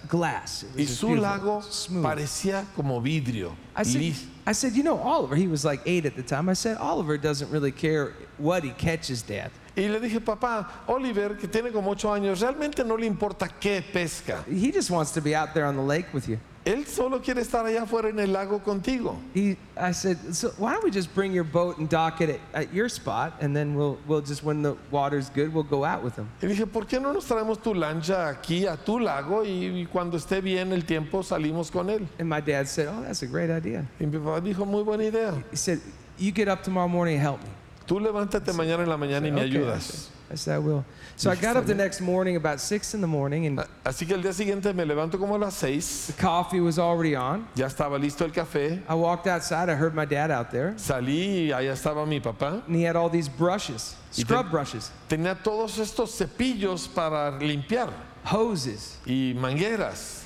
glass. 0.09 0.63
It 0.63 0.69
was 0.69 0.77
y 0.77 0.85
just 0.85 1.01
su 1.01 1.07
beautiful, 1.09 1.23
lago 1.31 1.61
smooth. 1.63 2.05
parecía 2.05 2.65
como 2.77 3.01
vidrio. 3.01 3.55
I 3.75 3.83
said, 3.83 4.01
lis- 4.01 4.27
I 4.47 4.53
said, 4.53 4.73
you 4.75 4.83
know, 4.85 4.99
Oliver, 4.99 5.35
he 5.37 5.47
was 5.49 5.65
like 5.65 5.81
eight 5.85 6.07
at 6.07 6.15
the 6.17 6.23
time. 6.23 6.49
I 6.49 6.55
said, 6.55 6.77
Oliver 6.79 7.19
doesn't 7.19 7.51
really 7.51 7.73
care 7.73 8.13
what 8.39 8.63
he 8.65 8.71
catches, 8.71 9.23
Dad. 9.23 9.51
Y 9.77 9.83
le 9.89 9.99
dije, 10.01 10.21
papá, 10.21 10.67
Oliver, 10.87 11.31
que 11.35 11.49
tiene 11.49 11.73
como 11.73 11.91
8 11.93 12.09
años, 12.09 12.41
realmente 12.43 12.85
no 12.87 12.95
le 12.95 13.07
importa 13.09 13.49
qué 13.61 13.83
pesca. 13.93 14.45
He 14.49 14.71
just 14.71 14.91
wants 14.91 15.13
to 15.13 15.21
be 15.21 15.35
out 15.35 15.55
there 15.55 15.65
on 15.65 15.77
the 15.77 15.83
lake 15.83 16.13
with 16.13 16.29
you. 16.29 16.39
Él 16.65 16.87
solo 16.87 17.21
quiere 17.21 17.41
estar 17.41 17.67
allá 17.67 17.83
afuera 17.83 18.09
en 18.09 18.21
el 18.21 18.33
lago 18.33 18.61
contigo. 18.61 19.17
He, 19.35 19.57
I 19.77 19.91
said, 19.93 20.17
so 20.33 20.51
why 20.59 20.73
don't 20.73 20.85
we 20.85 20.93
just 20.93 21.13
bring 21.13 21.33
your 21.33 21.45
boat 21.45 21.79
and 21.79 21.89
dock 21.89 22.21
it 22.21 22.31
at, 22.31 22.41
at 22.55 22.73
your 22.73 22.89
spot, 22.89 23.35
and 23.41 23.55
then 23.55 23.75
we'll, 23.75 23.99
we'll 24.07 24.21
just, 24.21 24.45
when 24.45 24.63
the 24.63 24.77
water's 24.93 25.29
good, 25.31 25.53
we'll 25.53 25.65
go 25.65 25.85
out 25.85 26.05
with 26.05 26.15
him. 26.15 26.29
Y 26.41 26.47
dije, 26.47 26.67
¿por 26.71 26.85
qué 26.85 27.01
no 27.01 27.13
nos 27.13 27.27
traemos 27.27 27.61
tu 27.61 27.75
lancha 27.75 28.29
aquí 28.29 28.67
a 28.67 28.77
tu 28.77 29.01
lago 29.01 29.43
y, 29.45 29.83
y 29.83 29.87
cuando 29.87 30.17
esté 30.17 30.41
bien 30.41 30.73
el 30.73 30.85
tiempo 30.85 31.23
salimos 31.23 31.71
con 31.71 31.89
él? 31.91 32.07
And 32.21 32.29
my 32.29 32.41
dad 32.41 32.69
said, 32.69 32.87
oh, 32.87 33.03
that's 33.03 33.23
a 33.23 33.27
great 33.27 33.51
idea. 33.51 33.85
Y 33.99 34.07
mi 34.07 34.19
papá 34.19 34.41
dijo, 34.41 34.65
muy 34.65 34.85
buena 34.85 35.05
idea. 35.05 35.43
He 35.51 35.57
said, 35.57 35.81
you 36.17 36.31
get 36.31 36.47
up 36.47 36.63
tomorrow 36.63 36.89
morning 36.89 37.15
and 37.15 37.23
help 37.23 37.43
me. 37.43 37.51
Tú 37.89 37.99
levántate 37.99 38.53
mañana 38.53 38.85
en 38.85 38.89
la 38.89 38.97
mañana 38.97 39.27
y 39.27 39.33
me 39.33 39.41
Okay, 39.41 39.57
ayudas. 39.57 40.11
I 40.33 40.37
said, 40.37 40.55
I 40.55 40.59
will. 40.59 40.85
So 41.17 41.31
I 41.31 41.37
got 41.37 41.57
up 41.57 41.67
the 41.67 41.75
next 41.75 42.01
morning 42.01 42.37
about 42.37 42.59
six 42.61 42.95
in 42.95 43.01
the 43.03 43.07
morning, 43.07 43.47
and 43.47 43.59
Así 43.85 44.07
que 44.07 44.17
el 44.17 44.23
día 44.23 44.33
siguiente 44.33 44.75
me 44.75 44.85
levanto 44.85 45.19
como 45.19 45.37
a 45.37 45.39
las 45.39 45.55
seis, 45.57 46.07
the 46.07 46.15
coffee 46.15 46.61
was 46.61 46.79
already 46.79 47.15
on. 47.15 47.47
ya 47.55 47.67
estaba 47.67 47.99
listo 48.01 48.23
el 48.25 48.31
café, 48.31 48.81
I 48.89 48.95
walked 48.95 49.27
outside. 49.27 49.69
I 49.69 49.75
heard 49.75 49.95
my 49.95 50.07
dad 50.07 50.31
out 50.31 50.51
there, 50.51 50.73
salí 50.77 51.49
y 51.49 51.53
allá 51.53 51.73
estaba 51.73 52.07
mi 52.07 52.19
papá. 52.21 52.63
and 52.67 52.75
he 52.75 52.83
had 52.83 52.97
all 52.97 53.11
these 53.11 53.29
brushes, 53.29 53.95
scrub 54.11 54.51
brushes, 54.51 54.91
Tenía 55.09 55.37
todos 55.43 55.79
estos 55.79 56.17
cepillos 56.17 56.89
para 56.89 57.39
limpiar 57.39 57.91
hoses. 58.25 58.97
y 59.07 59.35
mangueras. 59.37 60.22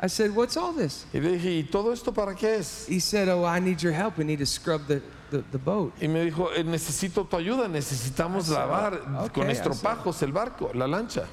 I 0.00 0.08
said, 0.08 0.34
what's 0.34 0.56
all 0.56 0.72
this? 0.72 1.06
Y 1.14 1.20
le 1.20 1.38
dije, 1.38 1.50
¿y 1.62 1.70
todo 1.70 1.90
esto 1.92 2.12
para 2.12 2.34
qué 2.34 2.58
es? 2.58 2.86
He 2.88 2.98
said, 3.00 3.28
oh, 3.28 3.44
I 3.44 3.60
need 3.60 3.80
your 3.82 3.92
help. 3.92 4.18
We 4.18 4.24
need 4.24 4.38
to 4.40 4.46
scrub 4.46 4.86
the, 4.86 5.00
the, 5.30 5.42
the 5.52 5.58
boat. 5.58 5.92
Y 6.02 6.08
me 6.08 6.24
dijo, 6.30 6.50
"Eh, 6.54 6.62
necesito 6.64 7.28
tu 7.28 7.36
ayuda, 7.36 7.68
necesitamos 7.68 8.48
lavar 8.48 8.94
"Okay", 9.24 9.28
con 9.42 9.50
I 9.50 9.54
said. 9.54 9.66
estropajos 9.66 10.22
el 10.22 10.32
barco, 10.32 10.70
la 10.74 10.86
lancha. 10.86 11.26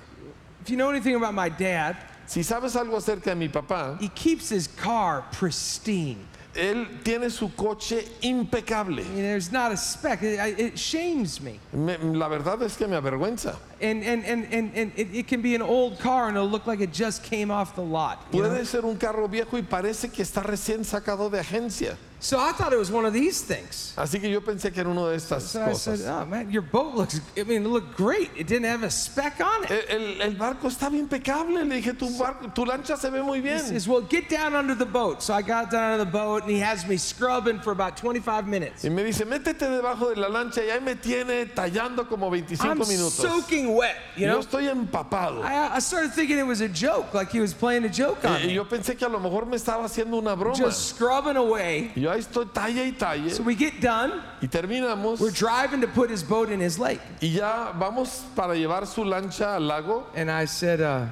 If 0.62 0.70
you 0.70 0.78
know 0.78 0.89
anything 0.89 1.16
about 1.16 1.34
my 1.34 1.49
dad, 1.49 1.97
Si 2.28 2.43
sabes 2.43 2.76
algo 2.78 2.95
acerca 2.95 3.32
de 3.32 3.36
mi 3.36 3.49
papá, 3.49 3.97
he 3.99 4.07
keeps 4.07 4.49
his 4.49 4.68
car 4.68 5.24
pristine. 5.34 6.26
Él 6.56 7.02
tiene 7.04 7.30
su 7.30 7.49
coche 7.56 8.06
impecable. 8.22 9.04
There's 9.16 9.52
not 9.52 9.72
a 9.72 9.78
speck. 9.78 10.22
It, 10.24 10.39
I- 10.39 10.56
it 10.62 10.78
shames 10.78 11.39
me. 11.41 11.60
Me- 11.74 11.97
la 11.97 12.28
verdad 12.28 12.62
es 12.64 12.76
que 12.76 12.88
me 12.88 12.95
avergüenza. 12.95 13.56
And, 13.82 14.04
and, 14.04 14.24
and, 14.26 14.45
and, 14.54 14.72
and 14.76 14.91
it, 14.95 15.08
it 15.16 15.28
can 15.28 15.41
be 15.41 15.56
an 15.56 15.62
old 15.62 15.97
car 15.99 16.28
and 16.28 16.36
it'll 16.38 16.49
look 16.49 16.68
like 16.68 16.82
it 16.82 16.91
just 16.93 17.24
came 17.24 17.49
off 17.52 17.76
the 17.76 17.82
lot. 17.82 18.20
you 18.32 18.41
know? 18.41 18.49
Puede 18.49 18.66
ser 18.66 18.86
un 18.86 18.97
carro 18.97 19.28
viejo 19.28 19.58
y 19.58 19.62
parece 19.64 20.12
que 20.12 20.24
está 20.24 20.43
recién 20.43 20.84
sacado 20.84 21.30
de 21.30 21.39
agencia. 21.39 21.97
So 22.24 22.38
I 22.39 22.51
thought 22.51 22.72
it 22.72 22.78
was 22.78 22.91
one 22.91 23.03
of 23.05 23.13
these 23.13 23.41
things. 23.41 23.93
Así 23.97 24.22
que 24.22 24.30
yo 24.30 24.41
pensé 24.41 24.72
que 24.72 24.80
era 24.82 24.89
uno 24.91 25.09
de 25.09 25.15
estas 25.15 25.41
So 25.41 25.59
I 25.59 25.74
said, 25.74 25.97
cosas. 25.99 26.07
oh 26.07 26.24
man, 26.28 26.51
your 26.51 26.61
boat 26.61 26.93
looks, 26.93 27.19
I 27.36 27.41
mean, 27.43 27.65
it 27.65 27.67
looked 27.67 27.97
great. 27.97 28.30
It 28.38 28.45
didn't 28.45 28.65
have 28.67 28.84
a 28.84 28.91
speck 28.91 29.41
on 29.41 29.63
it. 29.63 29.72
El, 29.89 29.97
el- 29.97 30.22
el 30.22 30.32
barco 30.36 30.67
estaba 30.69 30.93
impecable. 30.95 31.63
Le 31.67 31.82
dije, 31.82 31.97
tu, 31.97 32.05
barco, 32.19 32.53
tu 32.53 32.63
lancha 32.63 32.95
se 32.95 33.09
ve 33.09 33.24
muy 33.24 33.39
He 33.39 33.41
bien. 33.41 33.59
says, 33.59 33.88
well, 33.88 34.01
get 34.01 34.30
down 34.30 34.53
under 34.53 34.76
the 34.76 34.86
boat. 34.86 35.24
So 35.24 35.34
I 35.34 35.41
got 35.41 35.72
down 35.72 35.93
under 35.93 36.05
the 36.05 36.11
boat 36.11 36.43
and 36.43 36.51
he 36.51 36.59
has 36.59 36.88
me 36.88 36.95
scrubbing 36.97 37.59
for 37.59 37.72
about 37.72 37.97
25 37.97 38.47
minutes. 38.47 38.86
Y 38.86 38.89
me 38.89 39.03
dice, 39.03 39.26
métete 39.26 39.67
debajo 39.67 40.13
de 40.13 40.22
la 40.22 40.28
lancha 40.30 40.61
y 40.63 40.69
ahí 40.69 40.80
me 40.84 40.93
tiene 40.93 41.47
tallando 41.55 42.07
como 42.07 42.30
25 42.30 42.63
I'm 42.69 42.78
minutos. 42.88 43.13
soaking 43.13 43.74
wet, 43.74 43.95
you 44.15 44.28
Yo 44.28 44.34
know? 44.34 44.39
estoy 44.41 44.67
empapado. 44.69 45.41
I, 45.43 45.78
I 45.78 45.80
started 45.80 46.13
thinking 46.13 46.38
it 46.38 46.45
was 46.45 46.61
a 46.61 46.69
joke, 46.69 47.15
like 47.15 47.32
he 47.32 47.39
was 47.39 47.51
playing 47.55 47.84
a 47.86 47.89
joke 47.89 48.24
on 48.26 48.34
Y, 48.34 48.43
y 48.43 48.47
me. 48.47 48.53
yo 48.53 48.65
pensé 48.65 48.95
que 48.95 49.07
a 49.07 49.09
lo 49.09 49.19
mejor 49.19 49.47
me 49.47 49.57
estaba 49.57 49.86
haciendo 49.86 50.19
una 50.19 50.36
broma. 50.36 50.55
Just 50.55 50.89
scrubbing 50.95 51.36
away. 51.36 51.91
Y 51.95 52.01
yo 52.01 52.11
ahí 52.12 52.20
estoy 52.20 52.45
talle 52.53 52.88
y 52.88 52.91
talle. 52.91 53.32
So 53.32 53.43
we 53.43 53.55
get 53.55 53.80
done. 53.80 54.22
Y 54.41 54.47
terminamos. 54.47 55.20
We're 55.20 55.32
driving 55.32 55.82
to 55.82 55.88
put 55.88 56.09
his 56.09 56.24
boat 56.24 56.49
in 56.49 56.59
his 56.59 56.78
lake. 56.78 57.01
Y 57.22 57.30
ya 57.30 57.74
vamos 57.74 58.24
para 58.36 58.53
llevar 58.55 58.86
su 58.88 59.03
lancha 59.03 59.55
al 59.55 59.62
lago. 59.62 60.07
And 60.16 60.30
I 60.30 60.45
said, 60.45 60.82
uh, 60.82 61.07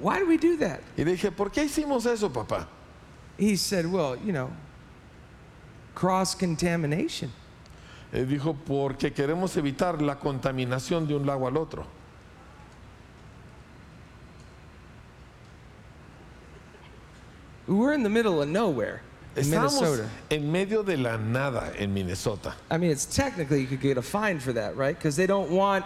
why 0.00 0.18
do 0.18 0.26
we 0.26 0.36
do 0.36 0.56
that? 0.58 0.80
Y 0.96 1.04
dije, 1.04 1.34
¿por 1.34 1.50
qué 1.50 1.64
hicimos 1.64 2.06
eso, 2.06 2.28
papá? 2.28 2.66
He 3.36 3.56
said, 3.56 3.86
well, 3.86 4.16
you 4.16 4.32
know, 4.32 4.50
cross 5.94 6.34
contamination. 6.34 7.30
Él 8.12 8.26
dijo, 8.26 8.56
porque 8.64 9.12
queremos 9.12 9.56
evitar 9.56 10.00
la 10.00 10.16
contaminación 10.16 11.06
de 11.06 11.14
un 11.14 11.26
lago 11.26 11.46
al 11.46 11.56
otro. 11.58 11.86
We're 17.66 17.92
in 17.92 18.02
the 18.02 18.08
middle 18.08 18.40
of 18.40 18.48
nowhere 18.48 19.02
in 19.38 19.44
Estábamos 19.44 19.80
Minnesota. 19.80 20.08
en 20.30 20.52
medio 20.52 20.82
de 20.82 20.96
la 20.96 21.16
nada 21.16 21.72
en 21.76 21.92
Minnesota. 21.94 22.54
I 22.70 22.78
mean, 22.78 22.90
it's 22.90 23.06
technically 23.06 23.60
you 23.62 23.66
could 23.66 23.80
get 23.80 23.96
a 23.98 24.02
fine 24.02 24.38
for 24.40 24.52
that, 24.52 24.76
right? 24.76 24.96
Because 24.96 25.16
they 25.16 25.26
don't 25.26 25.50
want 25.50 25.84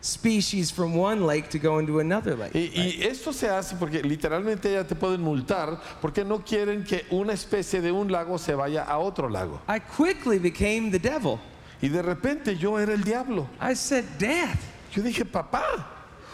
species 0.00 0.70
from 0.70 0.94
one 0.94 1.24
lake 1.24 1.48
to 1.48 1.58
go 1.58 1.78
into 1.78 1.98
another 2.00 2.36
lake. 2.36 2.52
Y, 2.54 2.70
y 2.74 3.06
esto 3.06 3.32
se 3.32 3.48
hace 3.48 3.74
porque 3.76 4.02
literalmente 4.02 4.70
ya 4.70 4.84
te 4.84 4.94
pueden 4.94 5.22
multar 5.22 5.80
porque 6.02 6.24
no 6.24 6.40
quieren 6.40 6.84
que 6.84 7.06
una 7.10 7.32
especie 7.32 7.80
de 7.80 7.90
un 7.90 8.08
lago 8.12 8.36
se 8.38 8.54
vaya 8.54 8.84
a 8.84 8.98
otro 8.98 9.28
lago. 9.28 9.60
I 9.66 9.78
quickly 9.78 10.38
became 10.38 10.90
the 10.90 10.98
devil. 10.98 11.38
Y 11.80 11.88
de 11.88 12.02
repente 12.02 12.56
yo 12.56 12.78
era 12.78 12.92
el 12.92 13.02
diablo. 13.02 13.48
I 13.60 13.74
said, 13.74 14.04
Dad, 14.18 14.56
Yo 14.94 15.02
dije, 15.02 15.24
papá, 15.24 15.84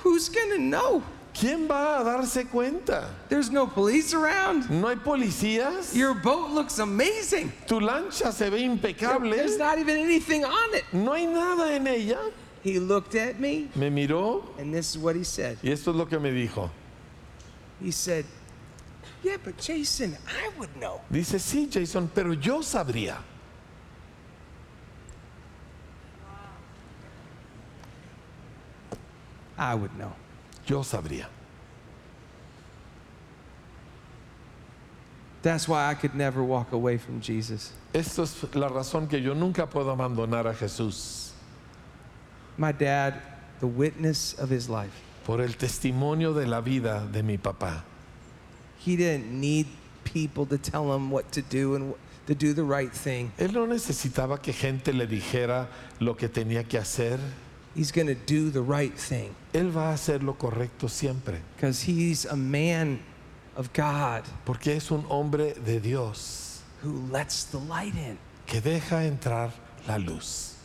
who's 0.02 0.28
gonna 0.28 0.58
know? 0.58 1.02
¿Quién 1.34 1.68
va 1.68 1.98
a 2.00 2.04
darse 2.04 2.48
cuenta? 2.48 3.08
There's 3.28 3.50
no 3.50 3.66
police 3.66 4.14
around. 4.14 4.68
¿No 4.70 4.88
hay 4.88 4.96
policías? 4.96 5.94
Your 5.94 6.14
boat 6.14 6.50
looks 6.50 6.78
amazing. 6.78 7.52
Tu 7.66 7.80
lancha 7.80 8.32
se 8.32 8.48
ve 8.50 8.58
impecable. 8.62 9.34
There's 9.34 9.58
not 9.58 9.78
even 9.78 9.96
anything 9.98 10.44
on 10.44 10.74
it. 10.74 10.84
No 10.92 11.12
hay 11.12 11.26
nada 11.26 11.72
en 11.74 11.86
ella. 11.86 12.18
He 12.62 12.78
looked 12.78 13.14
at 13.14 13.40
me, 13.40 13.70
Me 13.74 13.88
miró 13.88 14.42
and 14.58 14.74
this 14.74 14.90
is 14.90 14.98
what 14.98 15.16
he 15.16 15.24
said. 15.24 15.56
y 15.62 15.70
esto 15.70 15.92
es 15.92 15.96
lo 15.96 16.04
que 16.04 16.18
me 16.18 16.30
dijo. 16.30 16.68
He 17.82 17.90
said, 17.90 18.26
Yeah, 19.22 19.36
but 19.42 19.56
Jason, 19.58 20.16
I 20.26 20.48
would 20.58 20.74
know. 20.76 21.00
Dice, 21.10 21.38
sí, 21.40 21.68
Jason, 21.70 22.10
pero 22.14 22.32
yo 22.32 22.60
sabría. 22.60 23.16
I 29.58 29.74
would 29.74 29.96
know. 29.98 30.12
Yo 30.70 30.84
sabría. 30.84 31.26
That's 35.42 35.66
why 35.66 35.90
I 35.90 35.94
could 35.94 36.14
never 36.14 36.44
walk 36.44 36.72
away 36.72 36.96
from 36.96 37.20
Jesus. 37.20 37.72
Es 37.92 38.16
la 38.54 38.68
razón 38.68 39.08
que 39.08 39.20
yo 39.20 39.34
nunca 39.34 39.66
puedo 39.66 39.90
abandonar 39.90 40.46
a 40.46 40.54
Jesús. 40.54 41.32
My 42.56 42.70
dad, 42.70 43.14
the 43.58 43.66
witness 43.66 44.34
of 44.38 44.48
his 44.48 44.68
life, 44.68 44.92
Por 45.24 45.40
el 45.40 45.54
testimonio 45.54 46.32
de 46.32 46.46
la 46.46 46.60
vida 46.60 47.04
de 47.10 47.22
mi 47.24 47.36
papá. 47.36 47.82
he 48.78 48.94
didn't 48.96 49.28
need 49.28 49.66
people 50.04 50.46
to 50.46 50.56
tell 50.56 50.94
him 50.94 51.10
what 51.10 51.32
to 51.32 51.42
do 51.42 51.74
and 51.74 51.94
to 52.28 52.34
do 52.34 52.52
the 52.54 52.62
right 52.62 52.92
thing. 52.92 53.32
Él 53.38 53.52
no 53.52 53.66
necesitaba 53.66 54.40
que 54.40 54.52
gente 54.52 54.92
le 54.92 55.06
dijera 55.08 55.66
lo 55.98 56.14
que 56.14 56.28
tenía 56.28 56.62
que 56.62 56.78
hacer. 56.78 57.18
He's 57.74 57.92
going 57.92 58.08
to 58.08 58.14
do 58.16 58.50
the 58.50 58.62
right 58.62 58.92
thing 58.92 59.34
Él 59.54 59.70
va 59.70 59.90
a 59.90 59.94
hacer 59.94 60.22
lo 60.22 60.34
correcto 60.34 60.88
siempre. 60.90 61.40
because 61.56 61.82
he's 61.82 62.24
a 62.24 62.36
man 62.36 62.98
of 63.56 63.72
God 63.72 64.24
Porque 64.44 64.68
es 64.76 64.90
un 64.90 65.04
hombre 65.08 65.54
de 65.54 65.78
Dios 65.80 66.62
who 66.82 66.92
lets 67.12 67.44
the 67.44 67.58
light 67.58 67.94
in. 67.94 68.18
que 68.46 68.60
deja 68.60 68.96
entrar 69.04 69.52
la 69.86 69.96
luz. 69.98 70.56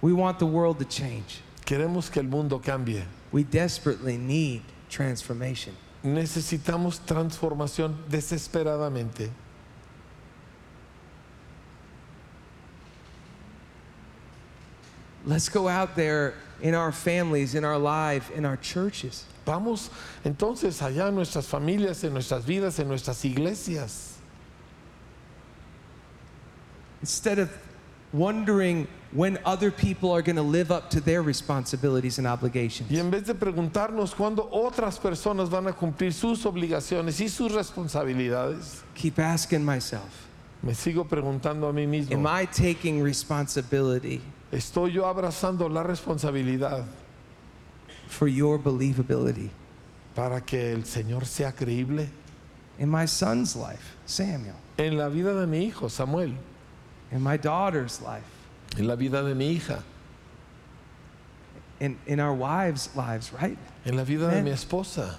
We 0.00 0.12
want 0.12 0.38
the 0.38 0.46
world 0.46 0.78
to 0.80 0.84
change. 0.84 1.40
Queremos 1.64 2.10
que 2.12 2.20
el 2.20 2.28
mundo 2.28 2.58
cambie. 2.58 3.04
We 3.32 3.42
desperately 3.44 4.18
need 4.18 4.62
transformation. 4.90 5.74
Necesitamos 6.04 7.00
transformación 7.06 7.96
desesperadamente. 8.10 9.30
Let's 15.26 15.48
go 15.48 15.68
out 15.68 15.96
there 15.96 16.34
in 16.60 16.74
our 16.74 16.92
families, 16.92 17.54
in 17.54 17.64
our 17.64 17.78
life, 17.78 18.30
in 18.30 18.44
our 18.44 18.56
churches. 18.56 19.24
Vamos 19.46 19.90
entonces 20.24 20.80
allá 20.80 21.08
en 21.08 21.14
nuestras 21.14 21.46
familias, 21.46 22.04
en 22.04 22.12
nuestras 22.12 22.44
vidas, 22.44 22.78
en 22.78 22.88
nuestras 22.88 23.24
iglesias. 23.24 24.18
Instead 27.00 27.38
of 27.38 27.50
wondering 28.14 28.86
when 29.12 29.38
other 29.44 29.70
people 29.70 30.12
are 30.12 30.22
going 30.22 30.36
to 30.36 30.42
live 30.42 30.70
up 30.70 30.90
to 30.90 31.00
their 31.00 31.22
responsibilities 31.22 32.18
and 32.18 32.26
obligations. 32.26 32.90
Y 32.90 32.98
en 32.98 33.10
vez 33.10 33.24
de 33.24 33.34
preguntarnos 33.34 34.14
cuándo 34.14 34.48
otras 34.52 34.98
personas 34.98 35.48
van 35.48 35.66
a 35.66 35.72
cumplir 35.72 36.12
sus 36.12 36.44
obligaciones 36.44 37.20
y 37.20 37.28
sus 37.28 37.52
responsabilidades, 37.52 38.82
Keep 38.94 39.18
asking 39.18 39.64
myself, 39.64 40.28
me 40.64 40.72
sigo 40.74 41.04
preguntando 41.06 41.68
a 41.68 41.72
mí 41.72 41.84
am 41.84 41.90
mismo, 41.90 42.28
I 42.28 42.46
taking 42.46 43.02
responsibility 43.02 44.20
¿estoy 44.52 44.92
yo 44.92 45.04
abrazando 45.06 45.68
la 45.68 45.82
responsabilidad 45.82 46.84
for 48.08 48.28
your 48.28 48.58
believability? 48.58 49.50
para 50.14 50.40
que 50.40 50.72
el 50.72 50.84
Señor 50.84 51.26
sea 51.26 51.52
creíble 51.52 52.08
In 52.78 52.90
my 52.90 53.06
son's 53.06 53.54
life, 53.54 53.94
Samuel. 54.06 54.54
en 54.78 54.96
la 54.96 55.08
vida 55.08 55.34
de 55.34 55.46
mi 55.46 55.66
hijo 55.70 55.88
Samuel, 55.88 56.32
In 57.12 57.22
my 57.22 57.36
daughter's 57.36 58.00
life. 58.00 58.24
en 58.76 58.86
la 58.88 58.96
vida 58.96 59.22
de 59.22 59.34
mi 59.34 59.56
hija, 59.58 59.82
In, 61.80 61.98
in 62.06 62.20
our 62.20 62.32
wives' 62.34 62.88
lives, 62.96 63.32
right? 63.32 63.58
en 63.84 63.96
la 63.96 64.04
vida 64.04 64.26
de 64.30 64.38
Amen. 64.38 64.44
mi 64.44 64.50
esposa 64.52 65.16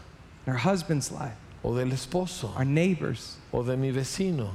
In 0.47 0.53
our 0.53 0.59
husband's 0.59 1.11
life, 1.11 1.35
o 1.63 1.73
del 1.73 1.91
esposo 1.91 2.55
our 2.55 2.65
neighbors, 2.65 3.37
o 3.53 3.63
de 3.63 3.75
mi 3.77 3.91
vecino, 3.91 4.51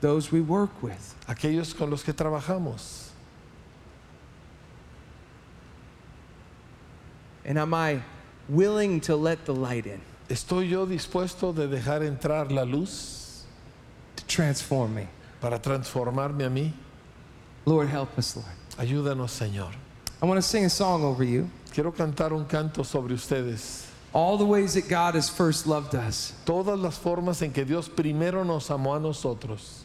those 0.00 0.30
we 0.32 0.40
work 0.40 0.82
with. 0.82 1.14
aquellos 1.28 1.74
con 1.76 1.90
los 1.90 2.02
que 2.02 2.12
trabajamos. 2.12 3.08
And 7.44 7.58
am 7.58 7.74
I 7.74 8.02
willing 8.48 9.00
to 9.02 9.16
let 9.16 9.44
the 9.44 9.54
light 9.54 9.86
in 9.86 10.00
¿Estoy 10.28 10.68
yo 10.68 10.86
dispuesto 10.86 11.54
de 11.54 11.68
dejar 11.68 12.02
entrar 12.02 12.50
la 12.50 12.64
luz 12.64 13.44
to 14.16 14.24
transform 14.26 14.94
me? 14.94 15.08
para 15.40 15.58
transformarme 15.60 16.44
a 16.44 16.50
mí? 16.50 16.72
Lord, 17.64 17.88
help 17.88 18.18
us, 18.18 18.36
Lord. 18.36 18.46
Ayúdanos, 18.78 19.30
Señor. 19.30 19.72
I 20.20 20.26
want 20.26 20.38
to 20.38 20.42
sing 20.42 20.64
a 20.64 20.70
song 20.70 21.04
over 21.04 21.22
you. 21.22 21.48
Quiero 21.72 21.92
cantar 21.92 22.32
un 22.32 22.44
canto 22.46 22.82
sobre 22.82 23.12
ustedes. 23.14 23.86
All 24.12 24.38
the 24.38 24.46
ways 24.46 24.74
that 24.74 24.88
God 24.88 25.14
has 25.14 25.28
first 25.28 25.66
loved 25.66 25.94
us, 25.94 26.32
Todas 26.44 26.78
las 26.78 26.98
formas 26.98 27.42
en 27.42 27.52
que 27.52 27.64
Dios 27.64 27.88
primero 27.88 28.42
nos 28.44 28.68
amó 28.70 28.96
a 28.96 28.98
nosotros. 29.00 29.84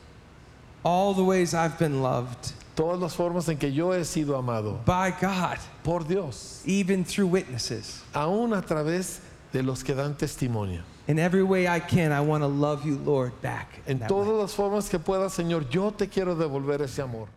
All 0.84 1.14
the 1.14 1.24
ways 1.24 1.54
I've 1.54 1.78
been 1.78 2.02
loved 2.02 2.54
Todas 2.76 3.00
las 3.00 3.16
formas 3.16 3.50
en 3.50 3.58
que 3.58 3.72
yo 3.72 3.92
he 3.92 4.06
sido 4.06 4.38
amado 4.38 4.80
by 4.86 5.12
God, 5.20 5.58
por 5.84 6.04
Dios. 6.04 6.62
even 6.66 7.04
through 7.04 7.28
witnesses. 7.28 8.02
Aún 8.14 8.58
a 8.58 8.62
través 8.62 9.20
de 9.52 9.62
los 9.62 9.84
que 9.84 9.94
dan 9.94 10.16
testimonio. 10.16 10.82
In 11.08 11.20
every 11.20 11.44
way 11.44 11.68
I 11.68 11.80
can, 11.80 12.12
I 12.12 12.22
want 12.22 12.44
to 12.44 12.48
love 12.48 12.86
you, 12.86 12.98
Lord, 12.98 13.34
back. 13.42 13.82
En 13.86 14.00
todas 14.00 14.28
way. 14.30 14.38
las 14.42 14.54
formas 14.56 14.90
que 14.90 15.00
pueda, 15.00 15.30
Señor, 15.30 15.70
yo 15.70 15.92
te 15.92 16.08
quiero 16.08 16.36
devolver 16.36 16.82
ese 16.82 17.02
amor. 17.02 17.28